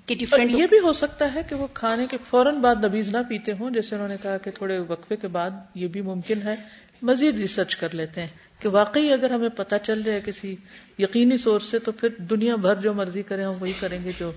کہ 0.05 0.15
ڈفرینٹ 0.15 0.51
یہ 0.51 0.67
بھی 0.67 0.79
ہو 0.79 0.91
سکتا 0.91 1.33
ہے 1.33 1.41
کہ 1.49 1.55
وہ 1.55 1.67
کھانے 1.73 2.07
کے 2.07 2.17
فوراً 2.29 2.55
بعد 2.55 2.83
نبیز 2.85 3.09
نہ 3.09 3.17
پیتے 3.29 3.51
ہوں 3.59 3.69
جیسے 3.69 3.95
انہوں 3.95 4.07
نے 4.07 4.15
کہا 4.21 4.37
کہ 4.37 4.51
تھوڑے 4.51 4.79
وقفے 4.79 5.15
کے 5.15 5.27
بعد 5.27 5.51
یہ 5.75 5.87
بھی 5.87 6.01
ممکن 6.01 6.41
ہے۔ 6.41 6.55
مزید 7.01 7.37
ریسرچ 7.37 7.75
کر 7.75 7.93
لیتے 7.93 8.21
ہیں 8.21 8.27
کہ 8.59 8.69
واقعی 8.69 9.13
اگر 9.13 9.31
ہمیں 9.31 9.49
پتہ 9.49 9.75
چل 9.83 10.03
جائے 10.03 10.21
کسی 10.25 10.55
یقینی 10.97 11.37
سورس 11.37 11.63
سے 11.63 11.79
تو 11.79 11.91
پھر 11.91 12.09
دنیا 12.19 12.55
بھر 12.55 12.75
جو 12.75 12.93
مرضی 12.93 13.23
کریں 13.23 13.45
ہم 13.45 13.53
وہی 13.59 13.73
کریں 13.79 14.03
گے 14.03 14.11
جو 14.19 14.31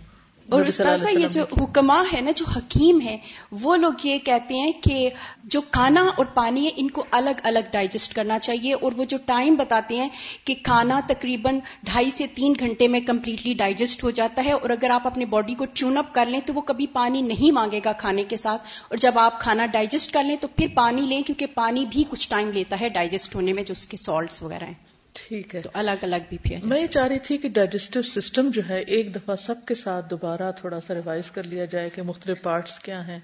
اور 0.48 0.64
استاذہ 0.64 1.06
یہ 1.10 1.26
جو 1.26 1.44
حکما 1.62 2.02
ہے 2.12 2.20
نا 2.20 2.30
جو 2.36 2.44
حکیم 2.56 3.00
ہے 3.00 3.16
وہ 3.52 3.76
لوگ 3.76 3.92
یہ 4.02 4.18
کہتے 4.18 4.54
ہیں 4.54 4.72
کہ 4.72 5.10
جو 5.44 5.60
کھانا 5.60 6.00
اور 6.16 6.26
پانی 6.26 6.64
ہے 6.64 6.70
ان 6.76 6.90
کو 6.90 7.04
الگ 7.10 7.40
الگ 7.42 7.58
ڈائجسٹ 7.72 8.14
کرنا 8.14 8.38
چاہیے 8.38 8.74
اور 8.74 8.92
وہ 8.96 9.04
جو 9.04 9.16
ٹائم 9.26 9.54
بتاتے 9.54 9.96
ہیں 9.96 10.08
کہ 10.44 10.54
کھانا 10.54 11.00
تقریباً 11.08 11.58
ڈھائی 11.82 12.10
سے 12.10 12.26
تین 12.26 12.54
گھنٹے 12.58 12.88
میں 12.88 13.00
کمپلیٹلی 13.00 13.54
ڈائجسٹ 13.54 14.04
ہو 14.04 14.10
جاتا 14.10 14.44
ہے 14.44 14.52
اور 14.52 14.70
اگر 14.70 14.90
آپ 14.90 15.06
اپنے 15.06 15.24
باڈی 15.24 15.54
کو 15.54 15.66
چون 15.74 15.98
اپ 15.98 16.14
کر 16.14 16.26
لیں 16.26 16.40
تو 16.46 16.54
وہ 16.54 16.60
کبھی 16.60 16.86
پانی 16.86 17.22
نہیں 17.22 17.52
مانگے 17.52 17.80
گا 17.84 17.92
کھانے 17.92 18.24
کے 18.24 18.36
ساتھ۔ 18.36 18.62
اور 18.88 18.96
جب 18.96 19.18
آپ 19.18 19.40
کھانا 19.40 19.66
ڈائجسٹ 19.66 20.12
کر 20.12 20.22
لیں 20.22 20.36
تو 20.40 20.48
پھر 20.48 20.66
پانی 20.74 21.02
لیں 21.02 21.22
کیونکہ 21.22 21.46
پانی 21.46 21.84
بھی 21.90 22.04
کچھ 22.10 22.28
ٹائم 22.28 22.52
لیتا 22.52 22.80
ہے 22.80 22.88
ڈائجسٹ 22.88 23.34
ہونے 23.34 23.52
میں 23.52 23.62
جو 23.62 23.72
اس 23.72 23.86
کے 23.86 23.96
سالٹس 23.96 24.42
وغیرہ 24.42 24.64
ہیں۔ 24.64 24.95
ٹھیک 25.16 25.54
ہے۔ 25.54 25.60
تو 25.60 25.70
الگ 25.72 26.02
الگ 26.02 26.16
بھی 26.28 26.38
پیا 26.42 26.58
میں 26.62 26.80
یہ 26.80 26.86
چاہ 26.86 27.06
رہی 27.06 27.18
تھی 27.18 27.38
کہ 27.38 27.48
ڈائجسٹو 27.48 28.02
سسٹم 28.02 28.50
جو 28.54 28.62
ہے 28.68 28.80
ایک 28.80 29.14
دفعہ 29.14 29.36
سب 29.36 29.54
کے 29.66 29.74
ساتھ 29.74 30.10
دوبارہ 30.10 30.52
تھوڑا 30.52 30.80
سا 30.80 30.94
ریوائز 30.94 31.30
کر 31.30 31.42
لیا 31.42 31.64
جائے 31.64 31.90
کہ 31.90 32.02
مختلف 32.02 32.42
پارٹس 32.42 32.78
کیا 32.78 33.06
ہیں 33.08 33.18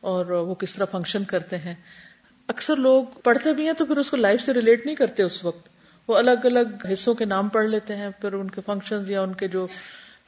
اور 0.00 0.26
وہ 0.26 0.54
کس 0.54 0.74
طرح 0.74 0.84
فنکشن 0.84 1.24
کرتے 1.24 1.58
ہیں۔ 1.58 1.74
اکثر 2.48 2.76
لوگ 2.76 3.04
پڑھتے 3.24 3.52
بھی 3.52 3.66
ہیں 3.66 3.72
تو 3.72 3.86
پھر 3.86 3.96
اس 3.96 4.10
کو 4.10 4.16
لائف 4.16 4.42
سے 4.42 4.52
ریلیٹ 4.52 4.86
نہیں 4.86 4.96
کرتے 4.96 5.22
اس 5.22 5.44
وقت۔ 5.44 5.68
وہ 6.08 6.16
الگ 6.18 6.44
الگ 6.44 6.86
حصوں 6.92 7.14
کے 7.14 7.24
نام 7.24 7.48
پڑھ 7.48 7.66
لیتے 7.66 7.96
ہیں 7.96 8.10
پھر 8.20 8.32
ان 8.32 8.50
کے 8.50 8.60
فنکشن 8.66 9.02
یا 9.06 9.22
ان 9.22 9.34
کے 9.34 9.48
جو 9.48 9.66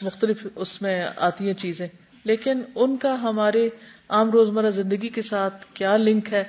مختلف 0.02 0.46
اس 0.54 0.82
میں 0.82 1.08
آتی 1.16 1.46
ہیں 1.46 1.54
چیزیں۔ 1.54 1.88
لیکن 2.24 2.62
ان 2.74 2.96
کا 2.96 3.22
ہمارے 3.22 3.68
عام 4.08 4.30
روزمرہ 4.30 4.70
زندگی 4.70 5.08
کے 5.08 5.22
ساتھ 5.22 5.66
کیا 5.74 5.96
لنک 5.96 6.32
ہے 6.32 6.44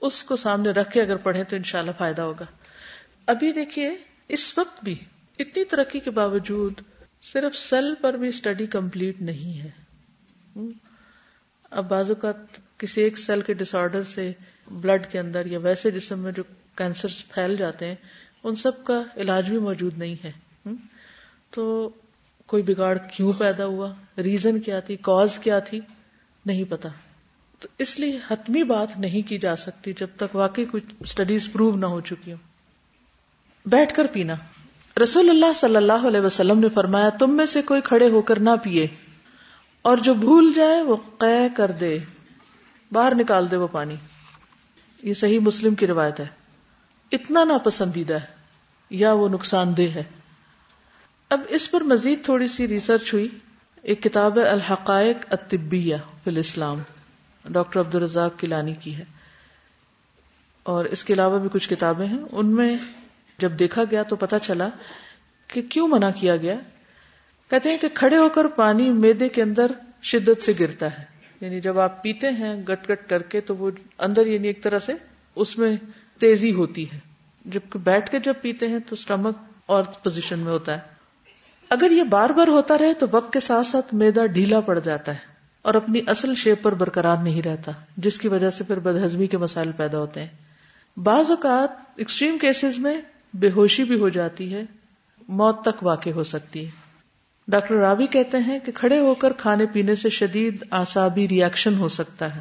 اس 0.00 0.22
کو 0.22 0.36
سامنے 0.36 0.70
رکھ 0.70 0.90
کے 0.92 1.02
اگر 1.02 1.16
پڑھیں 1.16 1.44
تو 1.44 1.56
انشاءاللہ 1.56 1.90
فائدہ 1.98 2.22
ہوگا۔ 2.22 2.44
ابھی 3.26 3.52
دیکھیے، 3.52 3.96
اس 4.28 4.58
وقت 4.58 4.84
بھی 4.84 4.94
اتنی 5.38 5.64
ترقی 5.64 6.00
کے 6.00 6.10
باوجود 6.10 6.72
صرف 7.22 7.56
سیل 7.56 7.94
پر 8.00 8.14
بھی 8.14 8.28
اسٹڈی 8.28 8.66
کمپلیٹ 8.66 9.20
نہیں 9.20 9.60
ہے۔ 9.60 9.70
اب 11.70 11.88
بعض 11.88 12.10
اوقات 12.10 12.36
کسی 12.78 13.00
ایک 13.00 13.18
سیل 13.18 13.40
کے 13.40 13.54
ڈس 13.54 13.74
آرڈر 13.74 14.02
سے 14.02 14.32
بلڈ 14.70 15.06
کے 15.10 15.18
اندر 15.18 15.46
یا 15.46 15.58
ویسے 15.58 15.90
جسم 15.90 16.18
میں 16.18 16.32
جو 16.32 16.42
کینسر 16.74 17.08
پھیل 17.28 17.56
جاتے 17.56 17.86
ہیں، 17.86 17.94
ان 18.44 18.56
سب 18.56 18.84
کا 18.84 19.02
علاج 19.16 19.50
بھی 19.50 19.58
موجود 19.58 19.98
نہیں 19.98 20.16
ہے۔ 20.24 20.32
تو 21.50 21.90
کوئی 22.46 22.62
بگاڑ 22.62 22.98
کیوں 22.98 23.32
پیدا 23.32 23.66
ہوا؟ 23.66 23.94
ریزن 24.18 24.60
کیا 24.60 24.80
تھی؟ 24.80 24.96
کاز 24.96 25.38
کیا 25.38 25.58
تھی؟ 25.58 25.80
نہیں 26.46 26.64
پتا۔ 26.64 26.88
تو 27.58 27.68
اس 27.78 28.00
لیے 28.00 28.18
حتمی 28.30 28.62
بات 28.62 28.98
نہیں 28.98 29.28
کی 29.28 29.38
جا 29.38 29.56
سکتی 29.56 29.92
جب 29.92 30.06
تک 30.16 30.36
واقعی 30.36 30.64
کچھ 30.70 30.84
اسٹڈیز 31.00 31.52
پروو 31.52 31.76
نہ 31.76 31.86
ہو 31.86 32.00
چکی 32.00 32.32
ہو 32.32 32.36
بیٹھ 33.66 33.94
کر 33.94 34.06
پینا۔ 34.06 34.34
رسول 35.02 35.30
اللہ 35.30 35.52
صلی 35.54 35.76
اللہ 35.76 36.06
علیہ 36.08 36.20
وسلم 36.20 36.58
نے 36.58 36.68
فرمایا، 36.68 37.08
تم 37.08 37.36
میں 37.36 37.46
سے 37.46 37.62
کوئی 37.62 37.80
کھڑے 37.80 38.10
ہو 38.10 38.22
کر 38.22 38.38
نہ 38.38 38.50
پیے۔ 38.62 38.86
اور 39.82 39.96
جو 39.96 40.14
بھول 40.14 40.52
جائے 40.52 40.82
وہ 40.82 40.96
قے 41.18 41.48
کر 41.56 41.70
دے۔ 41.70 41.98
باہر 42.92 43.14
نکال 43.14 43.50
دے 43.50 43.56
وہ 43.56 43.66
پانی۔ 43.72 43.94
یہ 45.02 45.14
صحیح 45.14 45.38
مسلم 45.38 45.74
کی 45.74 45.86
روایت 45.86 46.20
ہے۔ 46.20 46.26
اتنا 47.12 47.44
ناپسندیدہ 47.44 48.14
ہے۔ 48.14 48.26
یا 48.90 49.12
وہ 49.12 49.28
نقصان 49.28 49.76
دہ 49.76 49.82
ہے۔ 49.82 50.02
اب 51.30 51.40
اس 51.48 51.70
پر 51.70 51.80
مزید 51.80 52.24
تھوڑی 52.24 52.48
سی 52.48 52.68
ریسرچ 52.68 53.14
ہوئی۔ 53.14 53.28
ایک 53.82 54.02
کتاب 54.02 54.38
ہے 54.38 54.42
الحقائق 54.42 55.16
الطبیہ 55.30 55.96
فی 56.24 56.30
الاسلام۔ 56.30 56.78
ڈاکٹر 57.44 57.80
عبد 57.80 57.94
الرزاق 57.94 58.38
کلانی 58.38 58.74
کی 58.74 58.96
ہے۔ 58.96 59.04
اور 60.62 60.84
اس 60.84 61.04
کے 61.04 61.12
علاوہ 61.12 61.38
بھی 61.38 61.48
کچھ 61.52 61.68
کتابیں 61.68 62.06
ہیں۔ 62.06 62.24
ان 62.32 62.46
میں 62.46 62.76
جب 63.38 63.58
دیکھا 63.58 63.82
گیا 63.90 64.02
تو 64.02 64.16
پتا 64.16 64.38
چلا 64.38 64.68
کہ 65.46 65.62
کیوں 65.62 65.88
منع 65.88 66.10
کیا 66.16 66.36
گیا؟ 66.36 66.54
کہتے 67.50 67.70
ہیں 67.70 67.78
کہ 67.78 67.88
کھڑے 67.94 68.16
ہو 68.16 68.28
کر 68.28 68.46
پانی 68.46 68.90
میدے 68.90 69.28
کے 69.28 69.42
اندر 69.42 69.66
شدت 70.02 70.42
سے 70.42 70.52
گرتا 70.60 70.98
ہے۔ 70.98 71.04
یعنی 71.40 71.60
جب 71.60 71.80
آپ 71.80 72.02
پیتے 72.02 72.30
ہیں، 72.30 72.62
گٹ 72.62 72.90
گٹ 72.90 73.10
کر 73.10 73.22
کے 73.22 73.40
تو 73.40 73.56
وہ 73.56 73.70
اندر 73.98 74.26
یعنی 74.26 74.46
ایک 74.46 74.62
طرح 74.62 74.78
سے 74.78 74.92
اس 75.36 75.58
میں 75.58 75.76
تیزی 76.18 76.52
ہوتی 76.52 76.92
ہے۔ 76.92 76.98
جب 77.44 77.60
بیٹھ 77.74 78.10
کے 78.10 78.18
جب 78.18 78.34
پیتے 78.42 78.68
ہیں 78.68 78.78
تو 78.78 78.94
اسٹمک 78.94 79.38
اور 79.66 79.84
پوزیشن 79.84 80.38
میں 80.38 80.52
ہوتا 80.52 80.74
ہے۔ 80.74 80.96
اگر 81.70 81.90
یہ 81.90 82.02
بار 82.02 82.30
بار 82.30 82.48
ہوتا 82.48 82.78
رہے 82.78 82.94
تو 82.94 83.06
وقت 83.10 83.32
کے 83.32 83.40
ساتھ 83.40 83.66
ساتھ 83.66 83.94
میدا 83.94 84.26
ڈھیلا 84.26 84.60
پڑ 84.60 84.78
جاتا 84.78 85.12
ہے 85.12 85.18
اور 85.62 85.74
اپنی 85.74 86.00
اصل 86.06 86.34
شیپ 86.34 86.62
پر 86.62 86.74
برقرار 86.74 87.16
نہیں 87.16 87.42
رہتا، 87.42 87.72
جس 87.96 88.18
کی 88.18 88.28
وجہ 88.28 88.50
سے 88.50 88.64
پھر 88.64 88.78
بدہضمی 88.78 89.26
کے 89.26 89.38
مسائل 89.38 89.70
پیدا 89.76 89.98
ہوتے 89.98 90.20
ہیں۔ 90.20 90.28
بعض 90.96 91.30
اوقات 91.30 91.70
ایکسٹریم 91.96 92.38
کیسز 92.38 92.78
میں 92.78 93.00
بے 93.40 93.50
ہوشی 93.50 93.84
بھی 93.84 93.98
ہو 93.98 94.08
جاتی 94.08 94.54
ہے، 94.54 94.64
موت 95.28 95.62
تک 95.62 95.82
واقع 95.82 96.10
ہو 96.10 96.22
سکتی 96.22 96.64
ہے۔ 96.64 96.70
ڈاکٹر 97.48 97.74
راوی 97.74 98.06
کہتے 98.06 98.38
ہیں 98.38 98.58
کہ 98.58 98.72
کھڑے 98.72 98.98
ہو 98.98 99.14
کر 99.14 99.32
کھانے 99.32 99.66
پینے 99.66 99.94
سے 99.94 100.10
شدید 100.10 100.64
آسابی 100.70 101.28
ریئیکشن 101.28 101.74
ہو 101.74 101.88
سکتا 101.88 102.36
ہے۔ 102.36 102.40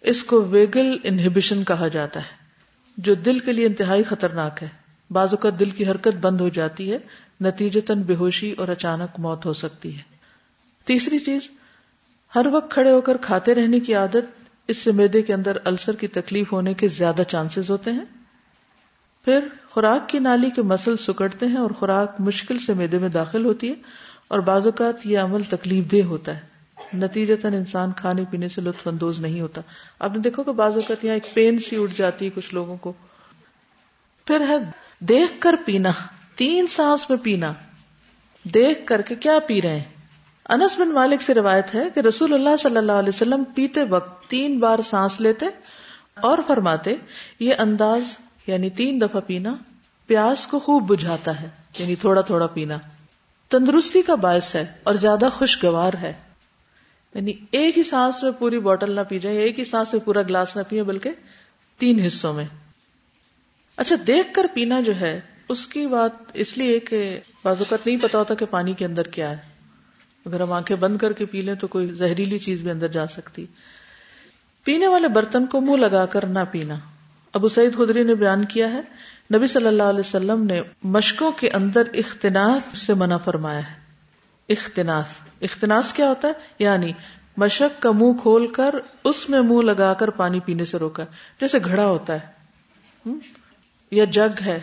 اس 0.00 0.24
کو 0.24 0.42
ویگل 0.42 0.96
انہیبیشن 1.04 1.64
کہا 1.64 1.88
جاتا 1.88 2.20
ہے، 2.20 2.40
جو 2.96 3.14
دل 3.14 3.38
کے 3.38 3.52
لیے 3.52 3.66
انتہائی 3.66 4.02
خطرناک 4.02 4.62
ہے۔ 4.62 4.68
بعض 5.10 5.34
اوقات 5.34 5.58
دل 5.60 5.70
کی 5.70 5.86
حرکت 5.86 6.16
بند 6.20 6.40
ہو 6.40 6.48
جاتی 6.48 6.92
ہے، 6.92 6.98
نتیجتاً 7.40 8.02
بے 8.02 8.14
ہوشی 8.14 8.52
اور 8.52 8.68
اچانک 8.68 9.20
موت 9.20 9.46
ہو 9.46 9.52
سکتی 9.52 9.96
ہے۔ 9.96 10.02
تیسری 10.84 11.18
چیز، 11.18 11.50
ہر 12.34 12.46
وقت 12.52 12.70
کھڑے 12.70 12.90
ہو 12.90 13.00
کر 13.00 13.16
کھاتے 13.16 13.54
رہنے 13.54 13.80
کی 13.80 13.94
عادت 13.94 14.48
اس 14.68 14.78
سے 14.78 14.92
میدے 14.92 15.22
کے 15.22 15.34
اندر 15.34 15.56
السر 15.64 15.96
کی 15.96 16.06
تکلیف 16.06 16.52
ہونے 16.52 16.74
کے 16.74 16.88
زیادہ 16.88 17.22
چانسز 17.28 17.70
ہوتے 17.70 17.92
ہیں۔ 17.92 18.04
پھر 19.24 19.48
خوراک 19.70 20.08
کی 20.08 20.18
نالی 20.18 20.50
کے 20.50 20.62
مسل 20.62 20.96
سکڑتے 20.96 21.46
ہیں 21.46 21.56
اور 21.56 21.70
خوراک 21.70 22.14
مشکل 22.18 22.58
سے 22.58 22.74
میدے 22.74 22.98
میں 22.98 23.08
داخل 23.08 23.44
ہوتی 23.44 23.68
ہے 23.68 23.74
اور 24.28 24.38
بعض 24.38 24.66
اوقات 24.66 25.06
یہ 25.06 25.18
عمل 25.18 25.42
تکلیف 25.42 25.92
دہ 25.92 26.04
ہوتا 26.04 26.36
ہے۔ 26.36 26.40
نتیجتاً 26.94 27.54
انسان 27.54 27.92
کھانے 27.96 28.24
پینے 28.30 28.48
سے 28.48 28.60
لطف 28.60 28.88
اندوز 28.88 29.20
نہیں 29.20 29.40
ہوتا۔ 29.40 29.60
آپ 29.98 30.12
نے 30.12 30.18
دیکھو 30.18 30.42
کہ 30.42 30.52
بعض 30.52 30.76
اوقات 30.76 31.04
یہاں 31.04 31.14
ایک 31.14 31.34
پین 31.34 31.58
سی 31.58 31.82
اٹھ 31.82 31.92
جاتی 31.96 32.24
ہے 32.24 32.30
کچھ 32.34 32.54
لوگوں 32.54 32.76
کو۔ 32.76 32.92
پھر 34.26 34.40
ہے 34.48 34.56
دیکھ 34.98 35.32
کر 35.38 35.54
پینا، 35.64 35.90
تین 36.36 36.66
سانس 36.66 37.10
میں 37.10 37.18
پینا۔ 37.22 37.52
دیکھ 38.44 38.86
کر 38.86 39.02
کے 39.02 39.14
کیا 39.14 39.38
پی 39.46 39.62
رہے 39.62 39.76
ہیں؟ 39.76 39.84
انس 40.48 40.78
بن 40.78 40.92
مالک 40.92 41.22
سے 41.22 41.34
روایت 41.34 41.74
ہے 41.74 41.90
کہ 41.94 42.00
رسول 42.00 42.34
اللہ 42.34 42.56
صلی 42.58 42.76
اللہ 42.76 42.92
علیہ 42.92 43.08
وسلم 43.08 43.44
پیتے 43.54 43.82
وقت 43.82 44.30
تین 44.30 44.58
بار 44.58 44.78
سانس 44.78 45.20
لیتے 45.20 45.46
اور 46.14 46.38
فرماتے، 46.46 46.96
یہ 47.40 47.54
انداز 47.58 48.02
یعنی 48.46 48.70
تین 48.70 49.00
دفعہ 49.00 49.20
پینا 49.26 49.54
پیاس 50.06 50.46
کو 50.46 50.58
خوب 50.58 50.96
بجھاتا 50.96 51.40
ہے 51.40 51.48
یعنی 51.78 51.96
تھوڑا 51.96 52.20
تھوڑا 52.20 52.46
پینا۔ 52.46 52.78
تندرستی 53.48 54.02
کا 54.02 54.14
باعث 54.14 54.54
ہے 54.54 54.66
اور 54.82 54.94
زیادہ 54.94 55.28
خوشگوار 55.32 55.92
ہے۔ 56.02 56.12
یعنی 57.14 57.32
ایک 57.50 57.78
ہی 57.78 57.82
سانس 57.82 58.22
میں 58.22 58.32
پوری 58.38 58.60
بوٹل 58.60 58.92
نہ 58.92 59.00
پی 59.00 59.18
جائے، 59.18 59.36
ایک 59.36 59.58
ہی 59.58 59.64
سانس 59.64 59.92
میں 59.92 60.00
پورا 60.00 60.22
گلاس 60.22 60.56
نہ 60.56 60.62
پیے، 60.68 60.82
بلکہ 60.82 61.10
تین 61.78 62.00
حصوں 62.00 62.32
میں۔ 62.32 62.44
اچھا 63.76 63.96
دیکھ 64.06 64.34
کر 64.34 64.46
پینا 64.54 64.80
جو 64.80 65.00
ہے، 65.00 65.20
اس 65.48 65.66
کی 65.66 65.86
بات 65.86 66.10
اس 66.34 66.58
لیے 66.58 66.80
کہ 66.80 67.20
بعض 67.44 67.56
اوقات 67.58 67.86
نہیں 67.86 67.96
پتا 67.96 68.18
ہوتا 68.18 68.34
کہ 68.34 68.46
پانی 68.46 68.72
کے 68.72 68.84
اندر 68.84 69.02
کیا 69.02 69.30
ہے۔ 69.30 69.36
اگر 70.26 70.40
ہم 70.40 70.52
آنکھیں 70.52 70.76
بند 70.76 70.98
کر 70.98 71.12
کے 71.12 71.26
پی 71.26 71.40
لیں 71.40 71.54
تو 71.54 71.66
کوئی 71.66 71.88
زہریلی 71.88 72.38
چیز 72.38 72.60
بھی 72.60 72.70
اندر 72.70 72.88
جا 72.88 73.06
سکتی۔ 73.06 73.44
پینے 74.64 74.86
والے 74.86 75.08
برتن 75.08 75.46
کو 75.46 75.60
منہ 75.60 75.76
لگا 75.76 76.06
کر 76.06 76.26
نہ 76.26 76.38
پینا۔ 76.50 76.74
ابو 77.32 77.48
سعید 77.48 77.74
خدری 77.74 78.02
نے 78.02 78.14
بیان 78.14 78.44
کیا 78.44 78.72
ہے، 78.72 78.80
نبی 79.34 79.46
صلی 79.46 79.66
اللہ 79.66 79.82
علیہ 79.82 80.00
وسلم 80.00 80.44
نے 80.44 80.62
مشکوں 80.82 81.32
کے 81.32 81.50
اندر 81.50 81.82
اختناط 81.94 82.76
سے 82.76 82.94
منع 82.94 83.16
فرمایا 83.16 83.58
ہے۔ 83.58 83.82
اختناس 84.48 85.06
اختناس 85.40 85.92
کیا 85.92 86.08
ہوتا 86.08 86.28
ہے؟ 86.28 86.32
یعنی 86.58 86.92
مشک 87.36 87.82
کا 87.82 87.90
منہ 87.90 88.12
کھول 88.22 88.46
کر 88.46 88.74
اس 89.04 89.30
میں 89.30 89.40
منہ 89.42 89.62
لگا 89.62 89.94
کر 89.94 90.10
پانی 90.10 90.40
پینے 90.40 90.64
سے 90.64 90.78
روکا۔ 90.78 91.04
جیسے 91.40 91.58
گھڑا 91.64 91.86
ہوتا 91.86 92.16
ہے۔ 92.16 92.26
یا 93.90 94.04
جگ 94.04 94.42
ہے۔ 94.46 94.60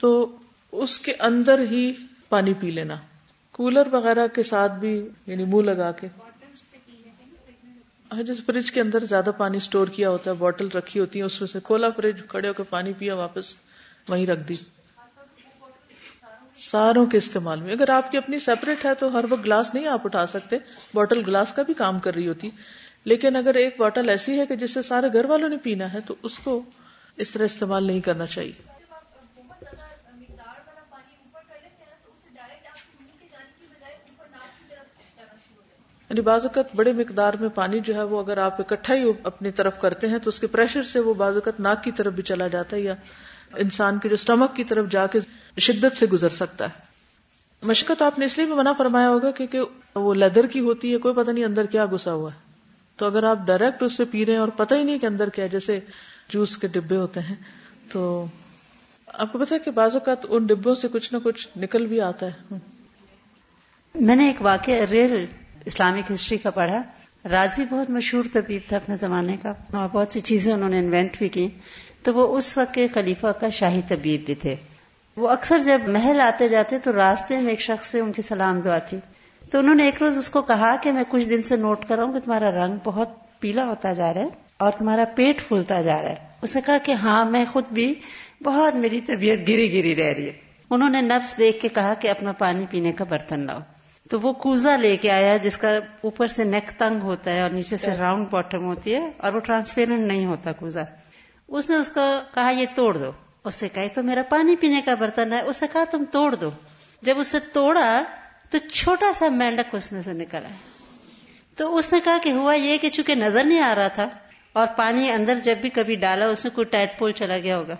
تو 0.00 0.36
اس 0.72 0.98
کے 0.98 1.12
اندر 1.18 1.58
ہی 1.70 1.92
پانی 2.28 2.54
پی 2.54 2.70
لینا۔ 2.70 2.94
کولر 3.52 3.88
وغیرہ 3.92 4.26
کے 4.26 4.42
ساتھ 4.42 4.72
بھی 4.72 5.08
یعنی 5.26 5.44
منہ 5.44 5.62
لگا 5.62 5.92
کے۔ 5.92 6.08
جیسے 8.12 8.42
فریج 8.46 8.72
کے 8.72 8.80
اندر 8.80 9.04
زیادہ 9.04 9.30
پانی 9.36 9.56
اسٹور 9.56 9.86
کیا 9.86 10.10
ہوتا 10.10 10.30
ہے 10.30 10.36
بوٹل 10.36 10.68
رکھی 10.68 11.00
ہوتی 11.00 11.18
ہے 11.18 11.24
اس 11.24 11.40
میں 11.40 11.48
سے 11.48 11.58
کھولا 11.64 11.90
فریج 11.90 12.20
کھڑے 12.28 12.48
ہو 12.48 12.52
کے 12.52 12.62
پانی 12.62 12.92
پیا، 12.98 13.14
واپس 13.14 13.54
وہیں 14.08 14.26
رکھ 14.26 14.40
دی۔ 14.40 14.56
ساروں 16.56 17.06
کے 17.06 17.16
استعمال 17.16 17.60
میں۔ 17.60 17.72
اگر 17.72 17.90
آپ 17.90 18.10
کی 18.10 18.18
اپنی 18.18 18.38
سیپریٹ 18.38 18.84
ہے 18.84 18.94
تو 18.94 19.18
ہر 19.18 19.24
وقت 19.30 19.44
گلاس 19.44 19.74
نہیں 19.74 19.86
آپ 19.86 20.00
اٹھا 20.04 20.26
سکتے۔ 20.26 20.58
بوٹل 20.94 21.22
گلاس 21.26 21.52
کا 21.52 21.62
بھی 21.62 21.74
کام 21.74 21.98
کر 21.98 22.14
رہی 22.14 22.28
ہوتی۔ 22.28 22.50
لیکن 23.04 23.36
اگر 23.36 23.54
ایک 23.54 23.74
بوٹل 23.78 24.08
ایسی 24.08 24.40
ہے 24.40 24.46
کہ 24.46 24.56
جس 24.56 24.74
سے 24.74 24.82
سارے 24.82 25.06
گھر 25.12 25.24
والوں 25.24 25.48
نے 25.48 25.56
پینا 25.56 25.92
ہے 25.92 25.98
تو 26.06 26.14
اس 26.22 26.38
کو 26.38 26.62
اس 27.16 27.30
طرح 27.30 27.44
استعمال 27.44 27.86
نہیں 27.86 28.00
کرنا 28.00 28.26
چاہیے۔ 28.26 28.69
یعنی 36.10 36.20
بعض 36.20 36.46
اوقات 36.46 36.74
بڑے 36.76 36.92
مقدار 36.92 37.34
میں 37.40 37.48
پانی 37.48 37.80
جو 37.80 37.94
ہے 37.94 38.02
وہ 38.02 38.20
اگر 38.20 38.38
آپ 38.38 38.60
اکٹھا 38.60 38.94
ہی 38.94 39.12
اپنی 39.24 39.50
طرف 39.50 39.80
کرتے 39.80 40.08
ہیں 40.08 40.18
تو 40.18 40.28
اس 40.28 40.40
کے 40.40 40.46
پریشر 40.46 40.82
سے 40.82 41.00
وہ 41.00 41.14
بعض 41.14 41.34
اوقات 41.34 41.60
ناک 41.60 41.84
کی 41.84 41.92
طرف 41.92 42.12
بھی 42.12 42.22
چلا 42.22 42.48
جاتا 42.48 42.76
ہے 42.76 42.80
یا 42.80 42.94
انسان 43.56 43.98
کے 43.98 44.08
جو 44.08 44.14
اسٹمک 44.14 44.56
کی 44.56 44.64
طرف 44.64 44.90
جا 44.90 45.06
کے 45.06 45.18
شدت 45.58 45.96
سے 45.96 46.06
گزر 46.06 46.28
سکتا 46.28 46.64
ہے۔ 46.64 46.88
مشقت 47.62 48.02
آپ 48.02 48.18
نے 48.18 48.24
اس 48.24 48.36
لیے 48.38 48.46
بھی 48.46 48.54
منع 48.54 48.72
فرمایا 48.72 49.08
ہوگا 49.08 49.30
کیونکہ 49.30 49.98
وہ 49.98 50.14
لیدر 50.14 50.46
کی 50.46 50.60
ہوتی 50.60 50.92
ہے، 50.92 50.98
کوئی 50.98 51.14
پتہ 51.14 51.30
نہیں 51.30 51.44
اندر 51.44 51.66
کیا 51.66 51.86
گسا 51.86 52.12
ہوا 52.12 52.30
ہے۔ 52.32 52.38
تو 52.96 53.06
اگر 53.06 53.24
آپ 53.24 53.38
ڈائریکٹ 53.46 53.82
اس 53.82 53.96
سے 53.96 54.04
پی 54.04 54.26
رہے 54.26 54.32
ہیں 54.32 54.40
اور 54.40 54.48
پتہ 54.48 54.74
ہی 54.74 54.84
نہیں 54.84 54.98
کہ 54.98 55.06
اندر 55.06 55.28
کیا 55.28 55.46
جیسے 55.46 55.80
جوس 56.28 56.56
کے 56.58 56.66
ڈبے 56.66 56.96
ہوتے 56.96 57.20
ہیں، 57.20 57.34
تو 57.92 58.26
آپ 59.06 59.32
کو 59.32 59.38
پتا 59.38 59.58
کہ 59.58 59.70
بعض 59.70 59.94
اوقات 59.94 60.26
ان 60.28 60.46
ڈبوں 60.46 60.74
سے 60.74 60.88
کچھ 60.88 61.12
نہ 61.12 61.18
کچھ 61.22 61.48
نکل 61.58 61.86
بھی 61.86 62.00
آتا 62.00 62.26
ہے۔ 62.26 62.58
میں 63.94 64.16
نے 64.16 64.26
ایک 64.26 64.42
واقعہ 64.42 64.84
ریئل 64.90 65.24
اسلامک 65.64 66.12
ہسٹری 66.12 66.38
کا 66.38 66.50
پڑھا۔ 66.50 66.82
راضی 67.30 67.64
بہت 67.70 67.90
مشہور 67.90 68.24
طبیب 68.32 68.62
تھا 68.68 68.76
اپنے 68.76 68.96
زمانے 68.96 69.36
کا 69.42 69.52
اور 69.72 69.88
بہت 69.92 70.12
سی 70.12 70.20
چیزیں 70.20 70.52
انہوں 70.52 70.68
نے 70.68 70.78
انوینٹ 70.78 71.18
بھی 71.18 71.28
کی۔ 71.28 71.48
تو 72.02 72.14
وہ 72.14 72.36
اس 72.36 72.58
وقت 72.58 72.74
کے 72.74 72.86
خلیفہ 72.94 73.26
کا 73.26 73.48
شاہی 73.48 73.80
طبیب 73.88 74.26
بھی 74.26 74.34
تھے۔ 74.34 74.56
وہ 75.16 75.28
اکثر 75.28 75.58
جب 75.58 75.80
محل 75.86 76.20
آتے 76.20 76.48
جاتے 76.48 76.78
تو 76.78 76.92
راستے 76.92 77.40
میں 77.40 77.50
ایک 77.50 77.60
شخص 77.60 77.86
سے 77.86 78.00
ان 78.00 78.12
کی 78.12 78.22
سلام 78.22 78.60
دعا 78.60 78.78
تھی۔ 78.78 78.98
تو 79.50 79.58
انہوں 79.58 79.74
نے 79.74 79.84
ایک 79.84 80.02
روز 80.02 80.18
اس 80.18 80.30
کو 80.30 80.42
کہا 80.42 80.76
کہ 80.82 80.92
میں 80.92 81.04
کچھ 81.08 81.28
دن 81.28 81.42
سے 81.42 81.56
نوٹ 81.56 81.88
کر 81.88 81.96
رہا 81.96 82.04
ہوں 82.04 82.12
کہ 82.12 82.20
تمہارا 82.20 82.50
رنگ 82.50 82.76
بہت 82.84 83.08
پیلا 83.40 83.64
ہوتا 83.64 83.92
جا 83.92 84.14
رہا 84.14 84.20
ہے 84.20 84.26
اور 84.56 84.72
تمہارا 84.72 85.04
پیٹ 85.14 85.48
پھولتا 85.48 85.82
جا 85.82 86.02
رہا 86.02 86.08
ہے۔ 86.08 86.14
اس 86.42 86.56
نے 86.56 86.62
کہا 86.66 86.78
کہ 86.78 86.92
ہاں 86.92 87.24
میں 87.24 87.44
خود 87.52 87.64
بھی 87.70 87.94
بہت 88.42 88.74
میری 88.74 89.00
طبیعت 89.00 89.38
گری 89.48 89.72
گری 89.72 89.96
رہ 89.96 90.12
رہی 90.12 90.26
ہے۔ 90.26 90.32
انہوں 90.70 90.88
نے 90.88 91.00
نفس 91.00 91.38
دیکھ 91.38 91.60
کے 91.60 91.68
کہا 91.68 91.94
کہ 91.94 92.08
اپنا 92.08 92.32
پانی 92.32 92.66
پینے 92.70 92.92
کا 92.92 93.04
برتن 93.04 93.40
لاؤ۔ 93.46 93.58
تو 94.10 94.18
وہ 94.22 94.32
کوزا 94.32 94.76
لے 94.76 94.96
کے 94.96 95.10
آیا 95.10 95.36
جس 95.36 95.58
کا 95.58 95.78
اوپر 96.00 96.26
سے 96.26 96.44
نیک 96.44 96.70
تنگ 96.78 97.00
ہوتا 97.02 97.32
ہے 97.32 97.40
اور 97.40 97.50
نیچے 97.50 97.76
سے 97.76 97.96
راؤنڈ 97.96 98.26
باٹم 98.30 98.64
ہوتی 98.64 98.94
ہے 98.94 99.10
اور 99.16 99.32
وہ 99.32 99.40
ٹرانسپیرنٹ 99.40 100.00
نہیں 100.00 100.26
ہوتا 100.26 100.52
کوزا 100.52 100.82
اس 101.48 101.70
نے 101.70 101.76
اس 101.76 101.88
کو 101.88 102.20
کہا 102.34 102.50
یہ 102.50 102.66
توڑ 102.74 102.96
دو۔ 102.96 103.10
اس 103.44 103.54
سے 103.54 103.68
کہا 103.68 103.82
تو 103.94 104.02
میرا 104.02 104.22
پانی 104.22 104.56
پینے 104.56 104.80
کا 104.84 104.94
برتن 104.94 105.32
ہے۔ 105.32 105.40
اس 105.40 105.56
سے 105.56 105.66
کہا 105.72 105.84
تم 105.90 106.04
توڑ 106.10 106.34
دو۔ 106.34 106.50
جب 107.02 107.18
اسے 107.18 107.38
توڑا 107.52 108.02
تو 108.50 108.58
چھوٹا 108.58 109.12
سا 109.14 109.28
مینڈک 109.28 109.74
اس 109.74 109.92
میں 109.92 110.02
سے 110.02 110.12
نکلا 110.12 110.48
تو 111.56 111.76
اس 111.76 111.92
نے 111.92 111.98
کہا 112.04 112.18
کہ 112.22 112.32
ہوا 112.32 112.54
یہ 112.54 112.78
کہ 112.78 112.88
چونکہ 112.88 113.14
نظر 113.14 113.44
نہیں 113.44 113.60
آ 113.60 113.74
رہا 113.74 113.88
تھا 113.88 114.08
اور 114.52 114.66
پانی 114.76 115.10
اندر 115.10 115.38
جب 115.42 115.56
بھی 115.56 115.70
کبھی 115.70 115.94
ڈالا 115.94 116.26
اس 116.26 116.44
میں 116.44 116.54
کوئی 116.54 116.64
ٹائٹ 116.64 116.98
پول 116.98 117.12
چلا 117.12 117.38
گیا 117.38 117.58
ہوگا۔ 117.58 117.76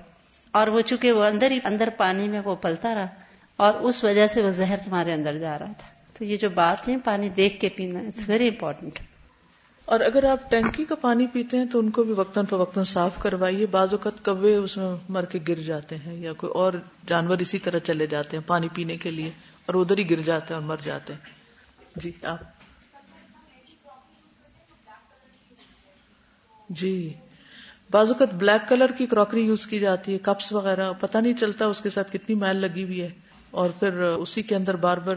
اور 0.50 0.68
وہ 0.68 0.80
چونکہ 0.80 1.12
وہ 1.12 1.24
اندر 1.24 1.50
ہی 1.50 1.58
اندر 1.64 1.88
پانی 1.96 2.28
میں 2.28 2.40
وہ 2.44 2.54
پلتا 2.54 2.94
رہا 2.94 3.06
اور 3.56 3.74
اس 3.74 4.04
وجہ 4.04 4.26
سے 4.26 4.42
وہ 4.42 4.50
زہر 4.50 4.76
تمہارے 4.84 5.12
اندر 5.12 5.38
جا 5.38 5.58
رہا 5.58 5.72
تھا۔ 5.78 5.99
تو 6.20 6.24
یہ 6.24 6.36
جو 6.36 6.48
بات 6.50 6.88
ہے 6.88 6.96
پانی 7.04 7.28
دیکھ 7.28 7.60
کے 7.60 7.68
پینا 7.68 8.00
اٹس 8.00 8.28
ویری 8.28 8.48
امپورٹینٹ 8.48 8.98
اور 9.84 10.00
اگر 10.00 10.24
آپ 10.24 10.50
ٹینکی 10.50 10.84
کا 10.84 10.94
پانی 10.94 11.26
پیتے 11.26 11.56
ہیں 11.56 11.64
تو 11.64 11.78
ان 11.78 11.90
کو 11.90 12.02
بھی 12.02 12.12
وقتاً 12.12 12.44
فوقتاً 12.44 12.84
صاف 12.84 13.10
کروائیے۔ 13.18 13.66
بعض 13.66 13.88
اوقات 13.92 14.24
کبے 14.24 14.56
اس 14.56 14.76
میں 14.76 14.96
مر 15.08 15.24
کے 15.24 15.38
گر 15.48 15.54
جاتے 15.54 15.96
ہیں 15.96 16.14
یا 16.14 16.32
کوئی 16.32 16.52
اور 16.52 16.72
جانور 17.06 17.38
اسی 17.38 17.58
طرح 17.58 17.78
چلے 17.78 18.06
جاتے 18.06 18.36
ہیں 18.36 18.48
پانی 18.48 18.68
پینے 18.74 18.96
کے 18.96 19.10
لیے 19.10 19.30
اور 19.66 19.74
ادھر 19.74 19.98
ہی 19.98 20.10
گر 20.10 20.20
جاتے 20.20 20.54
ہیں 20.54 20.60
اور 20.60 20.68
مر 20.68 20.76
جاتے 20.84 21.12
ہیں۔ 21.12 21.20
جی 21.96 22.12
آپ۔ 22.22 22.38
جی۔ 26.68 27.12
بعض 27.90 28.10
اوقات 28.10 28.34
بلیک 28.34 28.68
کلر 28.68 28.90
کی 28.98 29.06
کراکری 29.06 29.40
یوز 29.40 29.66
کی 29.66 29.78
جاتی 29.78 30.12
ہے، 30.12 30.18
کپس 30.18 30.52
وغیرہ، 30.52 30.92
پتہ 31.00 31.18
نہیں 31.18 31.34
چلتا 31.34 31.66
اس 31.66 31.80
کے 31.80 31.90
ساتھ 31.90 32.12
کتنی 32.12 32.34
میل 32.34 32.56
لگی 32.56 32.84
ہوئی 32.84 33.02
ہے۔ 33.02 33.08
اور 33.50 33.70
پھر 33.70 34.00
اسی 34.00 34.42
کے 34.42 34.56
اندر 34.56 34.76
بار 34.76 34.96
بار 34.96 35.16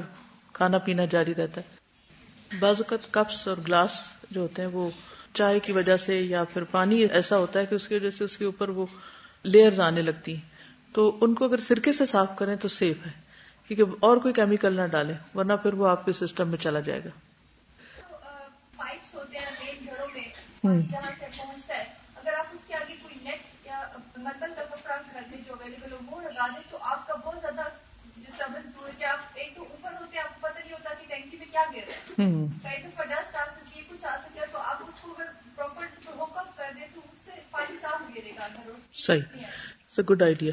کھانا 0.64 0.78
پینا 0.78 1.06
جاری 1.06 1.36
رہتا 1.36 1.62
ہے۔ 1.62 2.58
بعض 2.60 2.82
اوقات 2.82 3.12
کپس 3.12 3.48
اور 3.48 3.58
گلاس 3.58 4.00
جو 4.32 4.42
ہوتے 4.42 4.62
ہیں 4.62 4.70
وہ 4.70 4.90
چائے 5.34 5.60
کی 5.60 5.72
وجہ 5.72 5.98
سے 5.98 6.20
یا 6.22 6.44
پھر 6.44 6.64
پانی 6.64 7.04
ایسا 7.04 7.38
ہوتا 7.38 7.60
ہے 7.60 7.66
کہ 7.66 7.76
اس 7.76 7.88
کی 7.88 7.96
وجہ 7.96 8.10
سے 8.10 8.24
اس 8.24 8.38
کے 8.38 8.46
اوپر 8.46 8.70
وہ 8.70 8.86
لیئرز 9.44 9.80
آنے 9.80 10.02
لگتی 10.02 10.34
ہیں۔ 10.36 10.42
تو 10.94 11.18
ان 11.22 11.34
کو 11.34 11.46
اگر 11.46 11.58
سرکے 11.58 11.92
سے 11.92 12.06
صاف 12.06 12.30
کریں 12.36 12.56
تو 12.56 12.68
سیف 12.68 13.06
ہے، 13.06 13.12
کیونکہ 13.68 13.96
اور 14.00 14.18
کوئی 14.18 14.34
کیمیکل 14.34 14.74
نہ 14.74 14.88
ڈالیں، 14.88 15.18
ورنہ 15.36 15.54
پھر 15.54 15.74
وہ 15.74 15.88
آپ 15.88 16.06
کے 16.06 16.14
سسٹم 16.14 16.50
میں 16.50 16.58
چلا 16.58 16.80
جائے 16.80 17.02
گا۔ 17.06 17.10
پائپس 18.78 19.16
پہنچتا 20.62 21.78
ہے 21.78 21.84
اگر 22.16 22.34
آپ 22.34 22.46
اس 22.54 22.60
کے 22.68 22.74
آگے 22.74 22.96
کوئی 23.04 23.16
نیٹ 23.24 23.66
یا 23.66 23.82
مربل 24.18 24.54
کا 24.56 24.76
کپڑا 24.76 24.96
گھر 25.14 25.22
میں 25.32 25.38
جو 25.48 25.54
اویلیبل 25.54 25.92
ہو، 25.92 25.98
وہ 26.12 26.22
لگا 26.22 26.48
دیں 26.48 26.73
صحیح۔ 38.98 40.04
گڈ 40.10 40.22
آئیڈیا 40.22 40.52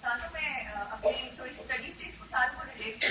ساتھ 0.00 0.32
میں 0.32 0.50
اپنی 0.72 1.28
تھوڑی 1.36 1.50
اسٹڈی 1.50 1.92
سے 1.92 2.08
اس 2.08 2.14
کو 2.18 2.24
ساتھ 2.30 2.56
کو 2.56 2.62
ریلیٹ 2.66 3.04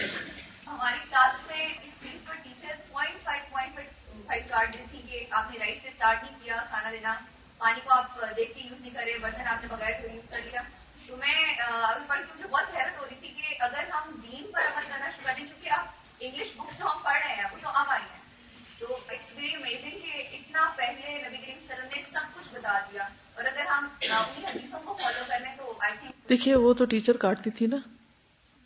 ہماری 0.67 0.99
کلاس 1.09 1.39
میں 1.47 1.65
اس 1.65 1.93
چیز 2.01 2.19
پر 2.25 2.35
teacher 2.43 2.75
point 2.91 3.23
five 3.23 3.43
point 3.49 3.79
five 4.27 4.43
card 4.47 4.73
دیتی 4.73 5.01
کہ 5.01 5.25
آپ 5.31 5.51
نے 5.51 5.59
رائٹ 5.59 5.81
سے 5.81 5.87
اسٹارٹ 5.87 6.23
نہیں 6.23 6.39
کیا 6.43 6.63
کھانا 6.69 6.91
دینا 6.91 7.15
پانی 7.61 7.81
کو 7.83 7.93
آپ 7.93 8.19
دیکھ 8.37 8.53
کے 8.55 8.61
یوز 8.61 8.81
نہیں 8.81 8.93
کرے 8.93 9.17
برتن 9.21 9.47
آپ 9.47 9.61
نے 9.61 9.67
بغیر 9.67 10.01
تو 10.01 10.07
یوز 10.07 10.29
کر 10.29 10.41
لیا 10.45 10.61
تو 11.07 11.17
میں 11.17 11.33
ابھی 11.59 12.03
پڑھ 12.07 12.19
کے 12.19 12.33
مجھے 12.33 12.47
بہت 12.47 12.75
حیرت 12.75 12.99
ہو 12.99 13.05
رہی 13.05 13.15
تھی 13.19 13.33
کہ 13.37 13.55
اگر 13.59 13.89
ہم 13.91 14.19
دین 14.23 14.51
پر 14.53 14.61
عمل 14.63 14.89
کرنا 14.89 15.09
شروع 15.09 15.25
کریں 15.25 15.45
کیونکہ 15.45 15.69
آپ 15.69 15.87
انگلش 16.19 16.55
بکس 16.55 16.77
جو 16.79 16.85
ہم 16.85 17.01
پڑھ 17.03 17.17
رہے 17.17 17.35
ہیں 17.35 17.45
وہ 17.51 17.57
تو 17.61 17.69
اب 17.73 17.89
آئی 17.89 18.03
ہیں 18.03 18.23
تو 18.79 18.97
اٹس 19.07 19.31
ویری 19.35 19.53
امیزنگ 19.55 19.99
کہ 20.01 20.23
اتنا 20.31 20.69
پہلے 20.75 21.17
نبی 21.27 21.37
کریم 21.37 21.59
صلی 21.59 21.75
اللہ 21.75 21.83
علیہ 21.83 21.87
وسلم 21.87 21.89
نے 21.93 22.01
سب 22.03 22.33
کچھ 22.33 22.53
بتا 22.53 22.79
دیا 22.91 23.07
اور 23.35 23.45
اگر 23.45 23.65
ہم 23.67 23.87
انہیں 24.01 24.47
حدیثوں 24.47 24.79
کو 24.85 24.97
فالو 25.01 25.23
کر 25.27 25.39
لیں 25.39 25.55
تو 25.57 25.73
آئی 25.79 25.93
تھنک 25.99 26.24
دیکھیے، 26.35 26.55
وہ 26.55 26.73
تو 26.73 26.85
ٹیچر 26.85 27.17
کاٹتی 27.17 27.49
تھی 27.49 27.67
نا۔ 27.67 27.77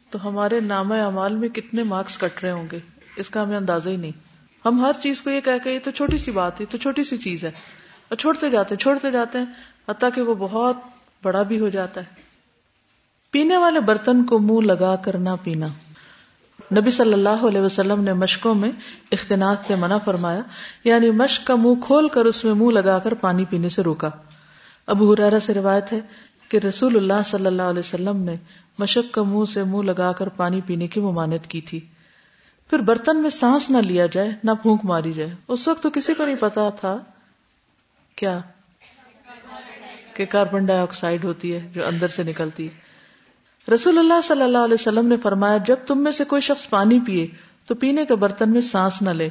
تو 0.09 0.27
ہمارے 0.27 0.59
نام 0.59 0.91
اعمال 0.91 1.35
میں 1.35 1.49
کتنے 1.49 1.83
مارکس 1.83 2.17
کٹ 2.17 2.43
رہے 2.43 2.51
ہوں 2.51 2.67
گے؟ 2.71 2.79
اس 3.15 3.29
کا 3.29 3.43
ہمیں 3.43 3.57
اندازہ 3.57 3.89
ہی 3.89 3.95
نہیں۔ 3.95 4.11
ہم 4.65 4.85
ہر 4.85 4.91
چیز 5.01 5.21
کو 5.21 5.29
یہ 5.29 5.41
کہہ 5.41 5.51
کہ 5.63 5.69
یہ 5.69 5.79
تو 5.83 5.91
چھوٹی 5.91 6.17
سی 6.17 6.31
بات 6.31 6.61
ہے 6.61 6.65
تو 6.65 6.77
چھوٹی 6.77 7.03
سی 7.03 7.17
چیز 7.17 7.43
ہے۔ 7.43 7.51
اور 8.09 8.15
چھوڑتے 8.15 8.49
جاتے 8.49 8.75
ہیں، 8.75 8.79
چھوڑتے 8.79 9.11
جاتے 9.11 9.37
ہیں، 9.37 9.45
حتیٰ 9.89 10.09
کہ 10.15 10.21
وہ 10.21 10.35
بہت 10.39 10.77
بڑا 11.23 11.41
بھی 11.41 11.59
ہو 11.59 11.69
جاتا 11.69 12.01
ہے۔ 12.01 12.05
پینے 13.31 13.57
والے 13.57 13.79
برتن 13.79 14.23
کو 14.23 14.39
منہ 14.39 14.65
لگا 14.65 14.95
کر 14.95 15.17
نہ 15.17 15.29
پینا۔ 15.43 15.67
نبی 16.77 16.91
صلی 16.91 17.13
اللہ 17.13 17.47
علیہ 17.47 17.61
وسلم 17.61 18.03
نے 18.03 18.13
مشکوں 18.13 18.55
میں 18.55 18.71
اختناق 19.11 19.61
سے 19.67 19.75
منع 19.75 19.97
فرمایا۔ 19.97 20.41
یعنی 20.83 21.11
مشق 21.11 21.47
کا 21.47 21.55
منہ 21.55 21.81
کھول 21.85 22.07
کر 22.07 22.25
اس 22.25 22.43
میں 22.43 22.53
منہ 22.53 22.71
لگا 22.71 22.99
کر 22.99 23.13
پانی 23.13 23.45
پینے 23.49 23.69
سے 23.69 23.83
روکا۔ 23.83 24.09
ابو 24.87 25.13
حرارا 25.13 25.39
سے 25.39 25.53
روایت 25.53 25.93
ہے 25.93 25.99
کہ 26.49 26.57
رسول 26.57 26.95
اللہ 26.95 27.23
صلی 27.25 27.45
اللہ 27.45 27.61
علیہ 27.61 27.79
وسلم 27.79 28.17
نے 28.17 28.35
مشق 28.79 29.13
کا 29.13 29.23
منہ 29.23 29.45
سے 29.45 29.63
منہ 29.63 29.91
لگا 29.91 30.11
کر 30.11 30.29
پانی 30.29 30.61
پینے 30.65 30.87
کی 30.87 30.99
ممانت 30.99 31.47
کی 31.47 31.61
تھی۔ 31.61 31.79
پھر 32.69 32.79
برتن 32.79 33.21
میں 33.21 33.29
سانس 33.29 33.69
نہ 33.69 33.77
لیا 33.77 34.05
جائے، 34.05 34.29
نہ 34.43 34.51
پھونک 34.61 34.85
ماری 34.85 35.13
جائے۔ 35.13 35.29
اس 35.47 35.67
وقت 35.67 35.83
تو 35.83 35.89
کسی 35.89 36.13
کو 36.13 36.25
نہیں 36.25 36.35
پتا 36.39 36.69
تھا 36.69 36.97
کیا 38.15 38.39
کہ 40.13 40.25
کاربن 40.25 40.65
ڈائی 40.65 40.79
آکسائڈ 40.79 41.23
ہوتی 41.23 41.53
ہے 41.53 41.67
جو 41.73 41.87
اندر 41.87 42.07
سے 42.07 42.23
نکلتی 42.23 42.67
ہے۔ 42.67 42.89
رسول 43.73 43.97
اللہ 43.97 44.21
صلی 44.23 44.41
اللہ 44.41 44.57
علیہ 44.57 44.73
وسلم 44.73 45.07
نے 45.07 45.15
فرمایا، 45.17 45.57
جب 45.57 45.75
تم 45.87 46.03
میں 46.03 46.11
سے 46.11 46.23
کوئی 46.23 46.41
شخص 46.41 46.69
پانی 46.69 46.99
پیے 46.99 47.27
تو 47.65 47.75
پینے 47.75 48.05
کے 48.05 48.15
برتن 48.15 48.51
میں 48.51 48.61
سانس 48.61 49.01
نہ 49.01 49.09
لے۔ 49.09 49.29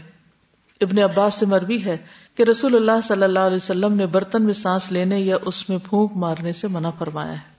ابن 0.80 0.98
عباس 0.98 1.34
سے 1.34 1.46
مروی 1.46 1.84
ہے 1.84 1.96
کہ 2.34 2.42
رسول 2.42 2.76
اللہ 2.76 3.06
صلی 3.08 3.22
اللہ 3.22 3.38
علیہ 3.38 3.56
وسلم 3.56 3.92
نے 3.92 4.06
برتن 4.06 4.44
میں 4.44 4.54
سانس 4.54 4.92
لینے 4.92 5.20
یا 5.20 5.36
اس 5.42 5.68
میں 5.68 5.78
پھونک 5.78 6.12
مارنے 6.14 6.52
سے 6.52 6.68
منع 6.68 6.90
فرمایا 6.90 7.32
ہے۔ 7.32 7.58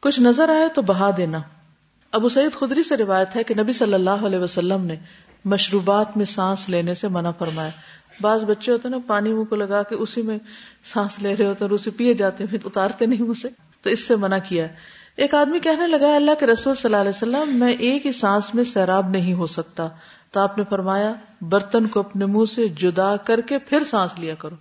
کچھ 0.00 0.20
نظر 0.20 0.48
آئے 0.48 0.68
تو 0.68 0.82
بہا 0.82 1.10
دینا۔ 1.16 1.38
ابو 2.12 2.28
سعید 2.28 2.52
خدری 2.52 2.82
سے 2.82 2.96
روایت 2.96 3.36
ہے 3.36 3.42
کہ 3.42 3.54
نبی 3.58 3.72
صلی 3.72 3.94
اللہ 3.94 4.10
علیہ 4.10 4.38
وسلم 4.38 4.84
نے 4.84 4.96
مشروبات 5.44 6.16
میں 6.16 6.24
سانس 6.24 6.68
لینے 6.68 6.94
سے 6.94 7.08
منع 7.08 7.30
فرمایا۔ 7.30 7.70
بعض 8.20 8.44
بچے 8.44 8.72
ہوتے 8.72 8.88
نا، 8.88 8.96
پانی 9.06 9.32
منہ 9.32 9.44
کو 9.44 9.56
لگا 9.56 9.82
کے 9.82 9.94
اسی 9.94 10.22
میں 10.22 10.38
سانس 10.84 11.18
لے 11.18 11.36
رہے 11.36 11.46
ہوتے 11.46 11.64
ہیں 11.64 11.70
اور 11.70 11.70
اسے 11.70 11.90
پیے 11.90 12.14
جاتے 12.14 12.44
ہیں 12.44 12.58
اتارتے 12.64 13.06
نہیں 13.06 13.22
اسے۔ 13.22 13.48
تو 13.82 13.90
اس 13.90 14.08
سے 14.08 14.16
منع 14.16 14.38
کیا۔ 14.48 14.66
ایک 15.16 15.34
آدمی 15.34 15.60
کہنے 15.60 15.86
لگا 15.86 16.16
اللہ 16.16 16.30
کے 16.40 16.46
رسول 16.46 16.74
صلی 16.74 16.94
اللہ 16.94 16.96
علیہ 16.96 17.36
وسلم، 17.36 17.58
میں 17.58 17.72
ایک 17.72 18.06
ہی 18.06 18.12
سانس 18.12 18.54
میں 18.54 18.64
سیراب 18.64 19.08
نہیں 19.08 19.32
ہو 19.32 19.46
سکتا۔ 19.46 19.88
تو 20.30 20.40
آپ 20.40 20.58
نے 20.58 20.64
فرمایا، 20.68 21.14
برتن 21.40 21.86
کو 21.86 22.00
اپنے 22.00 22.26
منہ 22.26 22.44
سے 22.44 22.68
جدا 22.68 23.16
کر 23.16 23.40
کے 23.40 23.58
پھر 23.58 23.84
سانس 23.84 24.18
لیا 24.18 24.34
کرو۔ 24.34 24.56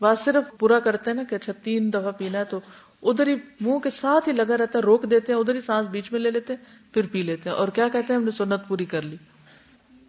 بات 0.00 0.18
صرف 0.18 0.58
پورا 0.58 0.80
کرتے 0.80 1.10
ہیں 1.10 1.16
نا 1.16 1.22
کہ 1.30 1.34
اچھا 1.34 1.52
تین 1.62 1.92
دفعہ 1.92 2.10
پینا 2.10 2.38
ہے 2.38 2.44
تو 2.44 2.60
ادھر 3.02 3.26
ہی 3.26 3.34
منہ 3.60 3.78
کے 3.78 3.90
ساتھ 3.90 4.28
ہی 4.28 4.32
لگا 4.32 4.56
رہتا 4.56 4.78
ہے، 4.78 4.82
روک 4.82 5.10
دیتے 5.10 5.32
ہیں، 5.32 5.40
ادھر 5.40 5.54
ہی 5.54 5.60
سانس 5.60 5.88
بیچ 5.88 6.12
میں 6.12 6.20
لے 6.20 6.30
لیتے 6.30 6.52
ہیں، 6.52 6.94
پھر 6.94 7.02
پی 7.12 7.22
لیتے 7.22 7.50
ہیں۔ 7.50 7.56
اور 7.56 7.68
کیا 7.68 7.88
کہتے 7.88 8.12
ہیں؟ 8.12 8.20
ہم 8.20 8.24
نے 8.24 8.30
سنت 8.30 8.60
پوری 8.68 8.84
کر 8.84 9.02
لی۔ 9.02 9.16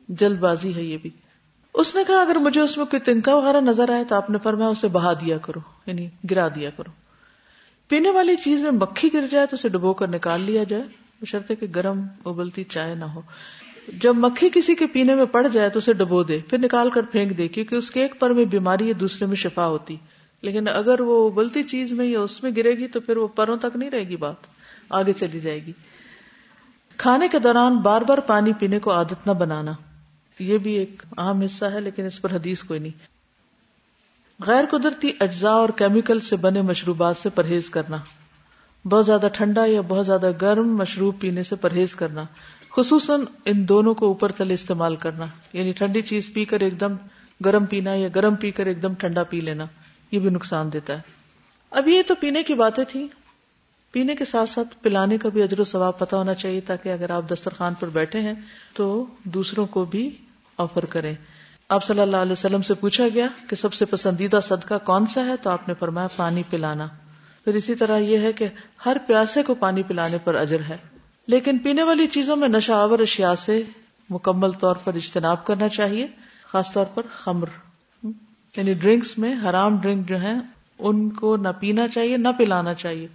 جلد 0.08 0.40
بازی 0.40 0.76
ہے 0.76 0.82
یہ 0.82 0.98
بھی۔ 1.02 1.10
اس 1.74 1.96
نے 1.96 2.04
کہا، 2.08 2.22
اگر 2.22 2.36
مجھے 2.36 2.62
اس 2.62 2.78
میں 2.78 2.86
کوئی 2.86 3.00
تنکا 3.00 3.36
وغیرہ 3.36 3.62
نظر 3.62 3.90
آئے 3.90 4.04
تو 4.04 4.16
آپ 4.16 4.30
نے 4.30 4.38
فرمایا، 4.38 4.70
اسے 4.70 4.88
بہا 4.88 5.14
دیا 5.14 5.38
کرو 5.38 5.60
یعنی 5.86 6.10
گرا 6.32 6.48
دیا 6.48 6.70
کرو۔ 6.70 6.92
پینے 7.88 8.10
والی 8.10 8.36
چیز 8.36 8.64
میں 8.64 8.72
مکھی 8.72 9.14
گر 9.14 9.28
جائے 9.32 9.48
تو 9.48 9.56
اسے 9.56 9.70
ڈبو 9.70 9.94
کر 9.94 10.08
نکال 10.08 10.42
لیا 10.42 10.64
جائے 10.64 10.84
بشرطے 11.22 11.56
کہ 11.56 11.68
گرم 11.76 12.02
ابلتی 12.26 12.64
چائے 12.64 12.96
نہ 12.96 13.06
ہو۔ 13.06 13.22
جب 13.88 14.16
مکھی 14.16 14.50
کسی 14.54 14.76
کے 14.76 14.88
پینے 14.88 15.16
میں 15.16 15.26
پڑ 15.26 15.48
جائے 15.48 15.70
تو 15.70 15.78
اسے 15.78 15.94
ڈبو 15.94 16.24
دے، 16.24 16.40
پھر 16.50 16.58
نکال 16.58 16.90
کر 16.90 17.02
پھینک 17.02 17.38
دے، 17.38 17.48
کیونکہ 17.48 17.76
اس 17.76 17.92
کے 17.92 18.02
ایک 18.02 18.20
پر 18.20 18.30
میں 18.30 18.46
بیماری 18.46 18.88
ہے 18.88 18.94
دوسرے 18.94 19.28
میں 19.28 19.36
شفا 19.36 19.68
ہوتی۔ 19.68 19.96
لیکن 20.42 20.68
اگر 20.68 21.02
وہ 21.02 21.30
ابلتی 21.30 21.64
چیز 21.64 21.92
میں 21.92 22.06
یا 22.06 22.20
اس 22.20 22.44
میں 22.44 22.52
گرے 22.58 22.78
گی 22.78 22.88
تو 22.88 23.00
پھر 23.00 23.18
وہ 23.18 23.28
پروں 23.28 23.58
تک 23.58 23.76
نہیں 23.76 23.90
رہے 23.90 24.04
گی 24.04 24.16
بات، 24.16 24.36
آگے 24.90 25.14
چلی 25.14 25.40
جائے 25.40 25.66
گی۔ 25.66 25.72
کھانے 26.98 27.28
کے 27.28 27.40
دوران 27.40 27.78
بار 27.78 28.02
بار 28.02 28.18
پانی 28.18 28.54
پینے 28.54 28.80
کو 28.80 28.94
عادت 28.94 29.28
نہ 29.28 29.32
بنانا، 29.32 29.72
یہ 30.40 30.58
بھی 30.58 30.74
ایک 30.74 31.04
اہم 31.18 31.42
حصہ 31.42 31.66
ہے، 31.66 31.82
لیکن 31.82 32.06
اس 32.06 32.22
پر 32.22 32.32
حدیث 32.34 32.64
کوئی 32.64 32.80
نہیں۔ 32.80 33.12
غیر 34.48 34.66
قدرتی 34.72 35.10
اجزاء 35.20 35.52
اور 35.52 35.70
کیمیکل 35.70 36.20
سے 36.20 36.36
بنے 36.36 36.62
مشروبات 36.62 37.18
سے 37.18 37.30
پرہیز 37.30 37.70
کرنا۔ 37.70 37.98
بہت 38.86 39.06
زیادہ 39.06 39.28
ٹھنڈا 39.34 39.66
یا 39.66 39.82
بہت 39.82 40.06
زیادہ 40.06 40.32
گرم 40.42 40.78
مشروب 40.78 41.20
پینے 41.20 41.44
سے 41.44 41.56
پرہیز 41.56 41.96
کرنا۔ 41.96 42.24
خصوصاً 42.72 43.22
ان 43.46 43.68
دونوں 43.68 43.94
کو 43.94 44.08
اوپر 44.08 44.32
تلے 44.32 44.54
استعمال 44.54 44.96
کرنا 44.96 45.26
یعنی 45.54 45.72
ٹھنڈی 45.72 46.02
چیز 46.02 46.34
پی 46.34 46.46
کر 46.46 46.60
ایک 46.60 46.80
دم 46.80 46.96
گرم 47.46 47.66
پینا 47.66 47.94
یا 47.94 48.08
گرم 48.16 48.36
پی 48.36 48.52
کر 48.52 48.66
ایک 48.66 48.82
دم 48.82 48.94
ٹھنڈا 48.94 49.24
پی 49.24 49.40
لینا، 49.40 49.66
یہ 50.12 50.20
بھی 50.20 50.30
نقصان 50.30 50.74
دیتا 50.74 50.94
ہے۔ 50.94 51.02
اب 51.72 51.88
یہ 51.88 52.02
تو 52.08 52.16
پینے 52.16 52.44
کی 52.44 52.54
باتیں 52.54 52.84
تھی 52.84 53.08
پینے 53.92 54.16
کے 54.16 54.26
ساتھ 54.26 54.50
ساتھ 54.50 54.84
پلانے 54.84 55.18
کا 55.18 55.30
بھی 55.30 55.44
اجر 55.44 55.60
و 55.60 55.64
ثواب 55.64 56.00
پتا 56.00 56.18
ہونا 56.18 56.34
چاہیے 56.34 56.62
تاکہ 56.62 56.90
اگر 56.90 57.10
آپ 57.10 57.24
دسترخوان 57.32 57.74
پر 57.74 57.90
بیٹھے 57.90 58.20
ہیں 58.20 58.34
تو 58.74 59.06
دوسروں 59.24 59.66
کو 59.66 59.86
بھی 59.86 60.18
آفر 60.58 60.86
کریں۔ 60.86 61.16
آپ 61.70 61.84
صلی 61.84 62.00
اللہ 62.00 62.18
علیہ 62.18 62.32
وسلم 62.32 62.62
سے 62.62 62.74
پوچھا 62.74 63.08
گیا 63.14 63.28
کہ 63.48 63.56
سب 63.56 63.74
سے 63.74 63.86
پسندیدہ 63.86 64.40
صدقہ 64.44 64.74
کون 64.84 65.06
سا 65.06 65.26
ہے، 65.26 65.38
تو 65.38 65.50
آپ 65.50 65.68
نے 65.68 65.74
فرمایا 65.80 66.08
پانی 66.16 66.44
پلانا۔ 66.50 66.88
پھر 67.44 67.54
اسی 67.54 67.76
طرح 67.76 67.98
یہ 67.98 68.18
ہے 68.18 68.34
کہ 68.34 68.48
ہر 68.86 68.98
پیاسے 69.08 69.44
کو 69.44 69.56
پانی 69.56 69.84
پلانے 69.84 70.18
پر 70.24 70.36
اجر 70.36 70.60
ہے۔ 70.70 70.78
لیکن 71.28 71.58
پینے 71.58 71.84
والی 71.84 72.08
چیزوں 72.08 72.36
میں 72.36 72.48
نشاور 72.48 73.00
اشیاء 73.00 73.34
سے 73.34 73.64
مکمل 74.10 74.52
طور 74.52 74.76
پر 74.76 74.94
اجتناب 74.94 75.46
کرنا 75.46 75.70
چاہیے، 75.70 76.08
خاص 76.44 76.74
طور 76.74 76.86
پر 76.86 77.02
خمر۔ 77.14 77.48
یعنی 78.58 78.74
ڈرنکس 78.74 79.18
میں 79.18 79.36
حرام 79.46 79.78
ڈرنک 79.78 80.10
جو 80.10 80.18
ہیں، 80.18 80.40
ان 80.80 81.10
کو 81.10 81.38
نہ 81.38 81.48
پینا 81.60 81.88
چاہیے، 81.88 82.18
نہ 82.18 82.28
پلانا 82.38 82.74
چاہیے۔ 82.74 83.08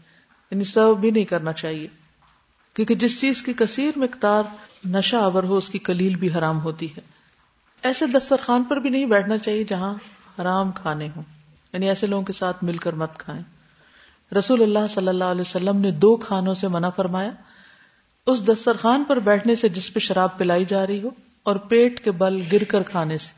یعنی 0.50 0.64
سرو 0.64 0.94
بھی 0.94 1.11
نہیں 1.11 1.24
کرنا 1.24 1.52
چاہیے۔ 1.52 1.86
کیونکہ 2.74 2.94
جس 2.94 3.20
چیز 3.20 3.42
کی 3.42 3.52
کثیر 3.52 3.90
مقدار 3.96 4.42
نشہ 4.84 5.16
آور 5.16 5.42
ہو، 5.42 5.57
اس 5.57 5.70
کی 5.70 5.78
کلیل 5.78 6.14
بھی 6.14 6.32
حرام 6.32 6.61
ہوتی 6.61 6.96
ہے۔ 6.96 7.00
ایسے 7.82 8.07
دسترخوان 8.07 8.64
پر 8.64 8.76
بھی 8.76 8.90
نہیں 8.90 9.07
بیٹھنا 9.07 9.38
چاہیے 9.38 9.64
جہاں 9.64 9.94
حرام 10.40 10.72
کھانے 10.72 11.09
ہوں۔ 11.16 11.22
یعنی 11.72 11.88
ایسے 11.88 12.07
لوگوں 12.07 12.24
کے 12.24 12.32
ساتھ 12.32 12.64
مل 12.64 12.76
کر 12.76 12.92
مت 12.92 13.18
کھائیں۔ 13.18 13.42
رسول 14.34 14.62
اللہ 14.62 14.86
صلی 14.90 15.09
اللہ 15.09 15.24
علیہ 15.24 15.40
وسلم 15.40 15.76
نے 15.76 15.90
دو 15.90 16.16
کھانوں 16.16 16.54
سے 16.54 16.68
منع 16.68 16.88
فرمایا۔ 16.88 17.30
اس 18.27 18.49
دسترخوان 18.49 19.05
پر 19.05 19.18
بیٹھنے 19.18 19.55
سے 19.55 19.68
جس 19.68 19.95
پہ 19.95 19.99
شراب 19.99 20.39
پلائی 20.39 20.64
جا 20.64 20.87
رہی 20.87 21.03
ہو 21.03 21.11
اور 21.43 21.57
پیٹ 21.57 22.05
کے 22.05 22.11
بل 22.11 22.43
گر 22.53 22.64
کر 22.64 22.83
کھانے 22.83 23.18
سے۔ 23.18 23.33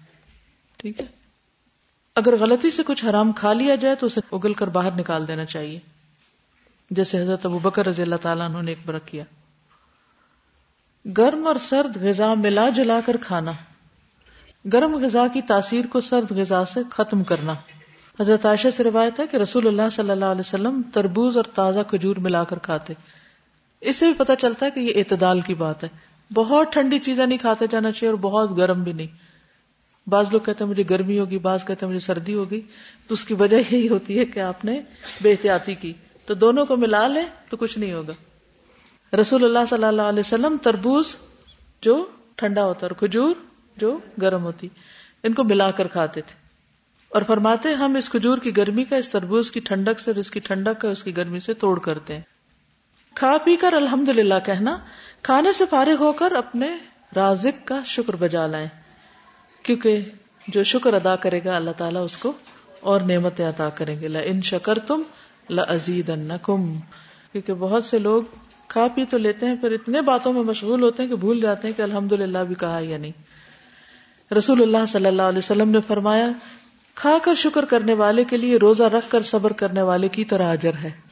ٹھیک 0.77 1.01
ہے؟ 1.01 1.07
اگر 2.17 2.37
غلطی 2.37 2.71
سے 2.71 2.83
کچھ 2.87 3.05
حرام 3.05 3.33
کھا 3.33 3.53
لیا 3.53 3.75
جائے 3.75 3.95
تو 3.95 4.07
اسے 4.07 4.21
اگل 4.33 4.53
کر 4.53 4.67
باہر 4.67 4.93
نکال 4.93 5.29
دینا 5.29 5.45
چاہیے۔ 5.45 5.79
جیسے 6.91 7.23
حضرت 7.23 7.47
ابو 7.47 7.59
بکر 7.59 7.87
رضی 7.87 8.03
اللہ 8.03 8.17
تعالیٰ 8.17 8.49
انہوں 8.49 8.63
نے 8.63 8.71
ایک 8.71 8.79
برق 8.87 9.07
کیا۔ 9.07 9.25
گرم 11.17 11.47
اور 11.47 11.57
سرد 11.57 11.97
غذا 11.97 12.35
ملا 12.35 12.69
جلا 12.69 13.01
کر 13.07 13.17
کھانا۔ 13.21 13.53
گرم 14.73 15.05
غذا 15.05 15.27
کی 15.29 15.43
تاثیر 15.43 15.85
کو 15.87 16.01
سرد 16.01 16.33
غذا 16.33 16.65
سے 16.65 16.81
ختم 16.91 17.25
کرنا۔ 17.25 17.55
حضرت 18.21 18.47
عائشہ 18.47 18.69
سے 18.77 18.85
روایت 18.85 19.21
ہے 19.21 19.27
کہ 19.27 19.37
رسول 19.37 19.67
اللہ 19.67 19.91
صلی 19.93 20.11
اللہ 20.11 20.25
علیہ 20.25 20.41
وسلم 20.41 20.83
تربوز 20.95 21.37
اور 21.37 21.45
تازہ 21.45 21.81
کھجور 21.89 22.17
ملا 22.17 22.45
کر 22.45 22.59
کھاتے۔ 22.59 22.95
اس 23.81 23.97
سے 23.97 24.07
بھی 24.07 24.15
پتہ 24.15 24.33
چلتا 24.39 24.67
ہے 24.67 24.71
کہ 24.71 24.81
یہ 24.81 24.93
اعتدال 24.97 25.41
کی 25.41 25.55
بات 25.55 25.85
ہے۔ 25.85 25.89
بہت 26.35 26.73
ٹھنڈی 26.73 26.99
چیزیں 26.99 27.27
نہیں 27.27 27.39
کھاتے 27.39 27.65
جانا 27.71 27.93
چاہیے 27.93 28.11
اور 28.11 28.19
بہت 28.19 28.57
گرم 28.57 28.83
بھی 28.83 28.93
نہیں۔ 28.93 29.07
بعض 30.09 30.27
لوگ 30.33 30.41
کہتے 30.41 30.65
ہیں 30.65 30.71
مجھے 30.71 30.85
گرمی 30.91 31.19
ہوگی، 31.19 31.39
بعض 31.39 31.65
کہتے 31.65 31.87
ہیں 31.87 31.91
مجھے 31.95 32.07
سردی 32.07 32.35
ہوگی۔ 32.35 32.61
تو 33.07 33.15
اس 33.15 33.25
کی 33.25 33.35
وجہ 33.35 33.57
یہی 33.57 33.89
ہوتی 33.89 34.19
ہے 34.19 34.25
کہ 34.25 34.41
آپ 34.41 34.65
نے 34.65 34.83
بے 35.23 35.31
احتیاطی 35.31 35.75
کی۔ 35.75 35.93
تو 36.27 36.35
دونوں 36.35 36.67
کو 36.67 36.77
ملا 36.77 37.09
لے 37.09 37.21
تو 37.49 37.57
کچھ 37.57 37.79
نہیں 37.79 37.93
ہوگا۔ 37.93 38.13
رسول 39.17 39.45
اللہ 39.45 39.59
صلی 39.71 39.85
اللہ 39.85 40.03
علیہ 40.03 40.21
وسلم 40.21 40.57
تربوز 40.63 41.17
جو 41.83 42.07
ٹھنڈا 42.37 42.65
ہوتا 42.65 42.87
اور 42.87 42.91
کھجور 42.91 43.35
جو 43.77 43.99
گرم 44.23 44.43
ہوتی، 44.43 44.69
ان 45.23 45.35
کو 45.35 45.45
ملا 45.45 45.71
کر 45.71 45.87
کھاتے 45.87 46.21
تھے۔ 46.21 46.35
اور 47.09 47.23
فرماتے 47.23 47.69
ہم 47.73 47.97
اس 47.97 48.11
کھجور 48.11 48.39
کی 48.39 48.57
گرمی 48.57 48.85
کا، 48.85 48.97
اس 48.97 49.09
تربوز 49.09 49.51
کی 49.51 49.61
ٹھنڈک 49.61 50.01
سے 50.01 50.11
اور 50.11 50.19
اس 50.19 50.31
کی 50.31 50.41
ٹھنڈک 50.41 50.81
کا، 50.81 50.89
اس 50.89 51.03
کی 51.03 51.17
گرمی 51.17 51.41
سے 51.41 51.55
توڑ 51.55 51.79
کرتے 51.79 52.15
ہیں۔ 52.15 52.38
کھا 53.19 53.37
پی 53.45 53.57
کر 53.57 53.73
الحمد 53.73 54.09
للہ 54.09 54.35
کہنا، 54.47 54.77
کھانے 55.23 55.53
سے 55.53 55.65
فارغ 55.71 55.95
ہو 55.99 56.13
کر 56.13 56.33
اپنے 56.33 56.67
رازق 57.17 57.67
کا 57.67 57.81
شکر 57.85 58.17
بجا 58.17 58.47
لائیں، 58.47 58.67
کیونکہ 59.63 60.01
جو 60.49 60.63
شکر 60.63 60.95
ادا 60.95 61.17
کرے 61.17 61.41
گا 61.45 61.57
اللہ 61.57 61.71
تعالیٰ 61.71 62.05
اس 62.05 62.17
کو 62.17 62.33
اور 62.81 63.01
نعمتیں 63.01 63.49
عطا 63.49 63.69
کریں 63.69 64.01
گے۔ 64.01 64.09
ان 64.25 64.43
شکر 64.43 64.79
تم 64.79 65.03
لزید 65.51 66.11
کیونکہ 67.33 67.55
بہت 67.55 67.85
سے 67.85 67.99
لوگ 67.99 68.23
کھا 68.69 68.87
پی 68.95 69.05
تو 69.05 69.19
لیتے 69.19 69.47
ہیں 69.47 69.57
پھر 69.57 69.73
اتنے 69.73 70.01
باتوں 70.01 70.33
میں 70.33 70.43
مشغول 70.43 70.83
ہوتے 70.83 71.03
ہیں 71.03 71.11
کہ 71.11 71.17
بھول 71.17 71.41
جاتے 71.41 71.69
ہیں 71.69 71.75
کہ 71.77 71.83
الحمد 71.83 72.13
للہ 72.13 72.39
بھی 72.39 72.55
کہا 72.55 72.79
یا 72.83 72.99
نہیں۔ 72.99 74.35
رسول 74.35 74.63
اللہ 74.63 74.87
صلی 74.89 75.07
اللہ 75.07 75.23
علیہ 75.23 75.39
وسلم 75.39 75.71
نے 75.71 75.81
فرمایا، 75.87 76.31
کھا 76.95 77.19
کر 77.23 77.35
شکر 77.35 77.65
کرنے 77.65 77.95
والے 77.95 78.25
کے 78.25 78.37
لیے 78.37 78.57
روزہ 78.57 78.83
رکھ 78.83 79.11
کر 79.11 79.23
صبر 79.23 79.53
کرنے 79.53 79.83
والے 79.83 80.09
کی 80.09 80.25
طرح 80.25 80.53
اجر 80.53 80.75
ہے۔ 80.83 81.08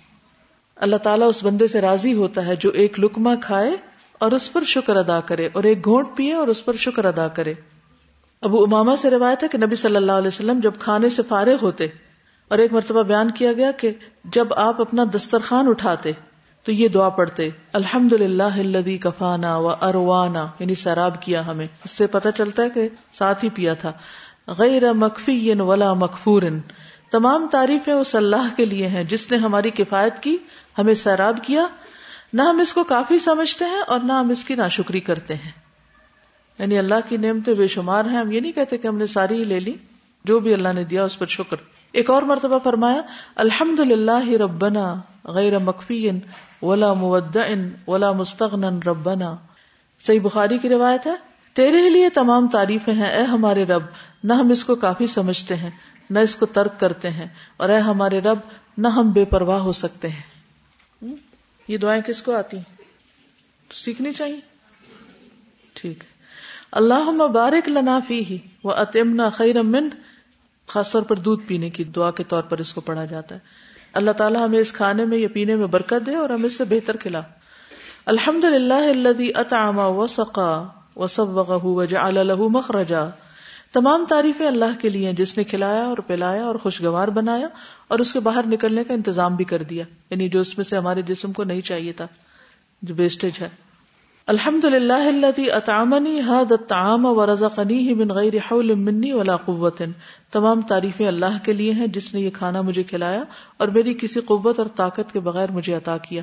اللہ 0.76 0.96
تعالیٰ 0.96 1.28
اس 1.28 1.44
بندے 1.44 1.66
سے 1.66 1.80
راضی 1.80 2.14
ہوتا 2.14 2.46
ہے 2.46 2.56
جو 2.56 2.70
ایک 2.70 3.00
لکما 3.00 3.34
کھائے 3.34 3.76
اور 4.18 4.32
اس 4.32 4.52
پر 4.52 4.64
شکر 4.64 4.96
ادا 4.96 5.20
کرے 5.20 5.48
اور 5.52 5.64
ایک 5.64 5.84
گھونٹ 5.84 6.08
پیے 6.16 6.32
اور 6.32 6.48
اس 6.48 6.64
پر 6.64 6.72
شکر 6.76 7.04
ادا 7.04 7.28
کرے۔ 7.28 7.54
ابو 8.42 8.64
اماما 8.64 8.96
سے 8.96 9.10
روایت 9.10 9.42
ہے 9.42 9.48
کہ 9.48 9.58
نبی 9.58 9.76
صلی 9.76 9.96
اللہ 9.96 10.12
علیہ 10.12 10.26
وسلم 10.26 10.60
جب 10.62 10.72
کھانے 10.78 11.08
سے 11.08 11.22
فارغ 11.28 11.56
ہوتے 11.62 11.86
اور 12.48 12.58
ایک 12.58 12.72
مرتبہ 12.72 13.02
بیان 13.02 13.30
کیا 13.30 13.52
گیا 13.52 13.70
کہ 13.70 13.90
جب 14.24 14.54
آپ 14.54 14.80
اپنا 14.80 15.04
دسترخوان 15.14 15.68
اٹھاتے 15.68 16.12
تو 16.64 16.72
یہ 16.72 16.88
دعا 16.88 17.08
پڑھتے 17.08 17.48
الحمد 17.72 18.12
للہ 18.12 18.96
کفانا 19.00 19.56
و 19.56 19.68
اروانا 19.68 20.46
یعنی 20.58 20.74
سیراب 20.74 21.22
کیا 21.22 21.46
ہمیں۔ 21.46 21.66
اس 21.84 21.90
سے 21.90 22.06
پتہ 22.06 22.28
چلتا 22.36 22.62
ہے 22.62 22.70
کہ 22.70 22.88
ساتھ 23.12 23.44
ہی 23.44 23.50
پیا 23.50 23.74
تھا۔ 23.74 23.92
غیر 24.58 24.92
مکفی 24.92 25.52
ولا 25.52 25.94
مکفور 25.94 26.42
تمام 27.10 27.46
تعریفیں 27.50 27.92
اس 27.92 28.14
اللہ 28.14 28.48
کے 28.56 28.64
لیے 28.64 28.86
ہیں، 28.86 29.04
جس 29.04 29.30
نے 29.30 29.36
ہماری 29.36 29.70
کفایت 29.70 30.22
کی 30.22 30.36
ہمیں 30.78 30.94
سیراب 30.94 31.36
کیا، 31.42 31.66
نہ 32.32 32.42
ہم 32.42 32.58
اس 32.58 32.72
کو 32.72 32.84
کافی 32.84 33.18
سمجھتے 33.18 33.64
ہیں 33.64 33.80
اور 33.86 34.00
نہ 34.00 34.12
ہم 34.12 34.30
اس 34.30 34.44
کی 34.44 34.54
ناشکری 34.54 35.00
کرتے 35.00 35.34
ہیں۔ 35.34 35.50
یعنی 36.58 36.78
اللہ 36.78 36.94
کی 37.08 37.16
نعمتیں 37.16 37.54
بے 37.54 37.66
شمار 37.66 38.04
ہیں، 38.04 38.16
ہم 38.16 38.30
یہ 38.30 38.40
نہیں 38.40 38.52
کہتے 38.52 38.78
کہ 38.78 38.86
ہم 38.86 38.98
نے 38.98 39.06
ساری 39.06 39.38
ہی 39.38 39.44
لے 39.44 39.60
لی، 39.60 39.74
جو 40.24 40.40
بھی 40.40 40.54
اللہ 40.54 40.68
نے 40.68 40.84
دیا 40.84 41.04
اس 41.04 41.18
پر 41.18 41.26
شکر۔ 41.26 41.56
ایک 41.92 42.10
اور 42.10 42.22
مرتبہ 42.22 42.58
فرمایا 42.64 43.02
الحمد 43.36 43.80
للہ 43.80 44.28
ربنا 44.28 44.94
غیر 45.24 45.58
مکفی 45.58 46.10
ولا 46.62 46.92
ولا 47.86 48.12
مستغن 48.12 48.82
ربنا۔ 48.82 49.36
صحیح 50.00 50.20
بخاری 50.22 50.58
کی 50.58 50.68
روایت 50.68 51.06
ہے، 51.06 51.14
تیرے 51.52 51.90
لیے 51.90 52.08
تمام 52.10 52.48
تعریفیں 52.48 52.94
ہیں، 52.94 53.06
اے 53.06 53.22
ہمارے 53.22 53.64
رب، 53.64 53.82
نہ 54.24 54.32
ہم 54.32 54.50
اس 54.50 54.64
کو 54.64 54.74
کافی 54.74 55.06
سمجھتے 55.06 55.56
ہیں، 55.56 55.70
نہ 56.10 56.18
اس 56.18 56.36
کو 56.36 56.46
ترک 56.46 56.80
کرتے 56.80 57.10
ہیں، 57.10 57.26
اور 57.56 57.68
اے 57.68 57.78
ہمارے 57.78 58.20
رب، 58.20 58.38
نہ 58.78 58.88
ہم 58.88 59.10
بے 59.10 59.24
پرواہ 59.24 59.58
ہو 59.58 59.72
سکتے 59.72 60.08
ہیں۔ 60.08 60.35
یہ 61.68 61.76
دعائیں 61.76 62.02
کس 62.02 62.22
کو 62.22 62.36
آتی 62.36 62.56
سیکھنی 63.74 64.12
چاہیے۔ 64.12 64.40
ٹھیک 65.74 66.04
اللہ 66.72 67.10
مبارک 67.10 67.68
لنا 67.68 68.00
فی 68.08 68.24
ہی 68.24 68.38
وہ 68.64 68.72
اتمنا 68.72 69.28
خیر 69.28 69.62
من 69.62 69.88
خاص 70.66 70.90
طور 70.90 71.02
پر 71.02 71.16
دودھ 71.16 71.42
پینے 71.46 71.70
کی 71.70 71.84
دعا 71.84 72.10
کے 72.10 72.24
طور 72.24 72.42
پر 72.42 72.58
اس 72.58 72.74
کو 72.74 72.80
پڑھا 72.80 73.04
جاتا 73.04 73.34
ہے۔ 73.34 73.40
اللہ 73.92 74.10
تعالیٰ 74.10 74.44
ہمیں 74.44 74.58
اس 74.58 74.72
کھانے 74.72 75.04
میں 75.04 75.18
یا 75.18 75.28
پینے 75.32 75.56
میں 75.56 75.66
برکت 75.66 76.06
دے 76.06 76.14
اور 76.14 76.30
ہمیں 76.30 76.46
اس 76.46 76.58
سے 76.58 76.64
بہتر 76.64 76.96
کھلا۔ 76.96 77.20
الحمد 78.06 78.44
للہ 78.44 78.74
اللہ 78.74 79.38
اطعام 79.38 79.78
و 79.78 80.06
سقا 80.06 80.66
و 80.96 81.06
سب 81.06 81.52
له 82.12 82.34
مخرجا۔ 82.34 83.04
تمام 83.72 84.04
تعریفیں 84.08 84.46
اللہ 84.46 84.80
کے 84.80 84.88
لیے 84.88 85.12
جس 85.12 85.38
نے 85.38 85.44
کھلایا 85.44 85.84
اور 85.84 85.96
پلایا 85.96 86.44
اور 86.44 86.54
خوشگوار 86.54 87.08
بنایا 87.08 87.48
اور 87.88 87.98
اس 87.98 88.12
کے 88.12 88.20
باہر 88.20 88.46
نکلنے 88.46 88.84
کا 88.84 88.94
انتظام 88.94 89.36
بھی 89.36 89.44
کر 89.44 89.62
دیا۔ 89.62 89.84
یعنی 90.10 90.28
جو 90.28 90.40
اس 90.40 90.58
میں 90.58 90.64
سے 90.64 90.76
ہمارے 90.76 91.02
جسم 91.02 91.32
کو 91.32 91.44
نہیں 91.44 91.60
چاہیے 91.60 91.92
تھا، 91.92 92.06
جو 92.82 92.94
ویسٹیج 92.98 93.32
ہے۔ 93.40 93.48
الحمد 94.26 94.64
للہ 94.64 94.92
اللہ 94.92 95.54
اطامنی 95.54 96.20
حد 96.20 96.52
تعام 96.68 97.06
و 97.06 97.32
رضا 97.32 97.48
قنی 97.48 97.94
بن 97.94 98.08
غیر 98.08 98.34
حول 98.34 98.74
منی 98.74 99.12
ولا 99.12 99.36
قوت۔ 99.36 99.82
تمام 100.32 100.60
تعریفیں 100.60 101.06
اللہ 101.06 101.44
کے 101.44 101.52
لیے 101.52 101.72
ہیں، 101.72 101.86
جس 101.86 102.14
نے 102.14 102.20
یہ 102.20 102.30
کھانا 102.30 102.60
مجھے 102.60 102.82
کھلایا 102.82 103.24
اور 103.56 103.68
میری 103.68 103.94
کسی 103.94 104.20
قوت 104.20 104.58
اور 104.58 104.66
طاقت 104.76 105.12
کے 105.12 105.20
بغیر 105.20 105.50
مجھے 105.50 105.74
عطا 105.74 105.96
کیا۔ 105.96 106.22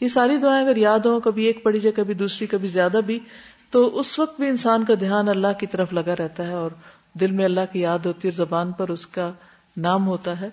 یہ 0.00 0.08
ساری 0.08 0.36
دعائیں 0.36 0.66
اگر 0.66 0.76
یاد 0.76 0.98
ہوں، 0.98 1.20
کبھی 1.20 1.44
ایک 1.44 1.62
پڑھی 1.62 1.80
جائے، 1.80 1.92
کبھی 1.92 2.14
دوسری، 2.14 2.46
کبھی 2.46 2.68
زیادہ 2.68 3.00
بھی 3.06 3.18
تو 3.70 3.98
اس 3.98 4.18
وقت 4.18 4.40
بھی 4.40 4.48
انسان 4.48 4.84
کا 4.84 4.94
دھیان 5.00 5.28
اللہ 5.28 5.52
کی 5.60 5.66
طرف 5.66 5.92
لگا 5.92 6.16
رہتا 6.16 6.46
ہے 6.46 6.52
اور 6.52 6.70
دل 7.12 7.30
میں 7.30 7.44
اللہ 7.44 7.60
کی 7.72 7.80
یاد 7.80 7.98
ہوتی 8.06 8.28
ہے 8.28 8.32
زبان 8.32 8.72
پر 8.72 8.88
اس 8.88 9.06
کا 9.06 9.30
نام 9.76 10.06
ہوتا 10.06 10.40
ہے 10.40 10.48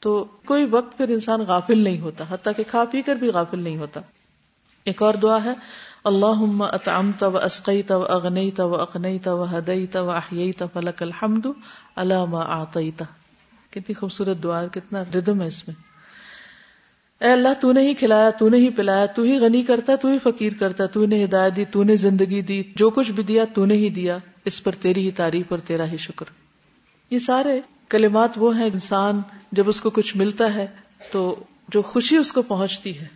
تو 0.00 0.24
کوئی 0.44 0.66
وقت 0.70 0.96
پھر 0.96 1.08
انسان 1.08 1.40
غافل 1.40 1.78
نہیں 1.78 2.00
ہوتا، 2.00 2.24
حتیٰ 2.30 2.52
کہ 2.56 2.62
کھا 2.70 2.84
پی 2.90 3.02
کر 3.02 3.14
بھی 3.14 3.28
غافل 3.28 3.58
نہیں 3.58 3.76
ہوتا۔ 3.76 4.00
ایک 4.84 5.02
اور 5.02 5.14
دعا 5.14 5.44
ہے 5.44 5.52
اللہ 6.04 6.62
اطعمت 6.62 7.22
و 7.22 7.36
اسقیت 7.36 7.90
و 7.92 8.02
اغنیت 8.12 8.60
و 8.60 8.74
اقنیت 8.74 9.28
و 9.28 9.44
ہدیت 9.44 9.96
و 9.96 10.10
احییت، 10.10 10.62
فلک 10.72 11.02
الحمد 11.02 11.46
اللہ 11.96 12.24
ما 12.24 12.40
آتیت 12.40 13.02
کتنی 13.70 13.94
خوبصورت 13.94 14.42
دعا 14.42 14.66
کتنا 14.66 15.02
ردم 15.14 15.42
ہے 15.42 15.46
اس 15.46 15.68
میں۔ 15.68 15.87
اے 17.20 17.32
اللہ، 17.32 17.48
تو 17.60 17.72
نے 17.72 17.80
ہی 17.80 17.94
کھلایا، 17.94 18.30
تو 18.30 18.48
نے 18.48 18.56
ہی 18.56 18.70
پلایا، 18.70 19.06
تو 19.06 19.22
ہی 19.22 19.38
غنی 19.38 19.62
کرتا، 19.62 19.96
تو 19.96 20.08
ہی 20.08 20.18
فقیر 20.18 20.52
کرتا، 20.52 20.86
تو 20.86 21.06
نے 21.06 21.24
ہدایت 21.24 21.56
دی، 21.56 21.64
تو 21.64 21.82
نے 21.82 21.96
زندگی 21.96 22.42
دی، 22.42 22.62
جو 22.76 22.90
کچھ 22.90 23.12
بھی 23.12 23.22
دیا، 23.22 23.44
تو 23.54 23.64
نے 23.64 23.74
ہی 23.74 23.90
دیا۔ 23.90 24.18
اس 24.44 24.64
پر 24.64 24.72
تیری 24.80 25.06
ہی 25.06 25.10
تعریف 25.10 25.46
اور 25.48 25.58
تیرا 25.58 25.92
ہی 25.92 25.96
شکر۔ 25.96 26.26
یہ 27.10 27.18
سارے 27.18 27.60
کلمات 27.88 28.30
وہ 28.36 28.58
ہیں، 28.58 28.66
انسان 28.66 29.20
جب 29.52 29.68
اس 29.68 29.80
کو 29.80 29.90
کچھ 29.90 30.16
ملتا 30.16 30.54
ہے 30.54 30.66
تو 31.12 31.44
جو 31.68 31.82
خوشی 31.82 32.16
اس 32.16 32.32
کو 32.32 32.42
پہنچتی 32.42 32.98
ہے، 32.98 33.06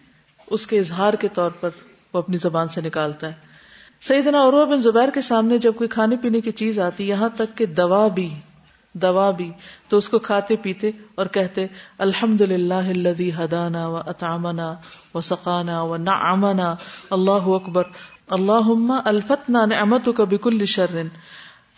اس 0.47 0.67
کے 0.67 0.79
اظہار 0.79 1.13
کے 1.13 1.29
طور 1.29 1.51
پر 1.51 1.71
وہ 2.13 2.19
اپنی 2.19 2.37
زبان 2.37 2.69
سے 2.69 2.81
نکالتا 2.81 3.27
ہے۔ 3.27 3.33
سیدنا 4.01 4.49
عروہ 4.49 4.67
بن 4.67 4.81
زبیر 4.81 5.11
کے 5.11 5.21
سامنے 5.21 5.59
جب 5.59 5.75
کوئی 5.75 5.89
کھانے 5.89 6.17
پینے 6.17 6.41
کی 6.41 6.51
چیز 6.51 6.79
آتی، 6.79 7.09
یہاں 7.09 7.29
تک 7.37 7.59
کہ 7.59 7.67
دوا 7.67 8.09
بھی۔ 8.09 8.35
دوا 8.95 9.31
بھی، 9.31 9.51
تو 9.89 9.97
اس 9.97 10.09
کو 10.09 10.19
کھاتے 10.19 10.57
پیتے 10.57 10.91
اور 11.15 11.27
کہتے 11.27 11.67
الحمد 11.99 12.41
للہ 12.41 12.83
ہدانا 13.39 13.87
و 13.89 13.97
اطامنا 13.97 14.75
و 15.15 15.21
سقانا 15.21 15.83
و 15.83 15.97
نعمنا. 15.97 16.75
اللہ 17.11 17.49
اکبر 17.55 17.83
اللہ 18.31 18.71
الفتنا 19.05 19.65
نعمت 19.67 20.09
کا 20.17 20.25
بکل 20.25 20.65
شرن 20.67 21.09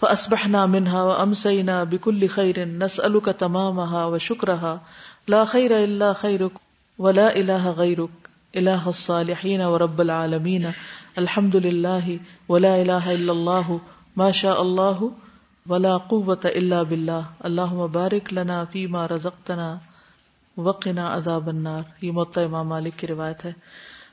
فأصبحنا 0.01 0.67
منها 0.67 1.03
وأمسينا 1.03 1.85
بكل 1.85 2.27
خير 2.27 2.65
نسألك 2.65 3.25
تمامها 3.25 4.05
وشكرها 4.05 4.81
لا 5.29 5.45
خير 5.45 5.85
إلا 5.85 6.13
خيرك 6.13 6.53
ولا 6.99 7.37
إله 7.37 7.71
غيرك 7.71 8.11
إله 8.57 8.89
الصالحين 8.89 9.61
ورب 9.61 10.01
العالمين 10.01 10.67
الحمد 11.19 11.57
لله 11.57 12.19
ولا 12.49 12.83
إله 12.83 13.15
إلا 13.15 13.33
الله 13.33 13.81
ما 14.17 14.31
شاء 14.31 14.63
الله 14.63 15.13
ولا 15.69 15.99
قوت 15.99 16.47
اللہ 16.47 16.75
بلّہ 16.89 17.21
اللہ 17.41 17.73
مبارک 17.73 18.33
لنا 18.33 18.65
فیما 18.65 19.09
رزقتنا 19.09 19.79
وقنا 20.57 21.15
عذاب 21.15 21.49
النار۔ 21.49 21.83
یہ 22.01 22.11
موتا 22.11 22.41
امام 22.41 22.69
مالک 22.69 22.99
کی 22.99 23.07
روایت 23.07 23.45
ہے۔ 23.45 23.53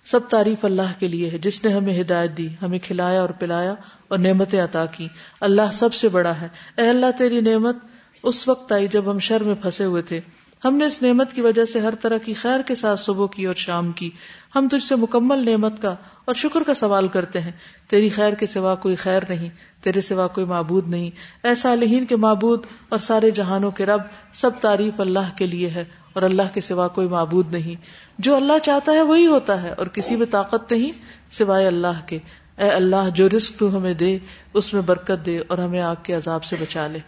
سب 0.05 0.19
تعریف 0.29 0.65
اللہ 0.65 0.99
کے 0.99 1.07
لیے 1.07 1.29
ہے۔ 1.29 1.37
جس 1.37 1.65
نے 1.65 1.73
ہمیں 1.73 2.01
ہدایت 2.01 2.37
دی، 2.37 2.47
ہمیں 2.61 2.79
کھلایا 2.79 3.21
اور 3.21 3.29
پلایا 3.29 3.73
اور 4.07 4.17
نعمتیں 4.17 4.61
عطا 4.61 4.85
کی۔ 4.85 5.07
اللہ 5.41 5.71
سب 5.73 5.93
سے 5.93 6.09
بڑا 6.09 6.41
ہے۔ 6.41 6.47
اے 6.77 6.89
اللہ 6.89 7.11
تیری 7.17 7.41
نعمت، 7.41 7.75
اس 8.23 8.47
وقت 8.47 8.71
آئی 8.71 8.87
جب 8.87 9.11
ہم 9.11 9.19
شر 9.19 9.43
میں 9.43 9.55
پھنسے 9.61 9.85
ہوئے 9.85 10.01
تھے۔ 10.01 10.21
ہم 10.65 10.75
نے 10.75 10.85
اس 10.85 11.01
نعمت 11.01 11.33
کی 11.33 11.41
وجہ 11.41 11.65
سے 11.65 11.79
ہر 11.79 11.95
طرح 11.95 12.17
کی 12.17 12.33
خیر 12.33 12.61
کے 12.61 12.75
ساتھ 12.75 12.99
صبح 12.99 13.27
کی 13.27 13.45
اور 13.45 13.55
شام 13.55 13.91
کی۔ 13.91 14.09
ہم 14.55 14.67
تجھ 14.67 14.83
سے 14.83 14.95
مکمل 14.95 15.49
نعمت 15.49 15.81
کا 15.81 15.95
اور 16.25 16.35
شکر 16.35 16.63
کا 16.63 16.73
سوال 16.73 17.07
کرتے 17.07 17.39
ہیں۔ 17.39 17.51
تیری 17.87 18.09
خیر 18.09 18.33
کے 18.33 18.45
سوا 18.45 18.75
کوئی 18.75 18.95
خیر 18.95 19.23
نہیں، 19.29 19.49
تیرے 19.81 20.01
سوا 20.01 20.27
کوئی 20.27 20.45
معبود 20.45 20.89
نہیں۔ 20.89 21.09
ایسا 21.43 21.75
لہین 21.75 22.05
کے 22.05 22.15
معبود 22.15 22.65
اور 22.89 22.99
سارے 22.99 23.31
جہانوں 23.31 23.71
کے 23.71 23.85
رب، 23.85 24.01
سب 24.33 24.49
تعریف 24.61 24.99
اللہ 24.99 25.37
کے 25.37 25.47
لیے 25.47 25.69
ہے 25.69 25.85
اور 26.13 26.23
اللہ 26.23 26.41
کے 26.53 26.61
سوا 26.61 26.87
کوئی 26.87 27.07
معبود 27.07 27.51
نہیں۔ 27.51 27.75
جو 28.19 28.35
اللہ 28.35 28.53
چاہتا 28.63 28.91
ہے 28.91 29.01
وہی 29.01 29.27
ہوتا 29.27 29.63
ہے 29.63 29.71
اور 29.71 29.87
کسی 29.87 30.15
میں 30.15 30.25
طاقت 30.25 30.71
نہیں، 30.71 30.91
سوائے 31.31 31.67
اللہ 31.67 32.07
کے۔ 32.07 32.19
اے 32.57 32.69
اللہ، 32.69 33.09
جو 33.15 33.29
رزق 33.29 33.59
تو 33.59 33.77
ہمیں 33.77 33.93
دے، 33.93 34.17
اس 34.53 34.73
میں 34.73 34.81
برکت 34.81 35.25
دے 35.25 35.39
اور 35.47 35.57
ہمیں 35.57 35.81
آگ 35.81 35.95
کے 36.03 36.13
عذاب 36.13 36.43
سے 36.43 36.55
بچا 36.61 36.87
لے۔ 36.87 36.99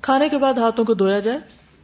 کھانے 0.00 0.28
کے 0.28 0.38
بعد 0.38 0.54
ہاتھوں 0.54 0.84
کو 0.84 0.94
دھویا 0.94 1.18
جائے۔ 1.18 1.38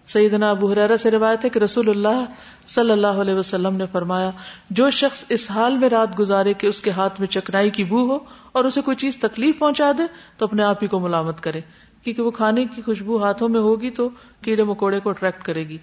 سیدنا 0.09 0.51
ابو 0.51 0.73
حرارہ 0.73 0.97
سے 0.97 1.11
روایت 1.11 1.45
ہے 1.45 1.51
کہ 1.51 1.59
رسول 1.59 1.89
اللہ 1.89 2.25
صلی 2.67 2.91
اللہ 2.91 3.07
علیہ 3.07 3.35
وسلم 3.35 3.77
نے 3.77 3.85
فرمایا، 3.93 4.31
جو 4.71 4.91
شخص 4.91 5.25
اس 5.29 5.51
حال 5.51 5.77
میں 5.77 5.89
رات 5.89 6.19
گزارے 6.19 6.55
کہ 6.55 6.67
اس 6.67 6.81
کے 6.81 6.91
ہاتھ 6.91 7.21
میں 7.21 7.29
چکنائی 7.29 7.71
کی 7.71 7.85
بو 7.85 8.11
ہو 8.11 8.19
اور 8.53 8.65
اسے 8.65 8.81
کوئی 8.81 8.97
چیز 8.97 9.17
تکلیف 9.17 9.59
پہنچا 9.59 9.93
دے، 9.99 10.03
تو 10.39 10.45
اپنے 10.45 10.63
آپ 10.63 10.83
ہی 10.83 10.89
کو 10.89 10.99
ملامت 10.99 11.41
کرے۔ 11.41 11.61
کیونکہ 12.05 12.23
وہ 12.23 12.31
کھانے 12.31 12.65
کی 12.65 12.83
خوشبو 12.83 13.25
ہاتھوں 13.25 13.49
میں 13.49 13.61
ہوگی 13.61 13.91
تو 13.91 14.09
کیڑے 14.41 14.65
مکوڑے 14.65 15.01
کو 15.01 15.11
اٹریکٹ 15.11 15.43
کرے 15.43 15.69
گی۔ 15.69 15.79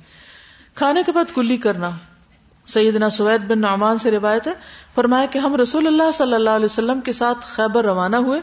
کھانے 0.76 1.04
کے 1.06 1.12
بعد 1.12 1.36
کلی 1.36 1.58
کرنا۔ 1.58 1.90
سیدنا 2.66 3.10
سوید 3.10 3.42
بن 3.48 3.62
نعمان 3.62 3.98
سے 3.98 4.12
روایت 4.12 4.48
ہے، 4.48 4.54
فرمایا 4.96 5.26
کہ 5.26 5.40
ہم 5.40 5.56
رسول 5.56 5.88
اللہ 5.88 6.12
صلی 6.14 6.34
اللہ 6.34 6.50
علیہ 6.50 6.66
وسلم 6.66 7.02
کے 7.02 7.12
ساتھ 7.12 7.38
خیبر 7.42 7.86
روانہ 7.86 8.16
ہوئے۔ 8.16 8.42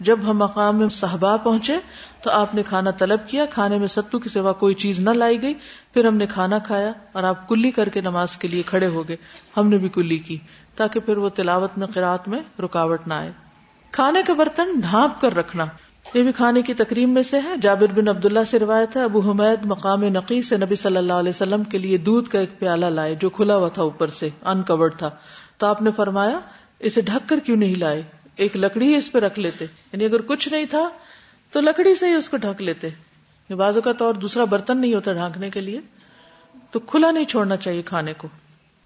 جب 0.00 0.18
ہم 0.22 0.38
مقام 0.38 0.76
میں 0.76 0.88
صحبا 0.88 1.36
پہنچے 1.36 1.76
تو 2.22 2.30
آپ 2.30 2.54
نے 2.54 2.62
کھانا 2.62 2.90
طلب 2.90 3.28
کیا، 3.28 3.44
کھانے 3.46 3.78
میں 3.78 3.86
ستو 3.86 4.18
کی 4.18 4.28
سوا 4.28 4.52
کوئی 4.52 4.74
چیز 4.74 5.00
نہ 5.00 5.10
لائی 5.10 5.42
گئی، 5.42 5.54
پھر 5.94 6.04
ہم 6.04 6.16
نے 6.16 6.26
کھانا 6.26 6.58
کھایا 6.58 6.92
اور 7.12 7.22
آپ 7.22 7.48
کلی 7.48 7.70
کر 7.70 7.88
کے 7.88 8.00
نماز 8.00 8.36
کے 8.36 8.48
لیے 8.48 8.62
کھڑے 8.62 8.86
ہو 8.86 9.08
گئے۔ 9.08 9.16
ہم 9.56 9.68
نے 9.68 9.78
بھی 9.78 9.88
کلی 9.88 10.18
کی 10.18 10.38
تاکہ 10.76 11.00
پھر 11.00 11.16
وہ 11.16 11.28
تلاوت 11.28 11.70
میں، 11.76 11.86
قرآت 11.86 12.28
میں 12.28 12.40
رکاوٹ 12.60 13.06
نہ 13.06 13.14
آئے۔ 13.14 13.32
کھانے 13.90 14.22
کے 14.26 14.34
برتن 14.34 14.80
ڈھانپ 14.80 15.20
کر 15.20 15.34
رکھنا، 15.34 15.64
یہ 16.14 16.22
بھی 16.22 16.32
کھانے 16.32 16.62
کی 16.62 16.74
تقریب 16.74 17.08
میں 17.08 17.22
سے 17.22 17.38
ہے۔ 17.44 17.56
جابر 17.62 17.86
بن 17.94 18.08
عبداللہ 18.08 18.44
سے 18.50 18.58
روایت 18.58 18.96
ہے، 18.96 19.04
ابو 19.04 19.20
حمید 19.20 19.58
مقام 19.64 20.04
نقی 20.04 20.42
سے 20.42 20.56
نبی 20.56 20.74
صلی 20.74 20.96
اللہ 20.96 21.12
علیہ 21.12 21.30
وسلم 21.30 21.64
کے 21.64 21.78
لیے 21.78 21.98
دودھ 21.98 22.28
کا 22.28 22.38
ایک 22.38 22.58
پیالہ 22.58 22.86
لائے 22.86 23.14
جو 23.14 23.30
کھلا 23.30 23.56
ہوا 23.56 23.68
تھا 23.68 23.82
اوپر 23.82 24.08
سے 24.08 24.28
انکورڈ 24.42 24.96
تھا۔ 24.96 25.10
تو 25.58 25.66
آپ 25.66 25.82
نے 25.82 25.90
فرمایا، 25.96 26.40
اسے 26.78 27.00
ڈھک 27.00 27.28
کر 27.28 27.38
کیوں 27.38 27.56
نہیں 27.56 27.74
لائے؟ 27.74 28.02
ایک 28.36 28.56
لکڑی 28.56 28.94
اس 28.94 29.12
پہ 29.12 29.18
رکھ 29.18 29.38
لیتے۔ 29.38 29.64
یعنی 29.64 30.04
اگر 30.04 30.22
کچھ 30.22 30.48
نہیں 30.48 30.64
تھا 30.64 30.90
تو 31.52 31.60
لکڑی 31.60 31.94
سے 31.94 32.06
ہی 32.06 32.12
اس 32.12 32.28
کو 32.28 32.36
ڈھک 32.36 32.62
لیتے۔ 32.62 32.86
یعنی 32.86 33.54
بازو 33.54 33.80
کا 33.80 33.92
تو 33.92 34.04
اور 34.04 34.14
دوسرا 34.14 34.44
برتن 34.44 34.80
نہیں 34.80 34.94
ہوتا 34.94 35.12
ڈھانکنے 35.12 35.50
کے 35.50 35.60
لیے۔ 35.60 35.80
تو 36.70 36.80
کھلا 36.80 37.10
نہیں 37.10 37.24
چھوڑنا 37.24 37.56
چاہیے 37.56 37.82
کھانے 37.82 38.12
کو۔ 38.18 38.28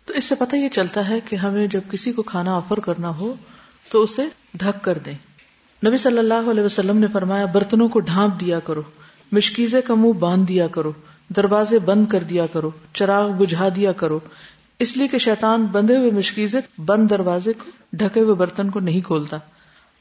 تو 0.04 0.14
اس 0.14 0.24
سے 0.24 0.34
پتہ 0.34 0.56
یہ 0.56 0.68
چلتا 0.68 1.08
ہے 1.08 1.20
کہ 1.20 1.36
ہمیں 1.36 1.66
جب 1.66 1.80
کسی 1.90 2.12
کو 2.12 2.22
کھانا 2.22 2.56
آفر 2.56 2.78
کرنا 2.78 3.08
ہو 3.08 3.34
تو 3.90 4.02
اسے 4.02 4.22
ڈھک 4.54 4.84
کر 4.84 4.98
دیں۔ 4.98 5.14
نبی 5.86 5.96
صلی 5.96 6.18
اللہ 6.18 6.50
علیہ 6.50 6.62
وسلم 6.62 6.98
نے 6.98 7.06
فرمایا، 7.12 7.44
برتنوں 7.44 7.88
کو 7.88 8.00
ڈھانپ 8.00 8.40
دیا 8.40 8.60
کرو 8.60 8.82
مشکیزے 9.32 9.82
کا 9.82 9.94
منہ 9.94 10.12
باندھ 10.12 10.48
دیا 10.48 10.66
کرو، 10.66 10.92
دروازے 11.28 11.78
بند 11.78 12.06
کر 12.06 12.22
دیا 12.22 12.46
کرو، 12.46 12.70
چراغ 12.94 13.30
بجھا 13.30 13.68
دیا 13.76 13.92
کرو۔ 13.92 14.20
اس 14.78 14.96
لیے 14.96 15.08
کہ 15.08 15.18
شیطان 15.18 15.66
بندے 15.66 15.96
ہوئے 15.96 16.10
مشکیزے 16.10 16.58
بند 16.84 17.10
دروازے 17.10 17.52
کو، 17.52 17.70
ڈھکے 17.92 18.20
ہوئے 18.20 18.34
برتن 18.34 18.70
کو 18.70 18.80
نہیں 18.80 19.00
کھولتا۔ 19.00 19.36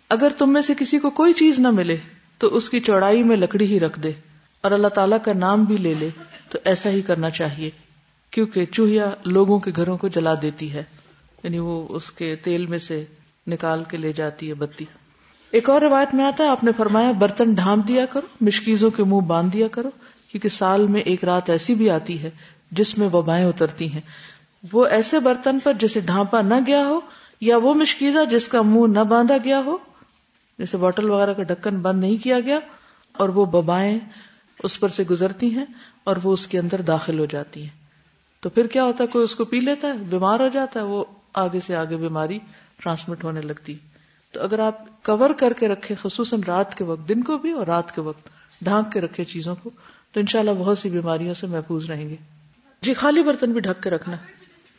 اگر 0.10 0.28
تم 0.38 0.54
میں 0.54 0.62
سے 0.62 0.74
کسی 0.80 1.00
کو 1.00 1.10
کوئی 1.10 1.34
چیز 1.34 1.60
نہ 1.60 1.72
ملے، 1.72 1.98
تو 2.38 2.48
اس 2.48 2.70
کی 2.70 2.80
چوڑائی 2.80 3.24
میں 3.24 3.36
لکڑی 3.36 3.66
ہی 3.66 3.80
رکھ 3.80 4.00
دے 4.00 4.12
اور 4.62 4.72
اللہ 4.72 4.88
تعالیٰ 4.88 5.18
کا 5.24 5.34
نام 5.34 5.64
بھی 5.64 5.78
لے 5.78 5.94
لے، 5.94 6.10
تو 6.50 6.58
ایسا 6.66 6.90
ہی 6.90 7.02
کرنا 7.02 7.30
چاہیے۔ 7.30 7.70
کیونکہ 8.32 8.66
چوہیا 8.66 9.10
لوگوں 9.26 9.60
کے 9.60 9.72
گھروں 9.76 9.98
کو 9.98 10.08
جلا 10.08 10.34
دیتی 10.42 10.74
ہے۔ 10.74 10.84
یعنی 11.44 11.60
وہ 11.60 11.88
اس 11.90 12.12
کے 12.12 12.36
تیل 12.36 12.66
میں 12.66 12.78
سے 12.78 13.06
نکال 13.48 13.84
کے 13.84 13.98
لے 13.98 14.14
جاتی 14.14 14.50
ہے 14.50 14.54
بتی۔ 14.54 14.86
ایک 15.52 15.70
اور 15.70 15.82
روایت 15.82 16.16
میں 16.16 16.26
آتا 16.26 16.44
ہے، 16.44 16.50
آپ 16.50 16.64
نے 16.64 16.72
فرمایا، 16.78 17.12
برتن 17.12 17.54
ڈھانپ 17.54 17.88
دیا 17.88 18.06
کرو، 18.06 18.28
مشکیزوں 18.42 18.90
کے 18.90 19.04
منہ 19.04 19.20
باندھ 19.20 19.54
دیا 19.54 19.68
کرو، 19.68 19.90
کیونکہ 20.32 20.50
سال 20.50 20.88
میں 20.88 21.02
ایک 21.02 21.24
رات 21.24 21.50
ایسی 21.50 21.76
بھی 21.76 21.90
آتی 21.90 22.22
ہے 22.22 22.30
جس 22.72 22.98
میں 22.98 23.10
وبائیں 23.14 23.46
اترتی 23.46 23.94
ہیں۔ 23.94 24.02
وہ 24.64 24.86
ایسے 24.86 25.20
برتن 25.20 25.60
پر 25.60 25.74
جسے 25.74 26.00
ڈھانپا 26.00 26.42
نہ 26.42 26.56
گیا 26.68 26.86
ہو 26.86 27.00
یا 27.42 27.58
وہ 27.58 27.74
مشکیزہ 27.74 28.26
جس 28.30 28.48
کا 28.48 28.62
منہ 28.62 28.88
نہ 28.88 29.04
باندھا 29.04 29.38
گیا 29.44 29.62
ہو 29.66 29.78
جیسے 30.60 30.78
بوٹل 30.78 31.10
وغیرہ 31.10 31.34
کا 31.34 31.44
ڈھکن 31.44 31.80
بند 31.80 32.00
نہیں 32.00 32.24
کیا 32.24 32.40
گیا، 32.40 32.60
اور 33.12 33.30
وہ 33.30 33.46
ببائیں 33.46 34.00
اس 34.64 34.80
پر 34.80 34.90
سے 34.90 35.04
گزرتی 35.10 35.50
ہیں 35.56 35.66
اور 36.04 36.16
وہ 36.24 36.34
اس 36.34 36.48
کے 36.48 36.60
اندر 36.60 36.82
داخل 36.82 37.20
ہو 37.20 37.26
جاتی 37.26 37.62
ہیں۔ 37.62 37.76
تو 38.44 38.50
پھر 38.50 38.68
کیا 38.68 38.84
ہوتا 38.84 39.04
ہے؟ 39.04 39.08
کوئی 39.08 39.24
اس 39.24 39.36
کو 39.36 39.46
پی 39.46 39.60
لیتا 39.60 39.88
ہے، 39.88 39.94
بیمار 39.94 40.40
ہو 40.40 40.48
جاتا 40.48 40.80
ہے، 40.80 40.86
وہ 40.86 41.04
آگے 41.34 41.60
سے 41.60 41.76
آگے 41.76 41.98
بیماری 41.98 42.40
ٹرانسمٹ 42.84 43.24
ہونے 43.24 43.42
لگتی۔ 43.42 43.76
تو 44.32 44.42
اگر 44.42 44.60
آپ 44.60 45.04
کور 45.04 45.30
کر 45.30 45.54
کے 45.54 45.68
رکھے 45.68 45.96
خصوصاً 46.02 46.42
رات 46.48 46.76
کے 46.76 46.84
وقت، 46.84 47.08
دن 47.10 47.24
کو 47.24 47.38
بھی 47.38 47.52
اور 47.52 47.68
رات 47.68 47.96
کے 47.96 48.02
وقت، 48.02 48.30
ڈھانک 48.62 48.92
کے 48.92 49.02
رکھے 49.02 49.24
چیزوں 49.24 49.56
کو، 49.64 49.70
تو 50.12 50.20
انشاءاللہ 50.20 50.52
بہت 50.58 50.78
سی 50.78 50.90
بیماریوں 50.90 51.34
سے 51.34 51.48
محفوظ 51.48 51.90
رہیں 51.90 52.10
گے۔ 52.10 52.16
جی 52.82 52.94
خالی 52.94 53.24
برتن 53.24 53.52
بھی 53.52 53.60
ڈھک 53.60 53.84
کے 53.84 53.90
رکھنا۔ 53.90 54.18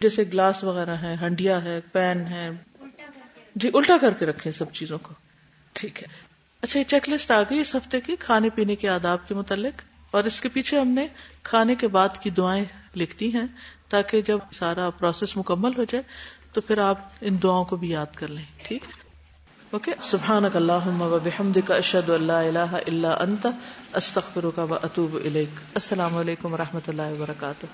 جیسے 0.00 0.24
گلاس 0.32 0.64
وغیرہ 0.64 0.94
ہے 0.94 1.16
ہنڈیا 1.20 1.62
ہے، 1.62 1.80
پین 1.92 2.26
ہے۔ 2.26 2.50
جی 3.54 3.70
الٹا 3.74 3.98
کر 4.00 4.10
کے 4.10 4.26
رکھے 4.26 4.52
سب 4.52 4.72
چیزوں 4.72 4.98
کو۔ 5.02 5.14
ٹھیک 5.72 6.02
ہے۔ 6.02 6.08
اچھا 6.62 6.78
یہ 6.78 6.84
چیک 6.84 7.08
لسٹ 7.08 7.30
آ 7.30 7.42
گئی 7.42 7.58
اس 7.58 7.74
ہفتے 7.74 8.00
کی 8.00 8.16
کھانے 8.16 8.50
پینے 8.50 8.76
کے 8.76 8.88
آداب 8.88 9.28
کے 9.28 9.34
متعلق۔ 9.34 9.82
اور 10.10 10.24
اس 10.24 10.40
کے 10.40 10.48
پیچھے 10.48 10.80
ہم 10.80 10.88
نے 10.88 11.06
کھانے 11.42 11.74
کے 11.74 11.88
بعد 11.88 12.08
کی 12.20 12.30
دعائیں 12.30 12.64
لکھتی 12.96 13.32
ہیں 13.32 13.46
تاکہ 13.88 14.22
جب 14.22 14.38
سارا 14.52 14.90
پروسیس 14.90 15.36
مکمل 15.36 15.70
ہو 15.78 15.84
جائے 15.84 16.02
تو 16.52 16.60
پھر 16.60 16.78
آپ 16.78 16.98
ان 17.20 17.42
دعاؤں 17.42 17.64
کو 17.64 17.76
بھی 17.76 17.90
یاد 17.90 18.14
کر 18.14 18.28
لیں۔ 18.28 18.44
ٹھیک 18.62 18.84
ہے۔ 18.84 18.92
اوکے۔ 19.70 19.92
سبحان 20.02 20.44
اللہ 20.54 21.58
کا 21.66 21.74
اشد 21.74 22.10
اللہ 22.10 22.32
اللہ 22.32 22.76
اللہ 22.86 23.06
انت 23.06 23.46
استخر 23.92 24.44
کا 24.54 24.66
اطوب 24.82 25.18
السلام 25.24 26.16
علیکم 26.16 26.52
و 26.52 26.56
رحمۃ 26.56 26.88
اللہ 26.88 27.02
وبرکاتہ 27.02 27.66